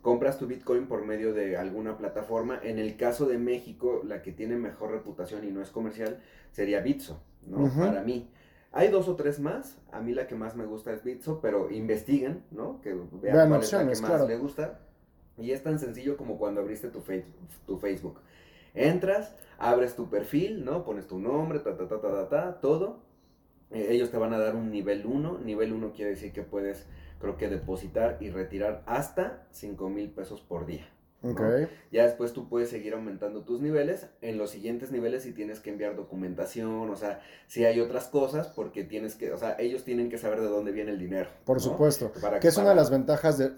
compras 0.01 0.39
tu 0.39 0.47
Bitcoin 0.47 0.87
por 0.87 1.05
medio 1.05 1.35
de 1.35 1.57
alguna 1.59 1.99
plataforma. 1.99 2.59
En 2.63 2.79
el 2.79 2.97
caso 2.97 3.27
de 3.27 3.37
México, 3.37 4.01
la 4.07 4.23
que 4.23 4.33
tiene 4.33 4.57
mejor 4.57 4.93
reputación 4.93 5.45
y 5.47 5.51
no 5.51 5.61
es 5.61 5.69
comercial 5.71 6.21
sería 6.53 6.81
Bitso, 6.81 7.21
¿no? 7.47 7.69
Para 7.87 8.03
mí. 8.03 8.31
Hay 8.73 8.89
dos 8.89 9.09
o 9.09 9.17
tres 9.17 9.41
más. 9.41 9.79
A 9.93 10.01
mí 10.01 10.15
la 10.15 10.27
que 10.27 10.35
más 10.35 10.57
me 10.57 10.65
gusta 10.65 10.93
es 10.93 11.03
Bitso, 11.03 11.41
pero 11.41 11.71
investiguen, 11.71 12.45
¿no? 12.51 12.81
Que 12.81 12.95
vean, 12.95 13.09
Vean 13.21 13.49
cuál 13.49 13.63
es 13.63 13.73
la 13.73 13.79
que 13.81 13.85
más 13.87 14.01
claro. 14.01 14.29
le 14.29 14.37
gusta. 14.37 14.81
Y 15.39 15.53
es 15.53 15.63
tan 15.63 15.79
sencillo 15.79 16.17
como 16.17 16.39
cuando 16.39 16.61
abriste 16.61 16.89
tu, 16.89 17.03
tu 17.67 17.79
Facebook. 17.79 18.21
Entras, 18.75 19.35
abres 19.59 19.97
tu 19.97 20.09
perfil, 20.09 20.65
¿no? 20.65 20.85
Pones 20.85 21.07
tu 21.07 21.19
nombre, 21.19 21.59
ta, 21.61 21.77
ta, 21.77 21.89
ta, 21.89 22.01
ta, 22.01 22.11
ta, 22.11 22.29
ta, 22.29 22.61
todo. 22.61 23.01
Eh, 23.71 23.89
ellos 23.91 24.11
te 24.11 24.19
van 24.19 24.33
a 24.35 24.39
dar 24.39 24.55
un 24.55 24.71
nivel 24.71 25.07
1. 25.07 25.39
Nivel 25.39 25.73
1 25.73 25.93
quiere 25.93 26.13
decir 26.13 26.33
que 26.33 26.43
puedes, 26.43 26.87
creo 27.21 27.37
que, 27.37 27.49
depositar 27.49 28.19
y 28.21 28.31
retirar 28.31 28.83
hasta 28.87 29.47
5 29.51 29.89
mil 29.89 30.11
pesos 30.11 30.41
por 30.41 30.67
día. 30.67 30.89
¿No? 31.23 31.33
Ok. 31.33 31.41
Ya 31.93 32.05
después 32.05 32.33
tú 32.33 32.49
puedes 32.49 32.71
seguir 32.71 32.95
aumentando 32.95 33.43
tus 33.43 33.61
niveles. 33.61 34.07
En 34.21 34.39
los 34.39 34.51
siguientes 34.51 34.91
niveles 34.91 35.23
si 35.23 35.33
tienes 35.33 35.61
que 35.61 35.71
enviar 35.71 35.97
documentación, 35.97 36.91
o 36.91 36.97
sea, 36.97 37.21
si 37.47 37.65
hay 37.65 37.81
otras 37.81 38.09
cosas, 38.09 38.49
porque 38.49 38.85
tienes 38.85 39.15
que, 39.15 39.33
o 39.33 39.39
sea, 39.39 39.57
ellos 39.59 39.85
tienen 39.85 40.09
que 40.09 40.19
saber 40.19 40.41
de 40.41 40.49
dónde 40.49 40.73
viene 40.73 40.91
el 40.91 40.99
dinero. 40.99 41.31
Por 41.45 41.57
¿no? 41.57 41.63
supuesto. 41.63 42.13
Para 42.21 42.41
Que 42.41 42.49
es 42.49 42.57
una 42.57 42.71
de 42.71 42.77
las 42.77 42.91
ventajas 42.91 43.39
de, 43.39 43.53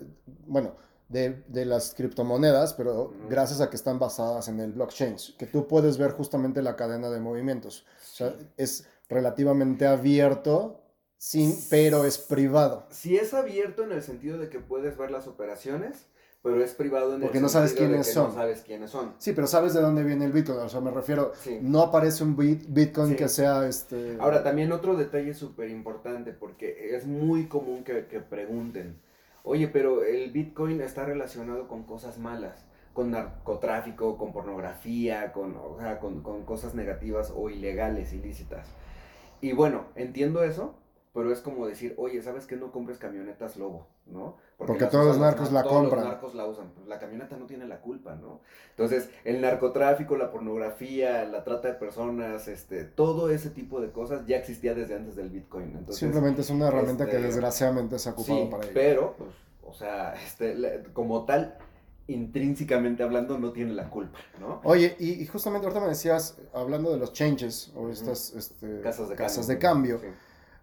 bueno, 0.46 0.76
de, 1.08 1.44
de 1.48 1.64
las 1.66 1.94
criptomonedas, 1.94 2.74
pero 2.74 3.14
gracias 3.28 3.60
a 3.60 3.70
que 3.70 3.76
están 3.76 3.98
basadas 3.98 4.48
en 4.48 4.60
el 4.60 4.72
blockchain, 4.72 5.16
que 5.38 5.46
tú 5.46 5.68
puedes 5.68 5.98
ver 5.98 6.12
justamente 6.12 6.62
la 6.62 6.74
cadena 6.74 7.10
de 7.10 7.20
movimientos. 7.20 7.86
O 8.00 8.14
sea, 8.16 8.34
es 8.56 8.88
relativamente 9.08 9.86
abierto, 9.86 10.80
sin, 11.18 11.54
pero 11.70 12.04
es 12.04 12.18
privado. 12.18 12.86
Si 12.90 13.16
es 13.16 13.34
abierto 13.34 13.84
en 13.84 13.92
el 13.92 14.02
sentido 14.02 14.38
de 14.38 14.48
que 14.48 14.58
puedes 14.58 14.96
ver 14.96 15.10
las 15.10 15.28
operaciones, 15.28 16.06
pero 16.42 16.62
es 16.62 16.74
privado 16.74 17.14
en 17.14 17.20
Porque 17.20 17.38
el 17.38 17.42
no 17.42 17.48
sabes 17.48 17.72
quiénes 17.72 18.12
son. 18.12 18.28
no 18.28 18.34
sabes 18.34 18.62
quiénes 18.62 18.90
son. 18.90 19.14
Sí, 19.18 19.32
pero 19.32 19.46
sabes 19.46 19.74
de 19.74 19.80
dónde 19.80 20.02
viene 20.02 20.24
el 20.24 20.32
Bitcoin. 20.32 20.58
O 20.58 20.68
sea, 20.68 20.80
me 20.80 20.90
refiero, 20.90 21.32
Sí. 21.36 21.58
no 21.62 21.82
aparece 21.82 22.24
un 22.24 22.36
bit- 22.36 22.64
Bitcoin 22.68 23.10
Sí. 23.10 23.16
que 23.16 23.28
sea 23.28 23.66
este. 23.68 24.16
Ahora, 24.20 24.42
también 24.42 24.72
otro 24.72 24.96
detalle 24.96 25.34
súper 25.34 25.70
importante, 25.70 26.32
porque 26.32 26.96
es 26.96 27.06
muy 27.06 27.46
común 27.46 27.84
que, 27.84 28.06
que 28.06 28.20
pregunten, 28.20 28.96
oye, 29.44 29.68
pero 29.68 30.02
el 30.04 30.32
Bitcoin 30.32 30.80
está 30.80 31.04
relacionado 31.04 31.68
con 31.68 31.84
cosas 31.84 32.18
malas, 32.18 32.64
con 32.92 33.10
narcotráfico, 33.12 34.18
con 34.18 34.32
pornografía, 34.32 35.32
con, 35.32 35.56
o 35.56 35.76
sea, 35.78 35.98
con, 36.00 36.22
con 36.22 36.44
cosas 36.44 36.74
negativas 36.74 37.32
o 37.34 37.50
ilegales, 37.50 38.12
ilícitas. 38.12 38.66
Y 39.40 39.52
bueno, 39.52 39.84
entiendo 39.96 40.42
eso, 40.44 40.74
pero 41.14 41.30
es 41.32 41.40
como 41.40 41.66
decir, 41.66 41.94
oye, 41.98 42.22
¿sabes 42.22 42.46
qué? 42.46 42.56
No 42.56 42.72
compres 42.72 42.98
camionetas 42.98 43.56
Lobo, 43.56 43.86
¿no? 44.06 44.36
Porque 44.56 44.86
todos 44.86 45.04
los 45.06 45.18
narcos 45.18 45.48
nar- 45.50 45.52
la 45.54 45.62
todos 45.62 45.74
compran. 45.82 46.00
Los 46.04 46.08
narcos 46.12 46.34
la 46.34 46.46
usan, 46.46 46.70
pues 46.74 46.86
la 46.86 46.98
camioneta 46.98 47.36
no 47.36 47.46
tiene 47.46 47.66
la 47.66 47.80
culpa, 47.80 48.14
¿no? 48.14 48.40
Entonces, 48.70 49.10
el 49.24 49.40
narcotráfico, 49.40 50.16
la 50.16 50.30
pornografía, 50.30 51.24
la 51.24 51.44
trata 51.44 51.68
de 51.68 51.74
personas, 51.74 52.48
este, 52.48 52.84
todo 52.84 53.28
ese 53.30 53.50
tipo 53.50 53.80
de 53.80 53.90
cosas 53.90 54.24
ya 54.26 54.36
existía 54.38 54.74
desde 54.74 54.94
antes 54.94 55.16
del 55.16 55.28
Bitcoin. 55.30 55.70
Entonces, 55.76 55.96
Simplemente 55.98 56.40
es 56.42 56.50
una 56.50 56.68
herramienta 56.68 57.04
que 57.06 57.16
este, 57.16 57.26
desgraciadamente 57.26 57.98
se 57.98 58.08
ha 58.08 58.12
ocupado 58.12 58.44
sí, 58.44 58.48
para 58.50 58.64
ello. 58.64 58.72
pero, 58.74 59.14
pues, 59.18 59.30
o 59.64 59.74
sea, 59.74 60.14
este, 60.14 60.82
como 60.94 61.24
tal, 61.26 61.56
intrínsecamente 62.08 63.02
hablando, 63.02 63.38
no 63.38 63.52
tiene 63.52 63.72
la 63.74 63.88
culpa, 63.90 64.18
¿no? 64.40 64.60
Oye, 64.64 64.96
y, 64.98 65.22
y 65.22 65.26
justamente 65.26 65.66
ahorita 65.66 65.80
me 65.82 65.88
decías, 65.88 66.36
hablando 66.52 66.90
de 66.92 66.98
los 66.98 67.12
changes 67.12 67.72
o 67.76 67.88
estas 67.88 68.32
este, 68.34 68.80
Casas 68.80 69.08
de 69.08 69.16
casas 69.16 69.46
cambio. 69.46 69.54
de 69.54 69.58
cambio, 69.58 69.98
Sí. 70.00 70.06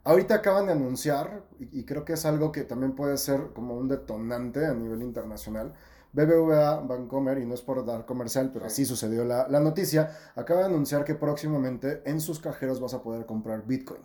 Ahorita 0.10 0.36
acaban 0.36 0.66
de 0.66 0.72
anunciar, 0.74 1.44
y, 1.60 1.80
y 1.80 1.86
creo 1.86 2.04
que 2.04 2.14
es 2.14 2.26
algo 2.26 2.52
que 2.52 2.64
también 2.64 2.96
puede 2.96 3.18
ser 3.18 3.54
como 3.54 3.76
un 3.76 3.88
detonante 3.88 4.66
a 4.66 4.74
nivel 4.74 5.02
internacional, 5.04 5.74
BBVA 6.14 6.80
Bancomer, 6.80 7.38
y 7.38 7.46
no 7.46 7.54
es 7.54 7.62
por 7.62 7.86
dar 7.86 8.06
comercial, 8.06 8.50
pero 8.52 8.66
Sí. 8.66 8.72
así 8.72 8.86
sucedió 8.86 9.24
la, 9.24 9.48
la 9.48 9.60
noticia, 9.60 10.12
acaba 10.36 10.62
de 10.62 10.66
anunciar 10.66 11.04
que 11.06 11.14
próximamente 11.16 12.02
en 12.06 12.20
sus 12.20 12.40
cajeros 12.40 12.80
vas 12.82 12.94
a 12.96 13.04
poder 13.04 13.26
comprar 13.28 13.66
Bitcoin. 13.68 14.02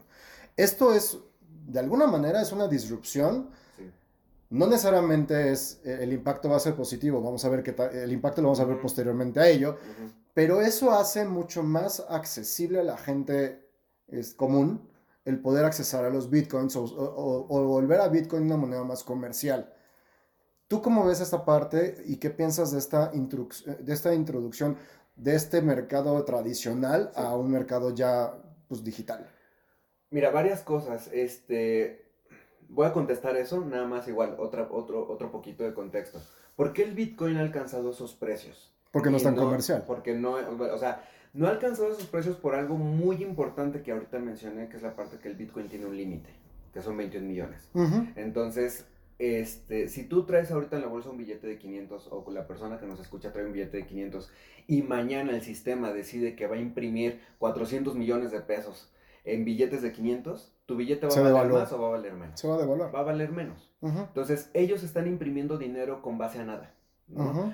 Esto 0.57 0.93
es, 0.93 1.19
de 1.67 1.81
alguna 1.81 2.07
manera, 2.07 2.43
es 2.43 2.53
una 2.53 2.69
disrupción. 2.69 3.49
Sí. 3.77 3.91
No 4.51 4.67
necesariamente 4.67 5.51
es, 5.53 5.81
eh, 5.85 5.99
el 6.03 6.13
impacto 6.13 6.51
va 6.51 6.57
a 6.57 6.61
ser 6.61 6.75
positivo, 6.75 7.23
vamos 7.23 7.43
a 7.45 7.49
ver 7.49 7.63
qué 7.63 7.73
tal, 7.73 7.97
el 7.97 8.13
impacto 8.13 8.43
lo 8.43 8.49
vamos 8.49 8.61
a 8.61 8.65
ver 8.65 8.75
Ujú. 8.75 8.83
posteriormente 8.83 9.41
a 9.41 9.49
ello, 9.49 9.79
pero 10.35 10.61
eso 10.61 10.91
hace 10.93 11.25
mucho 11.25 11.63
más 11.63 12.05
accesible 12.11 12.81
a 12.81 12.85
la 12.85 12.99
gente 12.99 13.67
es, 14.09 14.35
común 14.35 14.87
el 15.25 15.41
poder 15.41 15.65
accesar 15.65 16.05
a 16.05 16.11
los 16.11 16.29
bitcoins 16.31 16.77
o, 16.77 16.85
o- 16.85 17.47
o 17.49 17.65
volver 17.67 18.01
a 18.01 18.09
bitcoin 18.09 18.45
una 18.45 18.57
moneda 18.57 18.85
más 18.85 19.03
comercial. 19.05 19.73
¿Tú 20.69 20.83
cómo 20.83 21.05
ves 21.07 21.21
esta 21.21 21.45
parte 21.45 22.03
y 22.07 22.17
qué 22.17 22.31
piensas 22.31 22.73
de 22.73 22.79
esta, 22.79 23.11
de 23.11 23.93
esta 23.93 24.15
introducción 24.15 24.77
de 25.17 25.35
este 25.35 25.63
mercado 25.63 26.23
tradicional 26.25 27.11
Sí. 27.15 27.21
a 27.23 27.37
un 27.37 27.51
mercado 27.51 27.95
ya 27.95 28.35
pues, 28.69 28.83
digital? 28.83 29.29
Mira, 30.11 30.31
varias 30.31 30.63
cosas. 30.63 31.09
Este, 31.13 32.07
voy 32.69 32.87
a 32.87 32.93
contestar 32.93 33.37
eso, 33.37 33.61
nada 33.65 33.87
más 33.87 34.09
igual, 34.09 34.37
otra, 34.39 34.69
otro, 34.71 35.07
otro 35.11 35.31
poquito 35.31 35.65
de 35.65 35.75
contexto. 35.75 36.21
¿Por 36.57 36.73
qué 36.73 36.83
el 36.85 36.95
Bitcoin 36.95 37.37
ha 37.37 37.41
alcanzado 37.41 37.91
esos 37.91 38.15
precios? 38.15 38.73
Porque 38.93 39.11
no 39.11 39.17
es 39.17 39.23
tan 39.25 39.35
comercial. 39.37 39.83
Porque 39.87 40.15
no, 40.15 40.35
o 40.35 40.79
sea, 40.79 41.03
no 41.35 41.47
ha 41.47 41.51
alcanzado 41.51 41.93
esos 41.93 42.07
precios 42.07 42.37
por 42.37 42.55
algo 42.55 42.77
muy 42.77 43.23
importante 43.23 43.83
que 43.83 43.93
ahorita 43.93 44.19
mencioné, 44.21 44.69
que 44.69 44.77
es 44.77 44.83
la 44.83 44.95
parte 44.97 45.19
que 45.19 45.29
el 45.29 45.35
Bitcoin 45.35 45.69
tiene 45.69 45.87
un 45.87 45.97
límite, 45.97 46.31
que 46.73 46.81
son 46.81 46.97
21 46.97 47.27
millones. 47.27 47.69
Entonces, 48.17 48.87
este, 49.19 49.89
si 49.89 50.05
tú 50.05 50.25
traes 50.25 50.51
ahorita 50.51 50.77
en 50.77 50.83
la 50.83 50.89
bolsa 50.89 51.11
un 51.11 51.19
billete 51.19 51.47
de 51.47 51.59
500 51.59 52.09
o 52.11 52.31
la 52.31 52.47
persona 52.47 52.79
que 52.79 52.87
nos 52.87 53.01
escucha 53.01 53.33
trae 53.33 53.47
un 53.47 53.53
billete 53.53 53.79
de 53.79 53.87
500 53.87 54.31
y 54.67 54.83
mañana 54.83 55.33
el 55.33 55.43
sistema 55.43 55.93
decide 55.93 56.35
que 56.35 56.47
va 56.47 56.57
a 56.57 56.61
imprimir 56.61 57.21
400 57.39 57.95
millones 57.95 58.31
de 58.31 58.41
pesos 58.41 58.91
en 59.25 59.45
billetes 59.45 59.83
de 59.83 59.93
500, 59.93 60.53
¿tu 60.67 60.77
billete 60.77 61.07
va 61.07 61.13
Se 61.13 61.21
a 61.21 61.23
valer 61.23 61.53
más 61.53 61.73
o 61.73 61.81
va 61.81 61.89
a 61.89 61.91
valer 61.93 62.13
menos? 62.13 62.39
Se 62.39 62.47
va 62.47 62.57
a 62.57 62.59
devaluar. 62.59 62.95
Va 62.95 63.01
a 63.01 63.05
valer 63.05 63.33
menos. 63.33 63.73
Entonces, 63.83 64.51
ellos 64.55 64.83
están 64.83 65.07
imprimiendo 65.07 65.59
dinero 65.59 66.01
con 66.03 66.17
base 66.19 66.39
a 66.39 66.45
nada. 66.45 66.75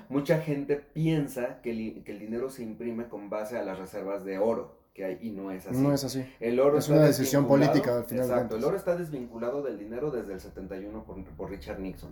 Mucha 0.09 0.39
gente 0.39 0.77
piensa 0.77 1.61
que 1.61 1.71
el, 1.71 2.03
que 2.03 2.13
el 2.13 2.19
dinero 2.19 2.49
se 2.49 2.63
imprime 2.63 3.07
con 3.07 3.29
base 3.29 3.57
a 3.57 3.63
las 3.63 3.77
reservas 3.77 4.23
de 4.23 4.39
oro 4.39 4.79
que 4.93 5.05
hay 5.05 5.19
y 5.21 5.31
no 5.31 5.51
es 5.51 5.67
así. 5.67 5.77
No 5.77 5.93
es 5.93 6.03
así. 6.03 6.25
El 6.39 6.59
oro 6.59 6.77
Es 6.77 6.89
una 6.89 7.03
decisión 7.03 7.47
política, 7.47 7.97
al 7.97 8.05
final 8.05 8.25
Exacto, 8.25 8.57
el 8.57 8.63
oro 8.63 8.77
está 8.77 8.95
desvinculado 8.95 9.61
del 9.61 9.77
dinero 9.77 10.11
desde 10.11 10.33
el 10.33 10.41
71 10.41 11.03
por, 11.03 11.23
por 11.23 11.49
Richard 11.49 11.79
Nixon. 11.79 12.11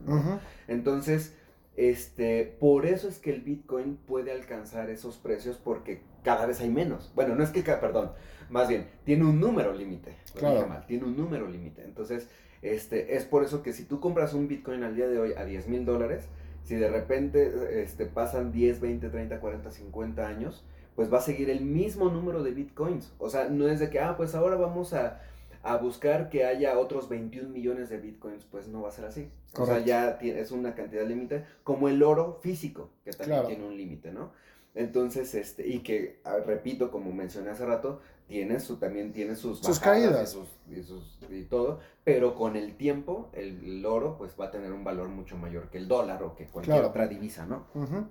Entonces, 0.67 1.33
este, 1.75 2.43
por 2.59 2.85
eso 2.85 3.07
es 3.07 3.19
que 3.19 3.33
el 3.33 3.41
Bitcoin 3.41 3.97
puede 3.97 4.31
alcanzar 4.31 4.89
esos 4.89 5.17
precios 5.17 5.57
porque 5.57 6.01
cada 6.23 6.45
vez 6.45 6.61
hay 6.61 6.69
menos. 6.69 7.11
Bueno, 7.15 7.35
no 7.35 7.43
es 7.43 7.51
que, 7.51 7.63
perdón, 7.63 8.11
más 8.49 8.67
bien, 8.67 8.87
tiene 9.05 9.25
un 9.25 9.39
número 9.39 9.73
límite. 9.73 10.15
Claro. 10.35 10.67
mal, 10.67 10.85
tiene 10.85 11.05
un 11.05 11.17
número 11.17 11.47
límite. 11.47 11.83
Entonces, 11.83 12.29
este, 12.61 13.15
es 13.15 13.25
por 13.25 13.43
eso 13.43 13.61
que 13.61 13.73
si 13.73 13.83
tú 13.83 13.99
compras 13.99 14.33
un 14.33 14.47
Bitcoin 14.47 14.83
al 14.83 14.95
día 14.95 15.07
de 15.07 15.19
hoy 15.19 15.33
a 15.33 15.45
10 15.45 15.67
mil 15.67 15.85
dólares, 15.85 16.25
si 16.69 16.75
de 16.75 16.87
repente 16.89 17.81
este, 17.81 18.05
pasan 18.05 18.51
10, 18.51 18.79
20, 18.79 19.09
30, 19.09 19.39
40, 19.39 19.71
50 19.71 20.27
años, 20.27 20.63
pues 20.95 21.11
va 21.11 21.17
a 21.17 21.21
seguir 21.21 21.49
el 21.49 21.61
mismo 21.61 22.09
número 22.09 22.43
de 22.43 22.51
Bitcoins. 22.51 23.11
O 23.17 23.29
sea, 23.29 23.49
no 23.49 23.67
es 23.67 23.79
de 23.79 23.89
que, 23.89 23.99
ah, 23.99 24.15
pues 24.15 24.35
ahora 24.35 24.55
vamos 24.55 24.93
a, 24.93 25.19
a 25.63 25.77
buscar 25.77 26.29
que 26.29 26.45
haya 26.45 26.77
otros 26.77 27.09
21 27.09 27.49
millones 27.49 27.89
de 27.89 27.97
Bitcoins. 27.97 28.43
Pues 28.45 28.67
no 28.67 28.81
va 28.83 28.89
a 28.89 28.91
ser 28.91 29.05
así. 29.05 29.29
O 29.57 29.65
sea, 29.65 29.79
ya 29.79 30.19
tiene- 30.19 30.39
es 30.41 30.51
una 30.51 30.75
cantidad 30.75 31.07
límite, 31.07 31.43
como 31.63 31.89
el 31.89 32.03
oro 32.03 32.37
físico, 32.41 32.91
que 33.03 33.11
también 33.11 33.39
Claro. 33.39 33.47
tiene 33.47 33.65
un 33.65 33.75
límite, 33.75 34.11
¿no? 34.11 34.31
Entonces, 34.75 35.33
este, 35.35 35.67
y 35.67 35.79
que, 35.79 36.19
ah, 36.23 36.37
repito, 36.45 36.91
como 36.91 37.11
mencioné 37.11 37.49
hace 37.49 37.65
rato, 37.65 38.01
tiene 38.27 38.59
su, 38.59 38.77
también 38.77 39.11
tiene 39.11 39.35
sus, 39.35 39.59
Sus 39.59 39.79
caídas. 39.79 40.29
Y, 40.29 40.33
sus- 40.33 40.79
y 40.79 40.83
sus- 40.83 41.19
y 41.31 41.43
todo, 41.43 41.79
pero 42.03 42.35
con 42.35 42.55
el 42.55 42.75
tiempo, 42.75 43.29
el, 43.33 43.63
el 43.65 43.85
oro, 43.85 44.17
pues 44.17 44.35
va 44.39 44.45
a 44.45 44.51
tener 44.51 44.71
un 44.71 44.83
valor 44.83 45.09
mucho 45.09 45.35
mayor 45.37 45.69
que 45.69 45.79
el 45.79 45.87
dólar 45.87 46.21
o 46.23 46.35
que 46.35 46.45
cualquier 46.45 46.75
Claro. 46.77 46.89
otra 46.89 47.07
divisa, 47.07 47.45
¿no? 47.47 47.65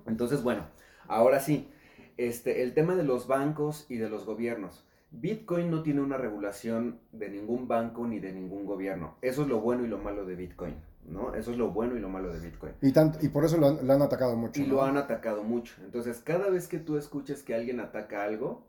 Entonces, 0.05 0.43
bueno, 0.43 0.65
ahora 1.07 1.39
sí, 1.39 1.69
este, 2.17 2.63
el 2.63 2.73
tema 2.73 2.95
de 2.95 3.03
los 3.03 3.27
bancos 3.27 3.85
y 3.89 3.95
de 3.95 4.09
los 4.09 4.25
gobiernos. 4.25 4.83
Bitcoin 5.11 5.71
no 5.71 5.81
tiene 5.81 6.01
una 6.01 6.17
regulación 6.17 6.99
de 7.13 7.29
ningún 7.29 7.67
banco 7.67 8.05
ni 8.05 8.19
de 8.19 8.31
ningún 8.33 8.65
gobierno. 8.65 9.15
Eso 9.21 9.41
es 9.43 9.47
lo 9.47 9.59
bueno 9.61 9.83
y 9.85 9.87
lo 9.87 9.97
malo 9.97 10.25
de 10.25 10.35
Bitcoin, 10.35 10.75
¿no? 11.09 11.33
Eso 11.33 11.51
es 11.51 11.57
lo 11.57 11.71
bueno 11.71 11.95
y 11.95 11.99
lo 11.99 12.09
malo 12.09 12.31
de 12.31 12.39
Bitcoin. 12.39 12.73
Y, 12.81 12.91
tanto, 12.91 13.19
y 13.21 13.29
por 13.29 13.45
eso 13.45 13.57
lo 13.57 13.67
han, 13.67 13.85
lo 13.85 13.93
han 13.93 14.01
atacado 14.01 14.35
mucho. 14.35 14.61
Y 14.61 14.65
¿no? 14.65 14.75
lo 14.75 14.83
han 14.83 14.97
atacado 14.97 15.43
mucho. 15.43 15.75
Entonces, 15.83 16.19
cada 16.23 16.49
vez 16.49 16.67
que 16.67 16.79
tú 16.79 16.97
escuches 16.97 17.43
que 17.43 17.55
alguien 17.55 17.79
ataca 17.79 18.23
algo, 18.23 18.65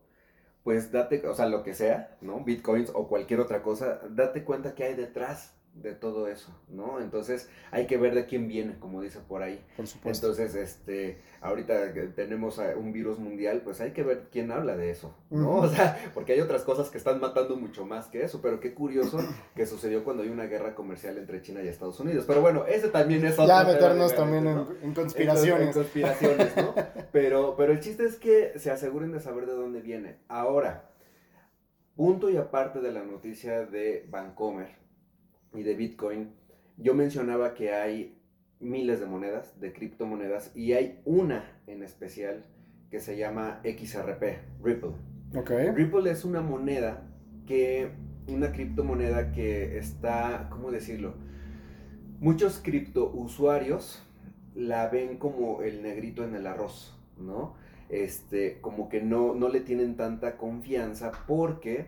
pues 0.64 0.92
date, 0.92 1.26
o 1.26 1.34
sea, 1.34 1.46
lo 1.46 1.62
que 1.62 1.74
sea, 1.74 2.16
¿no? 2.20 2.44
Bitcoins 2.44 2.90
o 2.94 3.08
cualquier 3.08 3.40
otra 3.40 3.62
cosa, 3.62 4.00
date 4.10 4.44
cuenta 4.44 4.74
que 4.74 4.84
hay 4.84 4.94
detrás 4.94 5.54
de 5.74 5.94
todo 5.94 6.28
eso, 6.28 6.50
¿no? 6.68 7.00
Entonces, 7.00 7.48
hay 7.70 7.86
que 7.86 7.96
ver 7.96 8.14
de 8.14 8.26
quién 8.26 8.48
viene, 8.48 8.78
como 8.78 9.00
dice 9.00 9.20
por 9.20 9.42
ahí. 9.42 9.64
Por 9.76 9.86
supuesto. 9.86 10.26
Entonces, 10.28 10.54
este, 10.54 11.20
ahorita 11.40 11.92
que 11.92 12.02
tenemos 12.02 12.60
un 12.76 12.92
virus 12.92 13.18
mundial, 13.18 13.62
pues 13.62 13.80
hay 13.80 13.92
que 13.92 14.02
ver 14.02 14.28
quién 14.30 14.50
habla 14.50 14.76
de 14.76 14.90
eso, 14.90 15.14
¿no? 15.30 15.56
O 15.56 15.68
sea, 15.68 15.98
porque 16.12 16.32
hay 16.32 16.40
otras 16.40 16.64
cosas 16.64 16.90
que 16.90 16.98
están 16.98 17.20
matando 17.20 17.56
mucho 17.56 17.86
más 17.86 18.08
que 18.08 18.22
eso, 18.22 18.40
pero 18.42 18.60
qué 18.60 18.74
curioso 18.74 19.18
que 19.54 19.64
sucedió 19.64 20.04
cuando 20.04 20.22
hay 20.22 20.28
una 20.28 20.44
guerra 20.44 20.74
comercial 20.74 21.16
entre 21.18 21.40
China 21.40 21.62
y 21.62 21.68
Estados 21.68 21.98
Unidos. 22.00 22.24
Pero 22.26 22.42
bueno, 22.42 22.66
ese 22.66 22.88
también 22.88 23.24
es 23.24 23.34
otro 23.34 23.46
ya 23.46 23.64
meternos 23.64 24.14
también 24.14 24.46
en, 24.46 24.54
¿no? 24.56 24.68
en 24.82 24.92
conspiraciones. 24.92 25.68
En, 25.68 25.72
conspiraciones, 25.72 26.56
¿no? 26.56 26.74
Pero, 27.12 27.56
pero 27.56 27.72
el 27.72 27.80
chiste 27.80 28.04
es 28.04 28.16
que 28.16 28.58
se 28.58 28.70
aseguren 28.70 29.10
de 29.10 29.18
saber 29.20 29.46
de 29.46 29.52
dónde 29.52 29.80
viene. 29.80 30.18
Ahora, 30.28 30.90
punto 31.96 32.30
y 32.30 32.36
aparte 32.36 32.80
de 32.80 32.92
la 32.92 33.02
noticia 33.02 33.66
de 33.66 34.06
Bancomer 34.08 34.80
y 35.54 35.62
de 35.62 35.74
Bitcoin, 35.74 36.30
yo 36.76 36.94
mencionaba 36.94 37.54
que 37.54 37.72
hay 37.72 38.16
miles 38.60 39.00
de 39.00 39.06
monedas, 39.06 39.58
de 39.60 39.72
criptomonedas, 39.72 40.54
y 40.54 40.72
hay 40.74 41.00
una 41.04 41.44
en 41.66 41.82
especial 41.82 42.44
que 42.90 43.00
se 43.00 43.16
llama 43.16 43.60
XRP, 43.64 44.22
Ripple. 44.62 44.92
Ok. 45.36 45.50
Ripple 45.74 46.10
es 46.10 46.24
una 46.24 46.40
moneda 46.40 47.02
que, 47.46 47.90
una 48.28 48.52
criptomoneda 48.52 49.32
que 49.32 49.78
está, 49.78 50.48
¿cómo 50.50 50.70
decirlo? 50.70 51.14
Muchos 52.18 52.60
criptousuarios 52.62 54.02
la 54.54 54.88
ven 54.88 55.18
como 55.18 55.62
el 55.62 55.82
negrito 55.82 56.24
en 56.24 56.34
el 56.34 56.46
arroz, 56.46 56.98
¿no? 57.18 57.54
Este, 57.88 58.60
como 58.60 58.88
que 58.88 59.02
no, 59.02 59.34
no 59.34 59.48
le 59.48 59.60
tienen 59.60 59.96
tanta 59.96 60.36
confianza 60.36 61.12
porque 61.26 61.86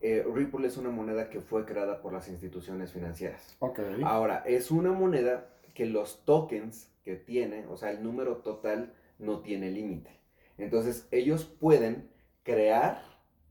eh, 0.00 0.24
Ripple 0.32 0.66
es 0.66 0.76
una 0.76 0.90
moneda 0.90 1.30
que 1.30 1.40
fue 1.40 1.64
creada 1.64 2.00
por 2.02 2.12
las 2.12 2.28
instituciones 2.28 2.92
financieras. 2.92 3.56
Ahora, 4.04 4.42
es 4.46 4.70
una 4.70 4.92
moneda 4.92 5.48
que 5.74 5.86
los 5.86 6.24
tokens 6.24 6.88
que 7.04 7.16
tiene, 7.16 7.66
o 7.66 7.76
sea, 7.76 7.90
el 7.90 8.02
número 8.02 8.38
total 8.38 8.92
no 9.18 9.40
tiene 9.40 9.70
límite. 9.70 10.10
Entonces, 10.58 11.06
ellos 11.10 11.44
pueden 11.44 12.10
crear, 12.42 13.02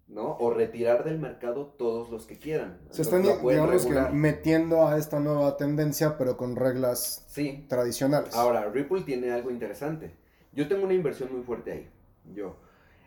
¿no? 0.07 0.37
O 0.39 0.51
retirar 0.53 1.03
del 1.03 1.19
mercado 1.19 1.67
todos 1.77 2.09
los 2.09 2.25
que 2.25 2.37
quieran. 2.37 2.77
Se 2.91 3.01
Entonces, 3.01 3.07
están, 3.07 3.21
digamos 3.49 3.83
regular. 3.83 4.09
que, 4.09 4.15
metiendo 4.15 4.87
a 4.87 4.97
esta 4.97 5.19
nueva 5.19 5.57
tendencia, 5.57 6.17
pero 6.17 6.37
con 6.37 6.55
reglas 6.55 7.25
Sí. 7.27 7.65
tradicionales. 7.69 8.35
Ahora, 8.35 8.69
Ripple 8.69 9.01
tiene 9.01 9.31
algo 9.31 9.51
interesante. 9.51 10.15
Yo 10.51 10.67
tengo 10.67 10.83
una 10.85 10.93
inversión 10.93 11.31
muy 11.33 11.43
fuerte 11.43 11.71
ahí. 11.71 11.89
Yo. 12.33 12.55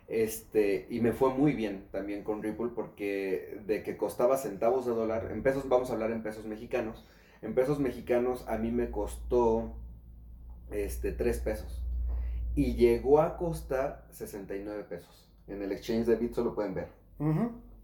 Este, 0.09 0.87
y 0.89 1.01
me 1.01 1.13
fue 1.13 1.29
muy 1.35 1.53
bien 1.53 1.87
también 1.91 2.23
con 2.23 2.41
Ripple 2.41 2.71
porque 2.73 3.61
de 3.67 3.83
que 3.83 3.95
costaba 3.95 4.37
centavos 4.37 4.87
de 4.87 4.91
dólar, 4.91 5.29
en 5.31 5.43
pesos, 5.43 5.69
vamos 5.69 5.91
a 5.91 5.93
hablar 5.93 6.11
en 6.11 6.23
pesos 6.23 6.45
mexicanos. 6.45 7.07
En 7.43 7.53
pesos 7.53 7.79
mexicanos 7.79 8.43
a 8.47 8.57
mí 8.57 8.71
me 8.71 8.89
costó 8.89 9.75
este, 10.71 11.11
3 11.11 11.39
pesos. 11.41 11.83
Y 12.55 12.73
llegó 12.73 13.21
a 13.21 13.37
costar 13.37 14.07
69 14.09 14.83
pesos. 14.89 15.31
En 15.47 15.61
el 15.61 15.71
exchange 15.71 16.07
de 16.07 16.15
Bit 16.15 16.35
lo 16.37 16.55
pueden 16.55 16.73
ver. 16.73 16.87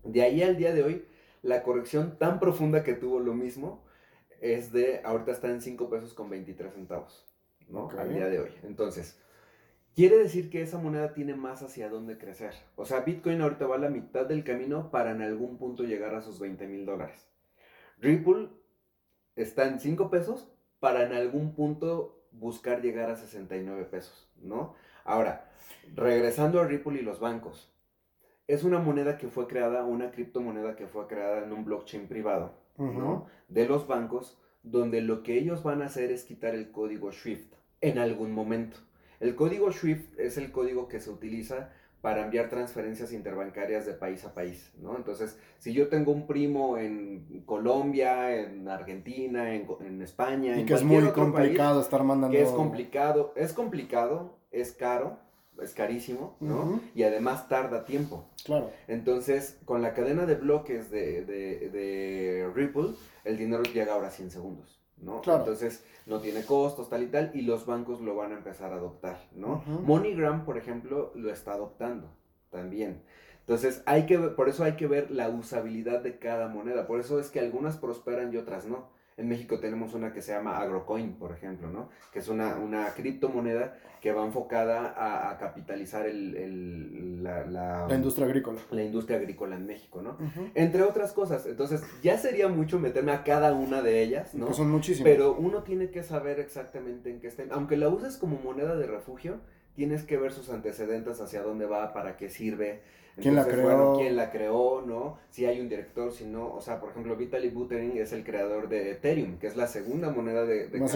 De 0.03 0.21
ahí 0.23 0.41
al 0.41 0.57
día 0.57 0.73
de 0.73 0.83
hoy, 0.83 1.05
la 1.43 1.61
corrección 1.61 2.17
tan 2.17 2.39
profunda 2.39 2.83
que 2.83 2.93
tuvo 2.93 3.19
lo 3.19 3.35
mismo 3.35 3.85
es 4.41 4.71
de, 4.71 5.01
ahorita 5.03 5.31
está 5.31 5.49
en 5.49 5.61
5 5.61 5.89
pesos 5.91 6.15
con 6.15 6.29
23 6.29 6.73
centavos, 6.73 7.27
¿no? 7.69 7.87
Al 7.89 8.13
día 8.13 8.27
de 8.27 8.39
hoy. 8.39 8.49
Entonces, 8.63 9.19
quiere 9.95 10.17
decir 10.17 10.49
que 10.49 10.61
esa 10.61 10.77
moneda 10.77 11.13
tiene 11.13 11.35
más 11.35 11.63
hacia 11.63 11.89
dónde 11.89 12.17
crecer. 12.17 12.53
O 12.75 12.85
sea, 12.85 13.01
Bitcoin 13.01 13.41
ahorita 13.41 13.65
va 13.65 13.75
a 13.75 13.79
la 13.79 13.89
mitad 13.89 14.25
del 14.25 14.43
camino 14.43 14.91
para 14.91 15.11
en 15.11 15.21
algún 15.21 15.57
punto 15.57 15.83
llegar 15.83 16.13
a 16.13 16.21
sus 16.21 16.39
20 16.39 16.67
mil 16.67 16.85
dólares. 16.85 17.27
Ripple 17.99 18.49
está 19.35 19.67
en 19.67 19.79
5 19.79 20.09
pesos 20.09 20.51
para 20.79 21.03
en 21.03 21.13
algún 21.13 21.55
punto 21.55 22.27
buscar 22.31 22.81
llegar 22.81 23.09
a 23.09 23.15
69 23.15 23.85
pesos, 23.85 24.29
¿no? 24.41 24.75
Ahora, 25.05 25.49
regresando 25.95 26.59
a 26.59 26.65
Ripple 26.65 26.99
y 26.99 27.03
los 27.03 27.19
bancos. 27.19 27.71
Es 28.47 28.63
una 28.63 28.79
moneda 28.79 29.17
que 29.17 29.27
fue 29.27 29.47
creada, 29.47 29.85
una 29.85 30.11
criptomoneda 30.11 30.75
que 30.75 30.85
fue 30.85 31.07
creada 31.07 31.43
en 31.43 31.51
un 31.51 31.65
blockchain 31.65 32.07
privado. 32.07 32.65
¿no? 32.77 33.27
De 33.47 33.67
los 33.67 33.87
bancos, 33.87 34.37
donde 34.63 35.01
lo 35.01 35.23
que 35.23 35.37
ellos 35.37 35.63
van 35.63 35.81
a 35.81 35.85
hacer 35.85 36.11
es 36.11 36.23
quitar 36.23 36.55
el 36.55 36.71
código 36.71 37.11
SWIFT 37.11 37.53
en 37.81 37.97
algún 37.97 38.31
momento. 38.31 38.77
El 39.25 39.35
código 39.35 39.71
SWIFT 39.71 40.19
es 40.19 40.37
el 40.37 40.51
código 40.51 40.87
que 40.87 40.99
se 40.99 41.09
utiliza 41.09 41.69
para 42.01 42.23
enviar 42.23 42.49
transferencias 42.49 43.11
interbancarias 43.11 43.85
de 43.87 43.93
país 43.93 44.23
a 44.25 44.33
país, 44.35 44.71
¿no? 44.79 44.95
Entonces, 44.95 45.39
si 45.57 45.73
yo 45.73 45.87
tengo 45.87 46.11
un 46.11 46.27
primo 46.27 46.77
en 46.77 47.41
Colombia, 47.47 48.39
en 48.39 48.67
Argentina, 48.67 49.55
en, 49.55 49.65
en 49.79 50.01
España, 50.03 50.55
Y 50.55 50.61
en 50.61 50.65
que 50.67 50.75
es 50.75 50.83
muy 50.83 51.01
país, 51.01 51.13
complicado 51.13 51.81
estar 51.81 52.03
mandando. 52.03 52.37
que 52.37 52.43
es 52.43 52.49
complicado, 52.49 53.33
es 53.35 53.53
complicado, 53.53 54.37
es 54.51 54.71
caro, 54.73 55.17
es 55.59 55.73
carísimo, 55.73 56.35
¿no? 56.41 56.79
Y 56.93 57.01
además 57.03 57.47
tarda 57.49 57.85
tiempo. 57.85 58.25
Claro. 58.43 58.69
Entonces, 58.87 59.57
con 59.65 59.81
la 59.81 59.93
cadena 59.95 60.27
de 60.27 60.35
bloques 60.35 60.91
de, 60.91 61.25
de- 61.25 61.69
de 61.71 62.51
Ripple, 62.53 62.89
el 63.23 63.37
dinero 63.37 63.63
llega 63.63 63.93
ahora 63.93 64.09
a 64.09 64.11
100 64.11 64.29
segundos, 64.29 64.79
¿no? 64.97 65.21
Claro. 65.21 65.39
Entonces, 65.39 65.83
no 66.05 66.19
tiene 66.19 66.45
costos, 66.45 66.89
tal 66.89 67.03
y 67.03 67.07
tal, 67.07 67.31
y 67.33 67.41
los 67.41 67.65
bancos 67.65 68.01
lo 68.01 68.15
van 68.15 68.31
a 68.31 68.37
empezar 68.37 68.71
a 68.73 68.75
adoptar, 68.75 69.17
¿no? 69.33 69.63
Ujú. 69.67 69.81
MoneyGram, 69.83 70.45
por 70.45 70.57
ejemplo, 70.57 71.11
lo 71.15 71.31
está 71.31 71.53
adoptando 71.53 72.09
también. 72.51 73.01
Entonces, 73.41 73.83
hay 73.85 74.05
que, 74.05 74.17
ver- 74.17 74.35
por 74.35 74.49
eso 74.49 74.63
hay 74.63 74.73
que 74.75 74.87
ver 74.87 75.11
la 75.11 75.29
usabilidad 75.29 76.01
de 76.01 76.17
cada 76.19 76.47
moneda. 76.47 76.87
Por 76.87 76.99
eso 76.99 77.19
es 77.19 77.29
que 77.29 77.39
algunas 77.39 77.77
prosperan 77.77 78.33
y 78.33 78.37
otras 78.37 78.65
no. 78.65 78.89
En 79.17 79.29
México 79.29 79.59
tenemos 79.61 79.93
una 79.93 80.11
que 80.11 80.21
se 80.21 80.33
llama 80.33 80.57
Agrocoin, 80.57 81.13
por 81.13 81.31
ejemplo, 81.31 81.69
¿no? 81.69 81.87
Que 82.11 82.19
es 82.19 82.27
una, 82.27 82.57
una 82.57 82.89
criptomoneda 82.89 83.77
que 84.01 84.11
va 84.11 84.25
enfocada 84.25 84.89
a, 84.91 85.29
a 85.31 85.37
capitalizar 85.37 86.05
el, 86.05 86.35
el- 86.35 87.23
la, 87.23 87.45
la- 87.45 87.87
La 87.87 87.95
industria 87.95 88.25
agrícola. 88.27 88.59
la 88.71 88.83
industria 88.83 89.17
agrícola 89.17 89.55
en 89.55 89.65
México, 89.65 90.01
¿no? 90.01 90.17
Entre 90.53 90.81
otras 90.83 91.13
cosas. 91.13 91.45
Entonces, 91.45 91.81
ya 92.03 92.17
sería 92.17 92.49
mucho 92.49 92.77
meterme 92.77 93.13
a 93.13 93.23
cada 93.23 93.53
una 93.53 93.81
de 93.81 94.01
ellas, 94.03 94.35
¿no? 94.35 94.47
Que 94.47 94.53
son 94.53 94.69
muchísimos. 94.69 95.09
Pero 95.09 95.33
uno 95.33 95.63
tiene 95.63 95.89
que 95.91 96.03
saber 96.03 96.41
exactamente 96.41 97.09
en 97.09 97.21
qué 97.21 97.27
estén. 97.27 97.53
Aunque 97.53 97.77
la 97.77 97.87
uses 97.87 98.17
como 98.17 98.37
moneda 98.43 98.75
de 98.75 98.85
refugio, 98.85 99.37
tienes 99.75 100.03
que 100.03 100.17
ver 100.17 100.31
sus 100.31 100.49
antecedentes, 100.49 101.21
hacia 101.21 101.41
dónde 101.41 101.65
va, 101.65 101.93
para 101.93 102.17
qué 102.17 102.29
sirve. 102.29 102.81
¿Quién 103.21 103.35
la 103.35 103.45
creó? 103.47 103.63
Bueno, 103.63 103.93
quién 103.97 104.15
la 104.17 104.29
creó, 104.31 104.81
¿no? 104.85 105.19
Si 105.29 105.45
hay 105.45 105.61
un 105.61 105.69
director, 105.69 106.11
si 106.11 106.25
no. 106.25 106.53
O 106.53 106.59
sea, 106.59 106.81
por 106.81 106.89
ejemplo, 106.89 107.15
Vitaly 107.15 107.49
Buterin 107.49 107.95
es 107.97 108.11
el 108.11 108.25
creador 108.25 108.67
de 108.67 108.91
Ethereum, 108.91 109.37
que 109.37 109.47
es 109.47 109.55
la 109.55 109.67
segunda 109.67 110.09
moneda 110.09 110.43
de, 110.45 110.67
de 110.67 110.79
Más 110.79 110.91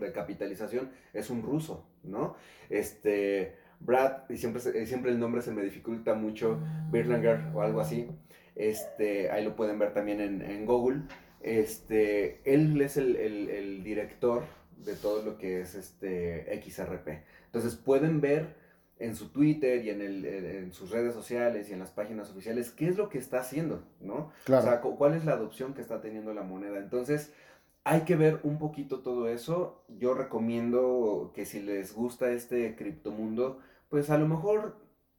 de 0.00 0.12
capitalización. 0.12 0.90
Es 1.12 1.30
un 1.30 1.42
ruso, 1.42 1.84
¿no? 2.04 2.36
Este. 2.70 3.54
Brad, 3.80 4.30
y 4.30 4.36
siempre, 4.36 4.60
siempre 4.86 5.10
el 5.10 5.18
nombre 5.18 5.42
se 5.42 5.50
me 5.50 5.62
dificulta 5.64 6.14
mucho, 6.14 6.60
Birlanger 6.92 7.46
o 7.52 7.62
algo 7.62 7.80
así. 7.80 8.08
Este, 8.54 9.28
ahí 9.32 9.44
lo 9.44 9.56
pueden 9.56 9.80
ver 9.80 9.92
también 9.92 10.20
en, 10.20 10.40
en 10.42 10.64
Google. 10.66 11.00
Este, 11.40 12.40
él 12.44 12.80
es 12.80 12.96
el, 12.96 13.16
el- 13.16 13.48
el 13.50 13.82
director 13.82 14.44
de 14.76 14.94
todo 14.94 15.22
lo 15.24 15.36
que 15.36 15.60
es 15.60 15.74
este 15.74 16.60
XRP. 16.64 17.08
Entonces 17.52 17.76
pueden 17.76 18.20
ver 18.22 18.56
en 18.98 19.14
su 19.14 19.28
Twitter 19.30 19.84
y 19.84 19.90
en, 19.90 20.00
el, 20.00 20.24
en- 20.24 20.72
sus 20.72 20.90
redes 20.90 21.12
sociales 21.12 21.68
y 21.68 21.72
en 21.74 21.80
las 21.80 21.90
páginas 21.90 22.30
oficiales 22.30 22.70
qué 22.70 22.88
es 22.88 22.96
lo 22.96 23.08
que 23.08 23.18
está 23.18 23.40
haciendo, 23.40 23.82
¿no? 24.00 24.32
Claro. 24.44 24.62
O 24.64 24.66
sea, 24.70 24.80
cu- 24.80 24.96
cuál 24.96 25.14
es 25.14 25.24
la 25.24 25.32
adopción 25.32 25.74
que 25.74 25.82
está 25.82 26.00
teniendo 26.00 26.32
la 26.32 26.42
moneda. 26.44 26.78
Entonces, 26.78 27.32
hay 27.84 28.02
que 28.02 28.16
ver 28.16 28.40
un 28.44 28.58
poquito 28.58 29.00
todo 29.00 29.28
eso. 29.28 29.84
Yo 29.88 30.14
recomiendo 30.14 31.32
que 31.34 31.44
si 31.44 31.60
les 31.60 31.94
gusta 31.94 32.30
este 32.30 32.74
criptomundo, 32.76 33.58
pues 33.88 34.08
a 34.10 34.18
lo 34.18 34.28
mejor, 34.28 34.76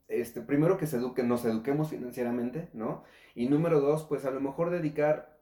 este, 0.08 0.42
primero 0.42 0.78
que 0.78 0.88
se 0.88 0.98
eduquen, 0.98 1.28
nos 1.28 1.46
eduquemos 1.46 1.90
financieramente, 1.90 2.70
¿no? 2.74 3.04
Y 3.36 3.48
número 3.48 3.80
dos, 3.82 4.04
pues 4.04 4.26
a 4.26 4.32
lo 4.32 4.40
mejor 4.40 4.70
dedicar, 4.72 5.38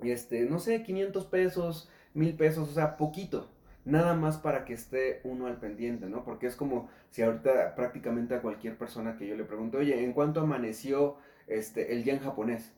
este, 0.00 0.46
no 0.46 0.58
sé, 0.58 0.82
500 0.82 1.26
pesos, 1.26 1.90
1000 2.14 2.34
pesos, 2.36 2.68
o 2.70 2.72
sea, 2.72 2.96
poquito. 2.96 3.50
Nada 3.84 4.14
más 4.14 4.38
para 4.38 4.64
que 4.64 4.72
esté 4.74 5.20
uno 5.24 5.46
al 5.46 5.58
pendiente, 5.58 6.06
¿no? 6.06 6.24
Porque 6.24 6.46
es 6.46 6.56
como 6.56 6.88
si 7.10 7.22
ahorita 7.22 7.74
prácticamente 7.74 8.34
a 8.34 8.40
cualquier 8.42 8.78
persona 8.78 9.16
que 9.16 9.26
yo 9.26 9.36
le 9.36 9.44
pregunto, 9.44 9.78
oye, 9.78 10.02
¿en 10.02 10.12
cuánto 10.12 10.40
amaneció 10.40 11.16
este, 11.46 11.92
el 11.92 12.02
yen 12.04 12.20
japonés? 12.20 12.72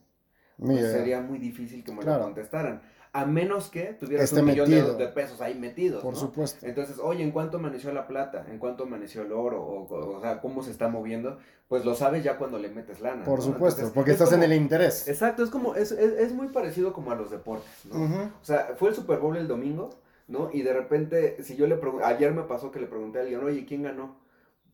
Pues 0.59 0.71
Mira, 0.79 0.91
sería 0.91 1.21
muy 1.21 1.39
difícil 1.39 1.85
que 1.85 1.93
me 1.93 2.01
Claro. 2.01 2.19
lo 2.21 2.25
contestaran. 2.25 2.83
A 3.13 3.25
menos 3.25 3.71
que 3.71 3.95
tuvieras 3.95 4.25
Esté 4.27 4.41
un 4.41 4.47
millón 4.47 4.69
de, 4.69 4.83
de 4.95 5.09
pesos 5.09 5.41
ahí 5.41 5.55
metidos. 5.55 6.03
por 6.03 6.13
¿no? 6.15 6.21
supuesto. 6.21 6.67
Entonces, 6.67 6.99
oye, 6.99 7.23
¿en 7.23 7.31
cuánto 7.31 7.57
amaneció 7.59 7.91
la 7.93 8.07
plata? 8.07 8.45
¿En 8.51 8.59
cuánto 8.59 8.83
amaneció 8.85 9.23
el 9.23 9.33
oro? 9.33 9.63
O, 9.63 9.85
o- 9.87 10.17
o 10.19 10.21
sea, 10.21 10.41
¿cómo 10.41 10.63
se 10.63 10.71
está 10.71 10.89
moviendo? 10.89 11.39
Pues 11.69 11.85
lo 11.85 11.95
sabes 11.95 12.23
ya 12.25 12.37
cuando 12.37 12.59
le 12.59 12.69
metes 12.69 13.01
lana. 13.01 13.25
Por 13.25 13.39
¿no? 13.39 13.45
supuesto, 13.45 13.81
Entonces, 13.81 13.95
porque 13.95 14.11
es 14.11 14.21
estás 14.21 14.35
en 14.35 14.43
el 14.43 14.53
interés. 14.53 15.09
Exacto, 15.09 15.43
es 15.45 15.51
como, 15.51 15.75
es, 15.77 15.93
es, 15.93 16.13
es 16.19 16.33
muy 16.33 16.49
parecido 16.49 16.93
como 16.93 17.11
a 17.11 17.15
los 17.15 17.31
deportes, 17.31 17.87
¿no? 17.91 18.03
O 18.41 18.45
sea, 18.45 18.75
fue 18.77 18.91
el 18.91 18.95
Super 18.95 19.19
Bowl 19.19 19.37
el 19.37 19.49
domingo, 19.49 19.91
¿no? 20.29 20.51
Y 20.53 20.63
de 20.63 20.73
repente, 20.73 21.43
si 21.43 21.57
yo 21.57 21.67
le 21.67 21.77
pregunto, 21.77 22.05
ayer 22.07 22.33
me 22.33 22.43
pasó 22.43 22.71
que 22.71 22.81
le 22.81 22.87
pregunté 22.87 23.19
a 23.19 23.23
alguien, 23.23 23.43
oye, 23.45 23.65
¿quién 23.67 23.83
ganó? 23.83 24.17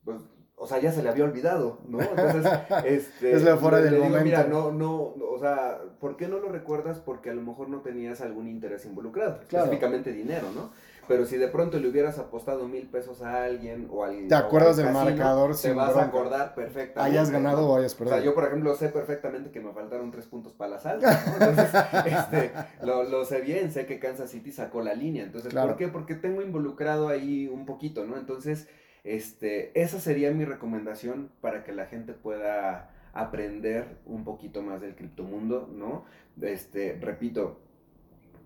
Pues, 0.04 0.22
o 0.56 0.66
sea, 0.66 0.78
ya 0.78 0.92
se 0.92 1.02
le 1.02 1.08
había 1.08 1.24
olvidado, 1.24 1.80
¿no? 1.88 2.00
Entonces, 2.00 2.44
este... 2.84 3.32
Es 3.32 3.42
lo 3.42 3.58
fuera 3.58 3.78
del 3.80 3.94
digo, 3.94 4.04
momento. 4.04 4.24
Mira, 4.24 4.44
no, 4.44 4.70
no, 4.70 5.14
no, 5.16 5.24
o 5.26 5.38
sea, 5.38 5.80
¿por 5.98 6.16
qué 6.16 6.28
no 6.28 6.38
lo 6.38 6.48
recuerdas? 6.50 7.00
Porque 7.00 7.30
a 7.30 7.34
lo 7.34 7.42
mejor 7.42 7.68
no 7.68 7.80
tenías 7.80 8.20
algún 8.20 8.46
interés 8.48 8.84
involucrado, 8.86 9.40
Claro. 9.48 9.64
específicamente 9.64 10.12
dinero, 10.12 10.48
¿no? 10.54 10.70
Pero 11.08 11.26
si 11.26 11.36
de 11.36 11.48
pronto 11.48 11.78
le 11.78 11.88
hubieras 11.88 12.18
apostado 12.18 12.68
mil 12.68 12.86
pesos 12.88 13.22
a 13.22 13.44
alguien 13.44 13.88
o 13.90 14.04
al... 14.04 14.28
¿Te 14.28 14.34
o 14.34 14.38
acuerdas 14.38 14.76
del 14.76 14.92
marcador 14.92 15.56
Te 15.60 15.72
vas 15.72 15.96
a 15.96 16.04
acordar 16.04 16.54
perfectamente. 16.54 17.00
Hayas 17.00 17.30
ganado 17.30 17.68
o 17.68 17.76
hayas 17.76 17.94
O 17.94 17.98
perdido. 17.98 18.16
sea, 18.16 18.24
yo, 18.24 18.34
por 18.34 18.44
ejemplo, 18.44 18.74
sé 18.76 18.88
perfectamente 18.88 19.50
que 19.50 19.60
me 19.60 19.72
faltaron 19.72 20.10
tres 20.12 20.26
puntos 20.26 20.52
para 20.52 20.70
la 20.72 20.78
salsa, 20.78 21.24
¿no? 21.26 21.32
Entonces, 21.46 21.70
este, 22.06 22.52
lo, 22.82 23.02
lo 23.04 23.24
sé 23.24 23.40
bien, 23.40 23.72
sé 23.72 23.84
que 23.86 23.98
Kansas 23.98 24.30
City 24.30 24.52
sacó 24.52 24.80
la 24.82 24.94
línea. 24.94 25.24
Entonces, 25.24 25.50
Claro. 25.50 25.68
¿por 25.68 25.76
qué? 25.76 25.88
Porque 25.88 26.14
tengo 26.14 26.40
involucrado 26.40 27.08
ahí 27.08 27.48
un 27.48 27.66
poquito, 27.66 28.04
¿no? 28.06 28.16
Entonces, 28.16 28.68
este, 29.04 29.78
esa 29.80 29.98
sería 29.98 30.30
mi 30.30 30.44
recomendación 30.44 31.30
para 31.40 31.64
que 31.64 31.72
la 31.72 31.86
gente 31.86 32.12
pueda 32.12 32.90
aprender 33.12 33.98
un 34.06 34.24
poquito 34.24 34.62
más 34.62 34.80
del 34.80 34.94
criptomundo, 34.94 35.68
¿no? 35.70 36.04
Este, 36.40 36.96
repito, 37.00 37.60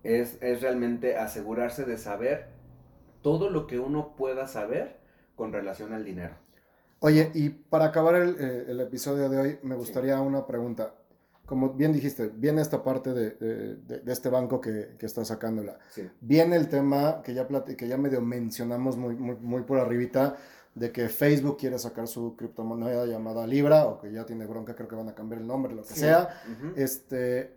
es, 0.03 0.39
es 0.43 0.63
realmente 0.63 1.17
asegurarse 1.17 1.85
de 1.85 1.99
saber 1.99 2.47
todo 3.23 3.51
lo 3.51 3.67
que 3.67 3.79
uno 3.79 4.15
pueda 4.17 4.47
saber 4.49 4.97
con 5.35 5.53
relación 5.53 5.93
al 5.93 6.05
dinero. 6.05 6.35
Oye, 7.01 7.31
y 7.35 7.51
para 7.51 7.87
acabar 7.87 8.15
el, 8.15 8.37
eh, 8.41 8.65
el 8.69 8.81
episodio 8.81 9.29
de 9.29 9.39
hoy, 9.39 9.59
me 9.63 9.75
gustaría 9.75 10.21
una 10.21 10.47
pregunta. 10.47 10.95
Como 11.45 11.75
bien 11.75 11.93
dijiste, 11.93 12.29
viene 12.35 12.63
esta 12.63 12.83
parte 12.83 13.13
de, 13.13 13.31
de- 13.33 13.77
de- 14.01 14.13
este 14.13 14.29
banco 14.31 14.61
que, 14.61 14.97
que 14.99 15.07
está 15.07 15.25
sacándola. 15.25 15.79
Sí. 15.91 16.09
Viene 16.21 16.57
el 16.57 16.69
tema 16.69 17.23
que 17.23 17.35
ya, 17.35 17.47
que 17.47 17.87
ya 17.89 17.97
medio 17.97 18.21
mencionamos 18.21 18.97
muy, 18.97 19.15
muy, 19.15 19.37
muy 19.37 19.63
por 19.63 19.79
arribita, 19.79 20.37
de 20.75 20.91
que 20.93 21.09
Facebook 21.09 21.57
quiere 21.59 21.79
sacar 21.79 22.07
su 22.09 22.35
criptomoneda 22.37 23.07
llamada 23.07 23.47
Libra, 23.47 23.87
o 23.87 24.01
que 24.01 24.11
ya 24.13 24.27
tiene 24.27 24.45
bronca, 24.47 24.75
creo 24.75 24.89
que 24.89 24.97
van 24.97 25.09
a 25.09 25.15
cambiar 25.15 25.41
el 25.41 25.47
nombre, 25.47 25.75
lo 25.75 25.83
que 25.83 25.95
Sí. 25.95 26.01
sea. 26.01 26.43
Ujú. 26.53 26.73
Este, 26.77 27.57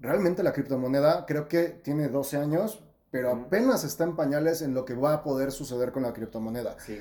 realmente 0.00 0.42
la 0.42 0.52
criptomoneda 0.52 1.26
creo 1.26 1.46
que 1.48 1.68
tiene 1.68 2.08
12 2.08 2.36
años, 2.38 2.82
pero 3.10 3.30
apenas 3.32 3.84
está 3.84 4.04
en 4.04 4.16
pañales 4.16 4.62
en 4.62 4.74
lo 4.74 4.84
que 4.84 4.94
va 4.94 5.14
a 5.14 5.22
poder 5.22 5.52
suceder 5.52 5.92
con 5.92 6.02
la 6.02 6.12
criptomoneda. 6.12 6.76
Sí. 6.78 7.00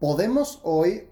¿Podemos 0.00 0.60
hoy 0.64 1.08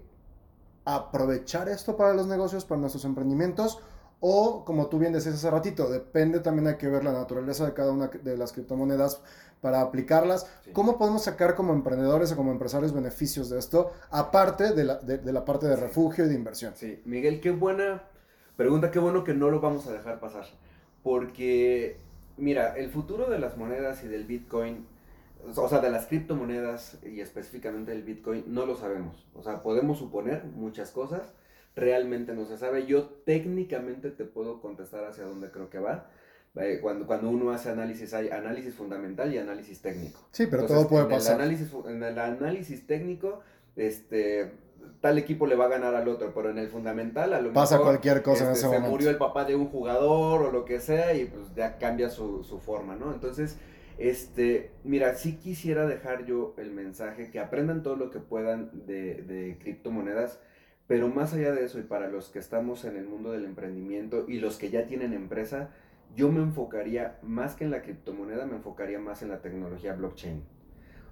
aprovechar 0.85 1.69
esto 1.69 1.95
para 1.95 2.13
los 2.13 2.27
negocios, 2.27 2.65
para 2.65 2.79
nuestros 2.81 3.05
emprendimientos? 3.05 3.79
O, 4.25 4.63
como 4.63 4.87
tú 4.87 4.99
bien 4.99 5.11
decías 5.11 5.35
hace 5.35 5.49
ratito, 5.51 5.89
depende 5.89 6.39
también 6.39 6.67
hay 6.67 6.77
que 6.77 6.87
ver 6.87 7.03
la 7.03 7.11
naturaleza 7.11 7.65
de 7.65 7.73
cada 7.73 7.91
una 7.91 8.07
de 8.07 8.37
las 8.37 8.53
criptomonedas 8.53 9.21
para 9.59 9.81
aplicarlas. 9.81 10.47
Sí. 10.63 10.71
¿Cómo 10.71 10.97
podemos 10.97 11.23
sacar 11.23 11.55
como 11.55 11.73
emprendedores 11.73 12.31
o 12.31 12.35
como 12.37 12.51
empresarios 12.51 12.93
beneficios 12.93 13.49
de 13.49 13.59
esto, 13.59 13.91
aparte 14.11 14.73
de 14.73 14.83
la, 14.85 14.95
de- 14.99 15.17
de 15.17 15.33
la 15.33 15.43
parte 15.43 15.67
de 15.67 15.75
refugio 15.75 16.25
y 16.25 16.29
de 16.29 16.35
inversión? 16.35 16.73
Sí, 16.75 17.01
Miguel, 17.05 17.41
qué 17.41 17.51
buena 17.51 18.03
pregunta, 18.55 18.91
qué 18.91 18.99
bueno 18.99 19.25
que 19.25 19.33
no 19.33 19.49
lo 19.49 19.59
vamos 19.59 19.87
a 19.87 19.91
dejar 19.91 20.19
pasar. 20.21 20.45
Porque, 21.03 21.97
mira, 22.37 22.75
el 22.77 22.89
futuro 22.89 23.29
de 23.29 23.39
las 23.39 23.57
monedas 23.57 24.03
y 24.03 24.07
del 24.07 24.25
Bitcoin, 24.25 24.85
o 25.55 25.67
sea, 25.67 25.79
de 25.79 25.89
las 25.91 26.07
criptomonedas 26.07 26.97
y 27.03 27.19
específicamente 27.19 27.91
del 27.91 28.03
Bitcoin, 28.03 28.45
no 28.47 28.65
lo 28.65 28.75
sabemos. 28.75 29.27
O 29.33 29.43
sea, 29.43 29.61
podemos 29.61 29.99
suponer 29.99 30.45
muchas 30.45 30.91
cosas, 30.91 31.33
realmente 31.75 32.33
no 32.33 32.45
se 32.45 32.57
sabe. 32.57 32.85
Yo 32.85 33.05
técnicamente 33.25 34.11
te 34.11 34.23
puedo 34.25 34.61
contestar 34.61 35.03
hacia 35.05 35.25
dónde 35.25 35.51
creo 35.51 35.69
que 35.69 35.79
va. 35.79 36.09
Eh, 36.55 36.79
Cuando, 36.81 37.07
cuando 37.07 37.29
uno 37.29 37.51
hace 37.51 37.69
análisis, 37.71 38.13
hay 38.13 38.29
análisis 38.29 38.75
fundamental 38.75 39.33
y 39.33 39.39
análisis 39.39 39.81
técnico. 39.81 40.21
Sí, 40.31 40.45
pero 40.47 40.61
Entonces, 40.61 40.87
todo 40.87 40.89
puede 40.89 41.05
en 41.05 41.11
el 41.11 41.17
pasar. 41.17 41.35
análisis, 41.41 41.69
en 41.87 42.03
el 42.03 42.19
análisis 42.19 42.85
técnico, 42.87 43.41
este, 43.75 44.51
tal 45.01 45.17
equipo 45.17 45.47
le 45.47 45.55
va 45.55 45.65
a 45.65 45.69
ganar 45.69 45.95
al 45.95 46.07
otro, 46.07 46.33
pero 46.33 46.49
en 46.49 46.57
el 46.57 46.69
fundamental 46.69 47.33
a 47.33 47.41
lo 47.41 47.51
Pasa 47.53 47.75
mejor 47.77 47.85
cualquier 47.91 48.21
cosa 48.23 48.45
en 48.45 48.51
este, 48.51 48.59
ese 48.59 48.69
se 48.69 48.79
momento. 48.79 48.89
murió 48.91 49.09
el 49.09 49.17
papá 49.17 49.45
de 49.45 49.55
un 49.55 49.67
jugador 49.67 50.41
o 50.43 50.51
lo 50.51 50.65
que 50.65 50.79
sea 50.79 51.13
y 51.13 51.25
pues 51.25 51.53
ya 51.55 51.77
cambia 51.77 52.09
su, 52.09 52.43
su 52.43 52.59
forma, 52.59 52.95
¿no? 52.95 53.13
Entonces, 53.13 53.57
este, 53.97 54.71
mira, 54.83 55.15
sí 55.15 55.37
quisiera 55.37 55.85
dejar 55.85 56.25
yo 56.25 56.53
el 56.57 56.71
mensaje 56.71 57.29
que 57.31 57.39
aprendan 57.39 57.83
todo 57.83 57.95
lo 57.95 58.09
que 58.11 58.19
puedan 58.19 58.71
de, 58.85 59.21
de 59.21 59.57
criptomonedas, 59.59 60.39
pero 60.87 61.07
más 61.09 61.33
allá 61.33 61.51
de 61.53 61.63
eso 61.65 61.79
y 61.79 61.83
para 61.83 62.07
los 62.09 62.29
que 62.29 62.39
estamos 62.39 62.85
en 62.85 62.97
el 62.97 63.05
mundo 63.05 63.31
del 63.31 63.45
emprendimiento 63.45 64.25
y 64.27 64.39
los 64.39 64.57
que 64.57 64.69
ya 64.69 64.85
tienen 64.85 65.13
empresa, 65.13 65.69
yo 66.15 66.31
me 66.31 66.41
enfocaría 66.41 67.17
más 67.21 67.55
que 67.55 67.63
en 67.65 67.71
la 67.71 67.81
criptomoneda, 67.81 68.45
me 68.45 68.55
enfocaría 68.57 68.99
más 68.99 69.21
en 69.21 69.29
la 69.29 69.41
tecnología 69.41 69.93
blockchain. 69.93 70.43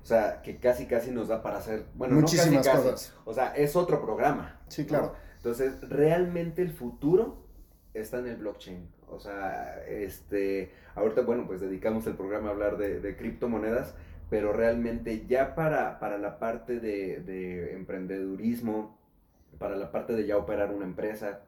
O 0.02 0.06
sea, 0.06 0.42
que 0.42 0.58
casi 0.58 0.88
casi 0.88 1.12
nos 1.12 1.28
da 1.28 1.44
para 1.44 1.58
hacer, 1.58 1.86
bueno, 1.94 2.16
Muchísimas 2.16 2.52
no 2.52 2.58
casi, 2.58 2.70
casi, 2.70 2.84
cosas. 2.90 3.16
o 3.26 3.34
sea, 3.34 3.56
es 3.56 3.76
otro 3.76 4.02
programa. 4.02 4.60
Sí, 4.68 4.82
¿no? 4.84 4.88
claro. 4.88 5.16
Entonces, 5.38 5.80
realmente 5.90 6.62
el 6.62 6.72
futuro 6.72 7.46
está 7.94 8.20
en 8.20 8.28
el 8.28 8.38
blockchain. 8.38 8.88
O 9.10 9.20
sea, 9.20 9.84
este, 9.88 10.72
ahorita, 10.96 11.22
bueno, 11.22 11.46
pues 11.46 11.62
dedicamos 11.62 12.08
el 12.08 12.16
programa 12.16 12.50
a 12.50 12.52
hablar 12.52 12.78
de, 12.78 13.00
de 13.00 13.16
criptomonedas, 13.16 13.94
pero 14.30 14.54
realmente 14.54 15.26
ya 15.28 15.54
para, 15.56 16.00
para 16.00 16.18
la 16.18 16.40
parte 16.40 16.80
de, 16.80 17.20
de 17.20 17.74
emprendedurismo, 17.74 18.98
para 19.60 19.76
la 19.76 19.92
parte 19.92 20.14
de 20.14 20.26
ya 20.26 20.38
operar 20.38 20.72
una 20.72 20.86
empresa, 20.86 21.42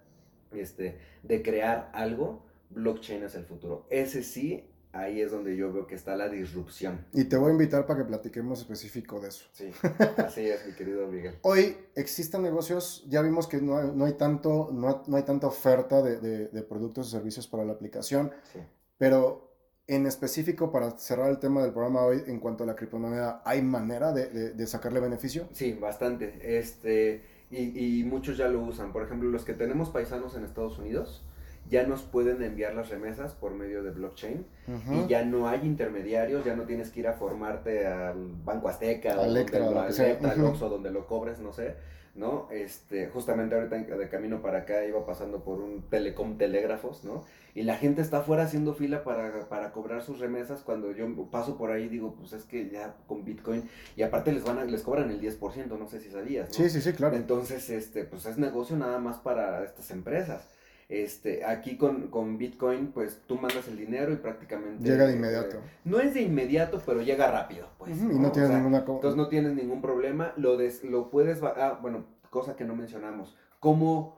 este, 0.51 0.99
de 1.24 1.41
crear 1.41 1.89
algo, 1.93 2.45
blockchain 2.72 3.24
es 3.24 3.36
el 3.36 3.45
futuro. 3.45 3.88
Ese 3.89 4.24
sí, 4.24 4.70
ahí 4.94 5.20
es 5.22 5.32
donde 5.32 5.58
yo 5.58 5.74
veo 5.74 5.86
que 5.88 5.96
está 5.96 6.16
la 6.16 6.30
disrupción. 6.30 7.06
Y 7.12 7.26
te 7.26 7.36
voy 7.36 7.50
a 7.50 7.52
invitar 7.54 7.86
para 7.86 8.00
que 8.00 8.06
platiquemos 8.06 8.60
específico 8.62 9.20
de 9.20 9.28
eso. 9.30 9.46
Sí, 9.52 9.72
así 10.18 10.48
es, 10.48 10.66
mi 10.66 10.74
querido 10.74 11.08
Miguel. 11.08 11.36
Hoy 11.41 11.76
existen 11.96 12.41
negocios, 12.44 13.04
ya 13.10 13.22
vimos 13.22 13.48
que 13.48 13.60
no 13.62 13.78
hay, 13.78 13.91
no 13.94 14.06
hay 14.06 14.14
tanto, 14.14 14.70
no, 14.72 15.04
no 15.08 15.18
hay 15.18 15.24
tanta 15.24 15.48
oferta 15.48 16.02
de, 16.02 16.20
de, 16.20 16.48
de 16.48 16.62
productos 16.64 17.08
y 17.08 17.12
servicios 17.12 17.48
para 17.48 17.66
la 17.66 17.74
aplicación, 17.74 18.32
Sí. 18.54 18.60
pero 18.98 19.52
en 19.86 20.08
específico, 20.08 20.72
para 20.72 20.91
cerrar 20.98 21.30
el 21.30 21.39
tema 21.39 21.62
del 21.62 21.74
programa 21.74 22.04
hoy, 22.06 22.24
en 22.28 22.39
cuanto 22.39 22.64
a 22.64 22.68
la 22.68 22.74
criptomoneda, 22.76 23.41
¿hay 23.44 23.62
manera 23.62 24.14
de, 24.14 24.28
de- 24.30 24.52
de 24.54 24.68
sacarle 24.68 25.02
beneficio? 25.02 25.50
Sí, 25.52 25.74
bastante. 25.74 26.58
Este, 26.58 27.22
y, 27.52 28.00
y 28.00 28.04
muchos 28.06 28.38
ya 28.38 28.48
lo 28.48 28.62
usan. 28.64 28.94
Por 28.94 29.04
ejemplo, 29.04 29.30
los 29.30 29.44
que 29.44 29.54
tenemos 29.54 29.89
paisanos 29.89 30.38
en 30.38 30.46
Estados 30.46 30.80
Unidos 30.80 31.26
ya 31.74 31.88
nos 31.88 32.03
pueden 32.03 32.43
enviar 32.43 32.76
las 32.76 32.89
remesas 32.89 33.34
por 33.34 33.55
medio 33.55 33.82
de 33.82 33.89
blockchain 33.89 34.45
y 34.91 35.07
ya 35.07 35.26
no 35.26 35.47
hay 35.47 35.61
intermediarios, 35.63 36.45
ya 36.45 36.55
no 36.55 36.63
tienes 36.63 36.91
que 36.91 36.99
ir 36.99 37.07
a 37.07 37.13
formarte 37.13 37.88
al 37.88 38.32
Banco 38.45 38.69
Azteca 38.69 39.19
o 39.19 39.26
donde 39.26 39.59
lo. 39.59 39.84
Electra, 39.88 40.36
donde 40.69 40.91
lo 40.91 41.07
cobres, 41.07 41.39
no 41.39 41.51
sé, 41.51 41.76
¿no? 42.13 42.47
Este, 42.51 43.07
justamente 43.07 43.55
ahorita 43.55 43.76
de 43.76 44.07
camino 44.07 44.39
para 44.39 44.59
acá 44.59 44.86
iba 44.86 45.03
pasando 45.03 45.43
por 45.43 45.61
un 45.61 45.82
telecom 45.89 46.38
telégrafos, 46.38 47.03
¿no? 47.03 47.24
Y 47.55 47.63
la 47.63 47.76
gente 47.78 48.03
está 48.03 48.19
afuera 48.19 48.43
haciendo 48.43 48.76
fila 48.76 49.03
para, 49.03 49.49
para 49.49 49.71
cobrar 49.71 50.03
sus 50.03 50.19
remesas 50.19 50.61
cuando 50.61 50.91
yo 50.91 51.07
paso 51.32 51.57
por 51.57 51.71
ahí 51.71 51.88
digo, 51.88 52.13
pues 52.13 52.34
es 52.34 52.43
que 52.43 52.69
ya 52.69 52.97
con 53.07 53.26
Bitcoin 53.26 53.67
y 53.95 54.03
aparte 54.03 54.32
les 54.32 54.43
van 54.43 54.59
a, 54.59 54.63
les 54.65 54.84
cobran 54.84 55.09
el 55.09 55.19
10%, 55.19 55.76
no 55.80 55.88
sé 55.88 55.99
si 55.99 56.11
sabías, 56.11 56.49
¿no? 56.49 56.53
Sí, 56.53 56.69
sí, 56.69 56.82
sí, 56.82 56.93
claro. 56.93 57.15
Entonces, 57.15 57.67
este, 57.71 58.03
pues 58.03 58.28
es 58.28 58.38
negocio 58.38 58.78
nada 58.78 58.99
más 58.99 59.17
para 59.17 59.63
estas 59.63 59.89
empresas. 59.89 60.47
Este, 60.89 61.43
aquí 61.45 61.77
con, 61.77 62.07
con 62.09 62.38
Bitcoin, 62.38 62.88
pues 62.88 63.21
tú 63.25 63.36
mandas 63.38 63.67
el 63.67 63.77
dinero 63.77 64.11
y 64.13 64.17
prácticamente... 64.17 64.84
Llega 64.84 65.05
de 65.07 65.13
inmediato. 65.15 65.57
eh, 65.57 65.61
no 65.86 65.99
es 65.99 66.13
de 66.13 66.21
inmediato, 66.21 66.81
pero 66.86 67.01
llega 67.01 67.31
rápido, 67.31 67.67
pues. 67.77 67.97
Ujú, 67.97 68.11
y 68.11 68.19
no 68.19 68.27
O 68.27 68.31
tienes 68.31 68.49
sea, 68.49 68.57
ninguna... 68.57 68.86
co- 68.86 68.95
Entonces 68.95 69.17
no 69.17 69.27
tienes 69.29 69.53
ningún 69.55 69.81
problema, 69.81 70.34
lo, 70.38 70.57
des- 70.57 70.84
lo 70.84 71.09
puedes... 71.09 71.41
Ah, 71.41 71.79
bueno, 71.81 72.05
cosa 72.29 72.55
que 72.55 72.65
no 72.65 72.75
mencionamos. 72.75 73.36
¿Cómo, 73.59 74.17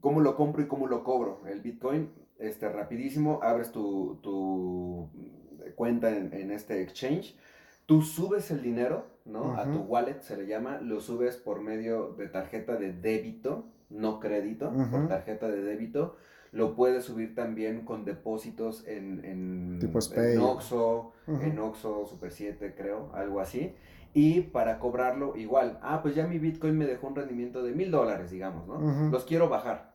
¿Cómo 0.00 0.20
lo 0.20 0.36
compro 0.36 0.62
y 0.62 0.66
cómo 0.66 0.86
lo 0.88 1.04
cobro? 1.04 1.40
El 1.46 1.60
Bitcoin, 1.60 2.10
este, 2.38 2.68
rapidísimo, 2.68 3.40
abres 3.42 3.72
tu, 3.72 4.18
tu 4.22 5.08
cuenta 5.74 6.10
en, 6.10 6.32
en 6.32 6.50
este 6.50 6.82
exchange, 6.82 7.36
tú 7.86 8.02
subes 8.02 8.50
el 8.50 8.62
dinero, 8.62 9.06
¿no? 9.24 9.56
A 9.56 9.64
tu 9.70 9.80
wallet 9.80 10.20
se 10.22 10.36
le 10.36 10.46
llama, 10.46 10.80
lo 10.80 11.00
subes 11.00 11.36
por 11.36 11.60
medio 11.60 12.14
de 12.18 12.28
tarjeta 12.28 12.76
de 12.76 12.92
débito, 12.92 13.66
no 13.90 14.20
crédito, 14.20 14.72
por 14.90 15.08
tarjeta 15.08 15.48
de 15.48 15.62
débito. 15.62 16.16
Lo 16.50 16.74
puedes 16.74 17.04
subir 17.04 17.34
también 17.34 17.84
con 17.84 18.04
depósitos 18.04 18.86
en, 18.86 19.24
en, 19.24 19.78
Tipo 19.80 19.98
en 20.14 20.40
Ujú. 21.26 21.42
en 21.42 21.58
Oxxo, 21.58 22.06
Super 22.06 22.32
7, 22.32 22.74
creo, 22.74 23.10
algo 23.14 23.40
así. 23.40 23.74
Y 24.14 24.40
para 24.40 24.78
cobrarlo, 24.78 25.36
igual. 25.36 25.78
Ah, 25.82 26.00
pues 26.02 26.14
ya 26.14 26.26
mi 26.26 26.38
Bitcoin 26.38 26.76
me 26.78 26.86
dejó 26.86 27.08
un 27.08 27.16
rendimiento 27.16 27.62
de 27.62 27.72
mil 27.72 27.90
dólares, 27.90 28.30
digamos, 28.30 28.66
¿no? 28.66 29.10
Los 29.10 29.24
quiero 29.24 29.48
bajar. 29.48 29.94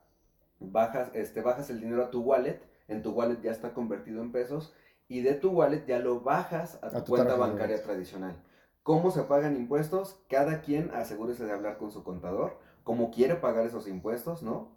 Bajas, 0.60 1.10
este, 1.14 1.42
bajas 1.42 1.70
el 1.72 1.82
dinero 1.82 2.04
a 2.04 2.12
tu 2.12 2.22
wallet. 2.22 2.62
En 2.88 3.02
tu 3.02 3.12
wallet 3.12 3.42
ya 3.42 3.52
está 3.52 3.74
convertido 3.74 4.22
en 4.22 4.32
pesos. 4.32 4.76
Y 5.08 5.22
de 5.22 5.34
tu 5.34 5.50
wallet 5.50 5.86
ya 5.88 6.00
lo 6.00 6.22
bajas 6.22 6.80
a 6.84 6.90
tu, 6.92 6.98
A 6.98 7.04
tu 7.04 7.12
cuenta 7.14 7.36
bancaria 7.36 7.82
tradicional. 7.82 8.36
¿Cómo 8.84 9.12
se 9.12 9.24
pagan 9.24 9.56
impuestos? 9.56 10.22
Cada 10.30 10.62
quien 10.62 10.92
asegúrese 10.94 11.46
de 11.46 11.52
hablar 11.52 11.78
con 11.78 11.92
su 11.92 12.04
contador. 12.04 12.60
¿Cómo 12.84 13.12
quiere 13.12 13.36
pagar 13.36 13.66
esos 13.66 13.88
impuestos, 13.88 14.44
no? 14.44 14.70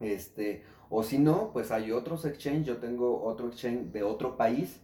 Este, 0.00 0.64
o 0.90 1.02
si 1.02 1.18
no, 1.18 1.50
pues 1.52 1.70
hay 1.70 1.92
otros 1.92 2.24
exchange. 2.24 2.64
Yo 2.66 2.78
tengo 2.78 3.22
otro 3.22 3.48
exchange 3.48 3.92
de 3.92 4.02
otro 4.02 4.36
país 4.36 4.80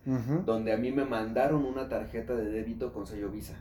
donde 0.47 0.73
a 0.73 0.77
mí 0.77 0.93
me 0.93 1.05
mandaron 1.05 1.65
una 1.65 1.89
tarjeta 1.89 2.35
de 2.35 2.51
débito 2.51 2.93
con 2.93 3.07
sello 3.07 3.31
Visa. 3.31 3.57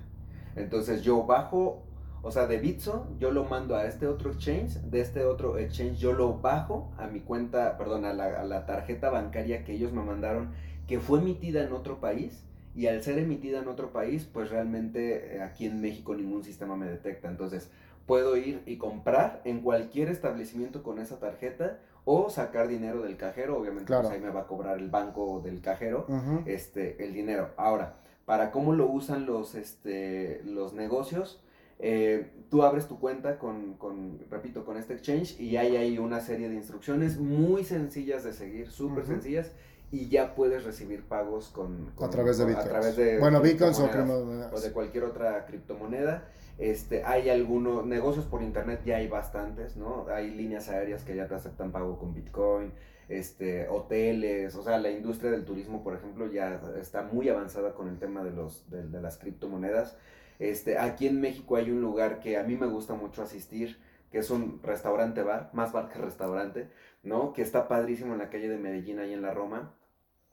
Entonces 0.56 1.02
yo 1.04 1.24
bajo, 1.26 1.84
o 2.22 2.32
sea, 2.32 2.48
de 2.48 2.58
Bitso, 2.58 3.08
yo 3.20 3.32
lo 3.32 3.46
mando 3.46 3.76
a 3.76 3.86
este 3.86 4.08
otro 4.08 4.32
exchange, 4.32 4.80
de 4.90 5.02
este 5.02 5.24
otro 5.24 5.58
exchange 5.58 5.98
yo 5.98 6.14
lo 6.14 6.40
bajo 6.40 6.92
a 6.98 7.08
mi 7.08 7.20
cuenta, 7.20 7.78
perdón, 7.78 8.06
a 8.06 8.14
la, 8.14 8.40
a 8.40 8.44
la 8.44 8.66
tarjeta 8.66 9.10
bancaria 9.10 9.64
que 9.64 9.74
ellos 9.74 9.92
me 9.92 10.04
mandaron, 10.04 10.52
que 10.88 11.00
fue 11.00 11.20
emitida 11.20 11.64
en 11.64 11.74
otro 11.74 12.00
país. 12.00 12.44
Y 12.76 12.86
al 12.86 13.02
ser 13.02 13.18
emitida 13.18 13.60
en 13.60 13.68
otro 13.68 13.92
país, 13.92 14.30
pues 14.32 14.52
realmente 14.52 15.38
eh, 15.38 15.42
aquí 15.42 15.66
en 15.66 15.82
México 15.82 16.14
ningún 16.14 16.44
sistema 16.44 16.76
me 16.76 16.86
detecta. 16.86 17.28
Entonces 17.28 17.72
puedo 18.08 18.36
ir 18.38 18.64
y 18.66 18.78
comprar 18.78 19.42
en 19.46 19.62
cualquier 19.62 20.10
establecimiento 20.10 20.82
con 20.82 20.98
esa 21.00 21.20
tarjeta 21.20 21.80
o 22.06 22.30
sacar 22.30 22.68
dinero 22.68 23.02
del 23.04 23.18
cajero. 23.18 23.58
Obviamente, 23.60 23.86
Claro. 23.86 24.04
pues 24.04 24.16
ahí 24.16 24.22
me 24.22 24.30
va 24.32 24.42
a 24.42 24.48
cobrar 24.48 24.80
el 24.80 24.90
banco 24.90 25.42
del 25.44 25.62
cajero 25.62 26.06
Ujú. 26.08 26.42
este, 26.46 27.04
el 27.04 27.14
dinero. 27.14 27.50
Ahora, 27.58 27.98
para 28.26 28.50
cómo 28.52 28.74
lo 28.74 28.88
usan 28.90 29.26
los, 29.26 29.56
este, 29.56 30.42
los 30.46 30.74
negocios, 30.74 31.44
eh, 31.80 32.32
tú 32.50 32.64
abres 32.64 32.88
tu 32.88 32.98
cuenta 33.00 33.38
con, 33.38 33.74
con, 33.76 34.20
repito, 34.32 34.66
con 34.66 34.78
este 34.78 34.94
exchange 34.94 35.40
y 35.40 35.58
hay 35.58 35.76
ahí 35.76 36.00
una 36.00 36.22
serie 36.22 36.50
de 36.50 36.56
instrucciones 36.56 37.18
muy 37.20 37.64
sencillas 37.66 38.24
de 38.24 38.34
seguir, 38.34 38.72
súper 38.72 39.04
Ujú. 39.04 39.12
sencillas, 39.14 39.52
y 39.92 40.10
ya 40.10 40.34
puedes 40.36 40.64
recibir 40.66 41.04
pagos 41.04 41.50
con, 41.50 41.90
A 41.92 41.96
con- 41.96 42.10
través 42.10 42.38
de 42.38 42.46
bitcoins. 42.46 42.66
A 42.68 42.70
través 42.70 42.96
de 42.98 43.20
bueno, 43.20 43.42
bitcoins 43.42 43.80
o 43.80 43.86
o 44.54 44.60
de 44.60 44.72
cualquier 44.72 45.04
otra 45.06 45.46
criptomoneda. 45.46 46.28
Este, 46.58 47.04
hay 47.04 47.30
algunos 47.30 47.86
negocios 47.86 48.26
por 48.26 48.42
internet, 48.42 48.82
ya 48.84 48.98
hay 48.98 49.08
bastantes, 49.08 49.78
¿no? 49.78 50.08
Hay 50.10 50.32
líneas 50.32 50.70
aéreas 50.70 51.04
que 51.04 51.16
ya 51.16 51.28
te 51.28 51.36
aceptan 51.36 51.72
pago 51.72 52.00
con 52.00 52.16
Bitcoin, 52.16 52.72
este, 53.10 53.68
hoteles, 53.70 54.56
o 54.56 54.64
sea, 54.64 54.80
la 54.80 54.90
industria 54.90 55.32
del 55.32 55.46
turismo, 55.46 55.84
por 55.84 55.94
ejemplo, 55.96 56.32
ya 56.32 56.60
está 56.80 57.04
muy 57.04 57.30
avanzada 57.30 57.74
con 57.74 57.88
el 57.88 58.00
tema 58.00 58.24
de, 58.24 58.32
los, 58.32 58.70
de, 58.70 59.02
las 59.02 59.18
criptomonedas. 59.18 59.98
Este, 60.40 60.78
aquí 60.78 61.08
en 61.08 61.22
México 61.22 61.56
hay 61.56 61.70
un 61.72 61.82
lugar 61.82 62.20
que 62.20 62.38
a 62.38 62.44
mí 62.44 62.56
me 62.56 62.68
gusta 62.68 62.96
mucho 62.96 63.22
asistir, 63.22 63.78
que 64.12 64.20
es 64.20 64.30
un 64.32 64.62
restaurante 64.64 65.22
bar, 65.22 65.52
más 65.54 65.72
bar 65.72 65.90
que 65.90 66.00
restaurante, 66.00 66.70
¿no? 67.04 67.34
Que 67.34 67.44
está 67.44 67.68
padrísimo 67.68 68.14
en 68.14 68.20
la 68.20 68.30
calle 68.30 68.50
de 68.50 68.58
Medellín, 68.58 69.00
ahí 69.00 69.14
en 69.14 69.22
la 69.22 69.34
Roma, 69.34 69.74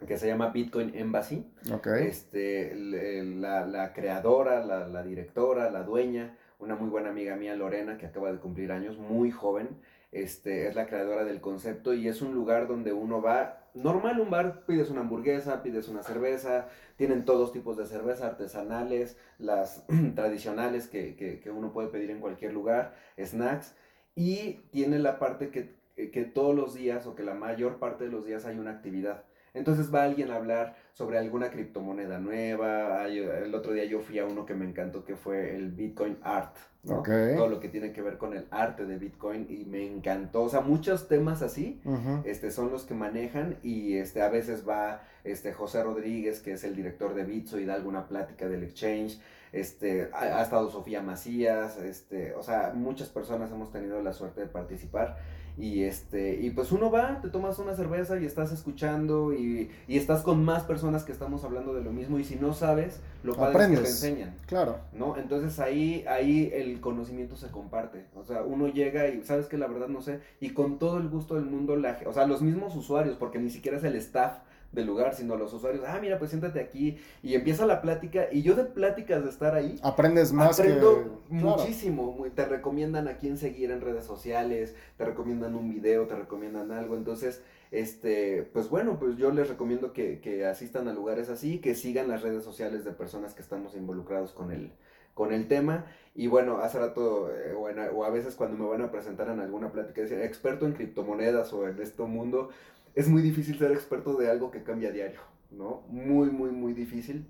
que 0.07 0.18
se 0.18 0.26
llama 0.26 0.48
Bitcoin 0.50 0.94
Embassy 0.94 1.46
Ok. 1.72 1.86
este, 2.00 2.74
la, 2.74 3.66
la 3.66 3.92
creadora, 3.92 4.64
la, 4.64 4.86
la 4.88 5.02
directora, 5.02 5.70
la 5.70 5.82
dueña, 5.82 6.36
una 6.59 6.76
muy 6.76 6.88
buena 6.88 7.11
amiga 7.11 7.36
mía, 7.36 7.55
Lorena, 7.57 7.98
que 7.98 8.07
acaba 8.07 8.32
de 8.32 8.38
cumplir 8.38 8.72
años, 8.72 8.98
muy 8.98 9.30
joven, 9.30 9.68
este, 10.12 10.68
es 10.68 10.76
la 10.76 10.86
creadora 10.86 11.24
del 11.24 11.40
concepto 11.40 11.92
y 11.92 12.07
es 12.07 12.22
un 12.22 12.34
lugar 12.34 12.68
donde 12.68 12.92
uno 12.92 13.20
va, 13.20 13.68
normal 13.74 14.20
un 14.20 14.30
bar, 14.30 14.64
pides 14.64 14.88
una 14.90 15.00
hamburguesa, 15.00 15.62
pides 15.62 15.88
una 15.88 16.02
cerveza, 16.05 16.68
tienen 16.96 17.24
todos 17.24 17.52
tipos 17.52 17.76
de 17.76 17.84
cerveza, 17.86 18.26
artesanales, 18.28 19.18
las 19.38 19.84
tradicionales 20.14 20.86
que, 20.86 21.16
que, 21.16 21.40
que 21.40 21.50
uno 21.50 21.72
puede 21.72 21.88
pedir 21.88 22.11
en 22.12 22.20
cualquier 22.20 22.52
lugar, 22.52 22.94
snacks, 23.20 23.74
y 24.14 24.61
tiene 24.70 25.00
la 25.00 25.18
parte 25.18 25.50
que, 25.50 25.74
que 26.12 26.24
todos 26.24 26.55
los 26.55 26.74
días 26.74 27.07
o 27.07 27.16
que 27.16 27.24
la 27.24 27.34
mayor 27.34 27.80
parte 27.80 28.05
de 28.05 28.11
los 28.11 28.24
días 28.24 28.44
hay 28.46 28.59
una 28.59 28.70
actividad. 28.70 29.24
Entonces 29.55 29.94
va 29.94 30.02
alguien 30.02 30.30
a 30.30 30.36
hablar 30.36 30.76
sobre 30.92 31.18
alguna 31.18 31.50
criptomoneda 31.50 32.18
nueva. 32.18 33.07
el 33.07 33.55
otro 33.55 33.72
día 33.72 33.84
yo 33.84 34.00
fui 34.00 34.18
a 34.18 34.26
uno 34.26 34.44
que 34.44 34.55
me 34.55 34.64
encantó 34.64 35.05
que 35.05 35.16
fue 35.16 35.55
el 35.57 35.70
Bitcoin 35.70 36.18
Art. 36.22 36.57
¿no? 36.82 37.02
Todo 37.02 37.48
lo 37.48 37.61
que 37.61 37.68
tiene 37.68 37.92
que 37.92 38.02
ver 38.02 38.18
con 38.18 38.34
el 38.34 38.46
arte 38.50 38.84
de 38.84 38.98
Bitcoin 38.98 39.46
y 39.48 39.64
me 39.64 39.86
encantó. 39.86 40.42
O 40.42 40.48
sea, 40.48 40.61
muchos 40.61 41.09
temas 41.09 41.40
así 41.40 41.80
este, 42.24 42.50
son 42.50 42.70
los 42.70 42.84
que 42.84 42.94
manejan 42.94 43.57
y 43.62 43.94
este, 43.94 44.20
a 44.22 44.28
veces 44.28 44.68
va 44.68 45.02
este, 45.24 45.52
José 45.52 45.82
Rodríguez, 45.82 46.40
que 46.40 46.52
es 46.52 46.64
el 46.64 46.76
director 46.76 47.14
de 47.14 47.24
Bitso 47.24 47.59
y 47.59 47.64
da 47.64 47.74
alguna 47.74 48.07
plática 48.07 48.48
del 48.48 48.64
exchange. 48.64 49.18
Este, 49.55 50.11
ha, 50.12 50.38
ha 50.38 50.42
estado 50.42 50.68
Sofía 50.70 51.00
Macías, 51.02 51.78
este, 51.78 52.34
o 52.34 52.42
sea, 52.42 52.72
muchas 52.74 53.09
personas 53.09 53.50
hemos 53.52 53.70
tenido 53.70 54.02
la 54.02 54.12
suerte 54.12 54.40
de 54.40 54.46
participar 54.46 55.16
y 55.57 55.84
este, 55.84 56.40
y 56.40 56.50
pues 56.50 56.72
uno 56.72 56.90
va, 56.90 57.20
te 57.22 57.28
tomas 57.28 57.61
una 57.61 57.76
cerveza 57.76 58.18
y 58.18 58.26
estás 58.26 58.50
escuchando 58.50 59.32
y, 59.32 59.70
y 59.86 59.98
estás 59.98 60.22
con 60.22 60.44
más 60.44 60.64
personas 60.64 61.05
que 61.05 61.12
estamos 61.12 61.44
hablando 61.44 61.72
de 61.74 61.84
lo 61.84 61.92
mismo 61.92 62.18
y 62.18 62.24
si 62.24 62.34
no 62.34 62.52
sabes, 62.55 63.00
lo 63.22 63.36
padre 63.36 63.50
es 63.50 63.52
que 63.52 63.59
te 63.59 63.64
Aprendes. 63.78 64.02
enseñan. 64.02 64.34
Claro. 64.46 64.78
¿no? 64.92 65.16
Entonces 65.16 65.61
ahí, 65.61 66.05
ahí 66.09 66.50
el 66.52 66.80
conocimiento 66.80 67.36
se 67.36 67.52
comparte. 67.52 68.07
O 68.16 68.24
sea, 68.24 68.42
uno 68.42 68.66
llega 68.66 69.07
y 69.07 69.22
sabes 69.22 69.46
que 69.46 69.57
la 69.57 69.68
verdad 69.68 69.86
no 69.86 70.02
sé, 70.02 70.18
y 70.40 70.50
con 70.50 70.80
todo 70.80 70.98
el 70.98 71.09
gusto 71.09 71.36
del 71.36 71.44
mundo, 71.44 71.76
la, 71.76 72.00
o 72.07 72.12
sea, 72.12 72.26
los 72.26 72.42
mismos 72.42 72.74
usuarios, 72.74 73.16
porque 73.16 73.38
ni 73.38 73.50
siquiera 73.50 73.78
es 73.78 73.84
el 73.84 73.94
staff 73.94 74.38
del 74.74 74.86
lugar, 74.86 75.14
sino 75.14 75.36
los 75.36 75.52
usuarios, 75.52 75.84
ah, 75.86 75.98
mira, 76.00 76.18
pues 76.18 76.30
siéntate 76.30 76.60
aquí, 76.60 76.98
y 77.22 77.34
empieza 77.34 77.64
la 77.66 77.80
plática, 77.80 78.26
y 78.32 78.42
yo 78.42 78.54
de 78.54 78.64
pláticas 78.64 79.22
de 79.24 79.30
estar 79.30 79.54
ahí, 79.54 79.78
Aprendes 79.82 80.32
más 80.32 80.58
aprendo 80.58 81.22
que... 81.28 81.34
Muchísimo, 81.34 82.26
te 82.34 82.44
recomiendan 82.46 83.08
a 83.08 83.16
quién 83.18 83.38
seguir 83.38 83.70
en 83.70 83.80
redes 83.80 84.04
sociales, 84.04 84.74
te 84.98 85.04
recomiendan 85.04 85.54
un 85.54 85.70
video, 85.70 86.06
te 86.06 86.16
recomiendan 86.16 86.72
algo, 86.72 86.96
entonces, 86.96 87.42
este, 87.70 88.48
pues 88.52 88.68
bueno, 88.68 88.98
pues 88.98 89.16
yo 89.16 89.30
les 89.30 89.48
recomiendo 89.48 89.92
que, 89.92 90.20
que 90.20 90.46
asistan 90.46 90.86
a 90.88 90.92
lugares 90.92 91.28
así, 91.28 91.58
que 91.58 91.74
sigan 91.74 92.08
las 92.08 92.22
redes 92.22 92.44
sociales 92.44 92.84
de 92.84 92.92
personas 92.92 93.34
que 93.34 93.42
estamos 93.42 93.74
involucrados 93.74 94.32
con 94.32 94.52
el, 94.52 94.70
con 95.14 95.32
el 95.32 95.48
tema. 95.48 95.86
Y 96.16 96.28
bueno, 96.28 96.58
hace 96.58 96.78
rato, 96.78 97.28
eh, 97.34 97.52
o, 97.58 97.68
en- 97.68 97.80
o 97.92 98.04
a 98.04 98.10
veces 98.10 98.36
cuando 98.36 98.56
me 98.56 98.68
van 98.70 98.82
a 98.82 98.92
presentar 98.92 99.28
en 99.28 99.40
alguna 99.40 99.72
plática, 99.72 100.02
decir, 100.02 100.20
experto 100.20 100.64
en 100.66 100.74
criptomonedas 100.74 101.52
o 101.52 101.66
en 101.66 101.80
este 101.82 102.04
mundo, 102.04 102.50
es 102.95 103.09
muy 103.09 103.22
difícil 103.22 103.59
ser 103.59 103.72
experto 103.72 104.14
de 104.14 104.30
algo 104.30 104.51
que 104.51 104.62
cambia 104.62 104.88
a 104.90 104.92
diario, 104.92 105.20
¿no? 105.51 105.82
Muy, 105.88 106.30
muy, 106.30 106.51
muy 106.51 106.72
difícil. 106.72 107.26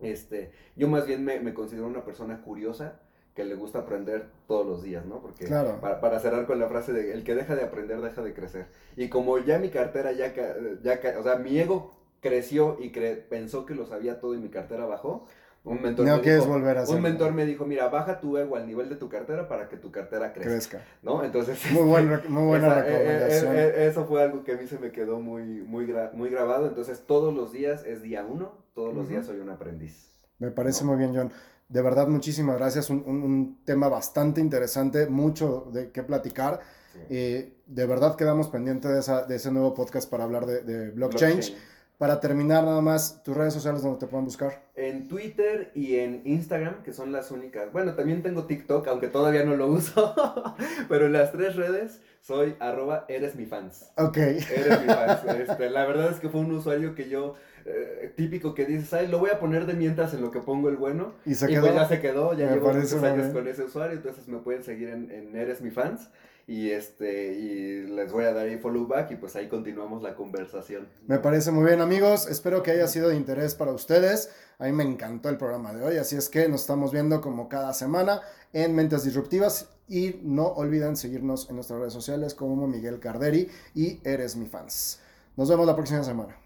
Este, 0.00 0.50
yo 0.76 0.88
más 0.88 1.06
bien 1.06 1.24
me, 1.24 1.40
me 1.40 1.54
considero 1.54 1.86
una 1.86 2.04
persona 2.04 2.42
curiosa 2.42 3.00
que 3.34 3.44
le 3.44 3.54
gusta 3.54 3.80
aprender 3.80 4.28
todos 4.46 4.66
los 4.66 4.82
días, 4.82 5.04
¿no? 5.06 5.20
Porque 5.20 5.46
Claro. 5.46 5.80
para, 5.80 6.00
para 6.00 6.20
cerrar 6.20 6.46
con 6.46 6.58
la 6.60 6.68
frase 6.68 6.92
de 6.92 7.12
el 7.14 7.24
que 7.24 7.34
deja 7.34 7.56
de 7.56 7.64
aprender 7.64 8.00
deja 8.00 8.22
de 8.22 8.32
crecer. 8.34 8.66
Y 8.96 9.08
como 9.08 9.38
ya 9.38 9.58
mi 9.58 9.70
cartera 9.70 10.12
ya, 10.12 10.32
ya 10.82 11.00
o 11.18 11.22
sea, 11.22 11.36
mi 11.36 11.58
ego 11.58 11.94
creció 12.20 12.76
y 12.80 12.90
cre- 12.92 13.22
pensó 13.28 13.66
que 13.66 13.74
lo 13.74 13.86
sabía 13.86 14.20
todo 14.20 14.34
y 14.34 14.38
mi 14.38 14.50
cartera 14.50 14.86
bajó, 14.86 15.26
un 15.64 15.80
mentor, 15.82 16.06
No 16.06 16.16
me 16.18 16.22
dijo, 16.22 16.44
volver 16.46 16.76
a 16.78 16.82
hacerlo. 16.82 16.96
un 16.98 17.02
mentor 17.02 17.32
me 17.32 17.46
dijo, 17.46 17.64
mira, 17.64 17.88
baja 17.88 18.20
tu 18.20 18.36
ego 18.36 18.56
al 18.56 18.66
nivel 18.66 18.88
de 18.90 18.96
tu 18.96 19.08
cartera 19.08 19.48
para 19.48 19.68
que 19.68 19.76
tu 19.78 19.90
cartera 19.90 20.32
crezca, 20.32 20.50
Crezca. 20.50 20.80
¿no? 21.02 21.24
Entonces, 21.24 21.58
Muy, 21.72 21.82
buen 21.84 22.08
rec- 22.10 22.28
muy 22.28 22.44
buena 22.46 22.66
esa- 22.68 22.86
eh, 22.86 22.92
eh, 22.92 22.98
recomendación. 22.98 23.56
eh, 23.56 23.60
eh, 23.68 23.86
eso 23.88 24.04
fue 24.04 24.22
algo 24.22 24.44
que 24.44 24.52
a 24.52 24.56
mí 24.56 24.66
se 24.66 24.78
me 24.78 24.90
quedó 24.92 25.20
muy, 25.20 25.42
muy, 25.62 25.86
gra- 25.86 26.12
muy 26.12 26.28
grabado. 26.28 26.66
Entonces, 26.66 27.04
todos 27.06 27.34
los 27.34 27.50
días 27.52 27.82
es 27.86 28.02
día 28.02 28.24
uno, 28.28 28.52
todos 28.74 28.94
los 28.94 29.08
días 29.08 29.24
soy 29.26 29.40
un 29.40 29.48
aprendiz. 29.50 30.10
Me 30.38 30.50
parece 30.50 30.84
No. 30.84 30.90
muy 30.90 30.98
bien, 30.98 31.14
John. 31.16 31.32
De 31.68 31.80
verdad, 31.80 32.08
muchísimas 32.08 32.58
gracias. 32.58 32.90
Un, 32.90 33.02
un- 33.06 33.22
un 33.22 33.64
tema 33.64 33.88
bastante 33.88 34.40
interesante, 34.42 35.06
mucho 35.06 35.70
de 35.72 35.90
qué 35.92 36.02
platicar. 36.02 36.60
Sí. 36.92 37.00
Y 37.14 37.54
de 37.66 37.86
verdad 37.86 38.16
quedamos 38.16 38.48
pendientes 38.48 38.90
de, 38.92 39.00
esa- 39.00 39.24
de 39.24 39.36
ese 39.36 39.50
nuevo 39.50 39.72
podcast 39.72 40.10
para 40.10 40.24
hablar 40.24 40.44
de, 40.44 40.60
de 40.62 40.90
blockchain. 40.90 41.40
Para 41.98 42.18
terminar, 42.20 42.64
nada 42.64 42.80
más, 42.80 43.22
tus 43.22 43.36
redes 43.36 43.54
sociales 43.54 43.82
donde 43.82 44.00
te 44.00 44.06
puedan 44.06 44.24
buscar. 44.24 44.64
En 44.74 45.06
Twitter 45.06 45.70
y 45.74 45.96
en 45.96 46.22
Instagram, 46.24 46.82
que 46.82 46.92
son 46.92 47.12
las 47.12 47.30
únicas. 47.30 47.70
Bueno, 47.72 47.94
también 47.94 48.22
tengo 48.22 48.46
TikTok, 48.46 48.88
aunque 48.88 49.06
todavía 49.08 49.44
no 49.44 49.54
lo 49.56 49.68
uso. 49.68 50.12
pero 50.88 51.06
en 51.06 51.12
las 51.12 51.30
tres 51.30 51.54
redes 51.54 52.00
soy 52.20 52.56
arroba 52.58 53.04
eres 53.08 53.36
mi 53.36 53.46
fans. 53.46 53.92
Ok. 53.96 54.16
Eres 54.16 54.80
mi 54.80 54.86
fans. 54.86 55.20
Este, 55.48 55.70
la 55.70 55.86
verdad 55.86 56.10
es 56.10 56.18
que 56.18 56.28
fue 56.28 56.40
un 56.40 56.52
usuario 56.52 56.96
que 56.96 57.08
yo, 57.08 57.34
eh, 57.64 58.12
típico 58.16 58.54
que 58.54 58.64
dices, 58.64 58.92
ay, 58.92 59.06
lo 59.06 59.20
voy 59.20 59.30
a 59.30 59.38
poner 59.38 59.64
de 59.66 59.74
mientras 59.74 60.14
en 60.14 60.20
lo 60.22 60.32
que 60.32 60.40
pongo 60.40 60.68
el 60.70 60.76
bueno. 60.76 61.12
Y 61.24 61.34
se 61.34 61.46
y 61.46 61.54
quedó. 61.54 61.60
pues 61.62 61.74
ya 61.74 61.86
se 61.86 62.00
quedó, 62.00 62.34
ya 62.34 62.46
Me 62.46 62.54
llevo 62.54 62.72
muchos 62.72 63.02
años 63.04 63.18
bien. 63.26 63.32
con 63.32 63.46
ese 63.46 63.62
usuario, 63.62 63.96
entonces 63.96 64.26
me 64.26 64.38
pueden 64.38 64.64
seguir 64.64 64.88
en, 64.88 65.10
en 65.12 65.36
Eres 65.36 65.60
mi 65.62 65.70
fans. 65.70 66.08
Y 66.46 66.70
este, 66.70 67.32
y 67.32 67.86
les 67.86 68.12
voy 68.12 68.24
a 68.24 68.32
dar 68.32 68.46
ahí 68.46 68.58
follow 68.58 68.86
back 68.86 69.12
y 69.12 69.16
pues 69.16 69.34
ahí 69.36 69.48
continuamos 69.48 70.02
la 70.02 70.14
conversación. 70.14 70.88
Me 71.06 71.18
parece 71.18 71.50
muy 71.50 71.64
bien, 71.64 71.80
amigos. 71.80 72.26
Espero 72.28 72.62
que 72.62 72.72
haya 72.72 72.86
sido 72.86 73.08
de 73.08 73.16
interés 73.16 73.54
para 73.54 73.72
ustedes. 73.72 74.30
A 74.58 74.64
mí 74.64 74.72
me 74.72 74.84
encantó 74.84 75.30
el 75.30 75.38
programa 75.38 75.72
de 75.72 75.82
hoy, 75.82 75.96
así 75.96 76.16
es 76.16 76.28
que 76.28 76.48
nos 76.48 76.60
estamos 76.60 76.92
viendo 76.92 77.20
como 77.20 77.48
cada 77.48 77.72
semana 77.72 78.20
en 78.52 78.74
Mentes 78.74 79.04
Disruptivas. 79.04 79.70
Y 79.88 80.20
no 80.22 80.46
olviden 80.46 80.96
seguirnos 80.96 81.50
en 81.50 81.56
nuestras 81.56 81.78
redes 81.78 81.92
sociales 81.92 82.34
como 82.34 82.66
Miguel 82.66 83.00
Carderi 83.00 83.48
y 83.74 84.00
Eres 84.02 84.34
mi 84.36 84.46
fans. 84.46 85.00
Nos 85.36 85.50
vemos 85.50 85.66
la 85.66 85.74
próxima 85.74 86.02
semana. 86.02 86.43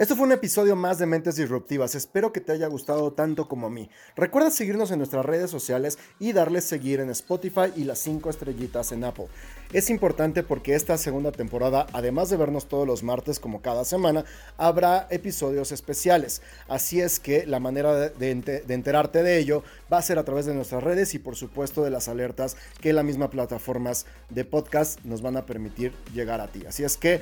Esto 0.00 0.16
fue 0.16 0.24
un 0.24 0.32
episodio 0.32 0.76
más 0.76 0.98
de 0.98 1.04
Mentes 1.04 1.36
Disruptivas. 1.36 1.94
Espero 1.94 2.32
que 2.32 2.40
te 2.40 2.52
haya 2.52 2.68
gustado 2.68 3.12
tanto 3.12 3.48
como 3.48 3.66
a 3.66 3.70
mí. 3.70 3.90
Recuerda 4.16 4.50
seguirnos 4.50 4.90
en 4.90 4.96
nuestras 4.96 5.26
redes 5.26 5.50
sociales 5.50 5.98
y 6.18 6.32
darle 6.32 6.62
seguir 6.62 7.00
en 7.00 7.10
Spotify 7.10 7.70
y 7.76 7.84
las 7.84 7.98
5 7.98 8.30
estrellitas 8.30 8.92
en 8.92 9.04
Apple. 9.04 9.26
Es 9.74 9.90
importante 9.90 10.42
porque 10.42 10.74
esta 10.74 10.96
segunda 10.96 11.32
temporada, 11.32 11.86
además 11.92 12.30
de 12.30 12.38
vernos 12.38 12.66
todos 12.66 12.86
los 12.86 13.02
martes 13.02 13.38
como 13.38 13.60
cada 13.60 13.84
semana, 13.84 14.24
habrá 14.56 15.06
episodios 15.10 15.70
especiales. 15.70 16.40
Así 16.66 17.02
es 17.02 17.20
que 17.20 17.44
la 17.44 17.60
manera 17.60 18.08
de 18.08 18.62
enterarte 18.68 19.22
de 19.22 19.36
ello 19.36 19.62
va 19.92 19.98
a 19.98 20.02
ser 20.02 20.18
a 20.18 20.24
través 20.24 20.46
de 20.46 20.54
nuestras 20.54 20.82
redes 20.82 21.12
y 21.12 21.18
por 21.18 21.36
supuesto 21.36 21.84
de 21.84 21.90
las 21.90 22.08
alertas 22.08 22.56
que 22.80 22.94
las 22.94 23.04
mismas 23.04 23.28
plataformas 23.28 24.06
de 24.30 24.46
podcast 24.46 24.98
nos 25.04 25.20
van 25.20 25.36
a 25.36 25.44
permitir 25.44 25.92
llegar 26.14 26.40
a 26.40 26.48
ti. 26.48 26.64
Así 26.66 26.84
es 26.84 26.96
que 26.96 27.20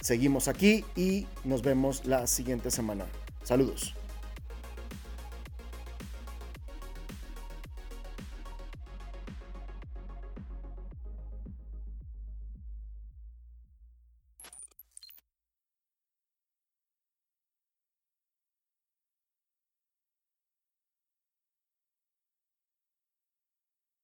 seguimos 0.00 0.48
aquí 0.48 0.84
y 0.96 1.26
nos 1.44 1.62
vemos 1.62 2.04
la 2.06 2.26
siguiente 2.26 2.70
semana. 2.70 3.06
Saludos. 3.42 3.94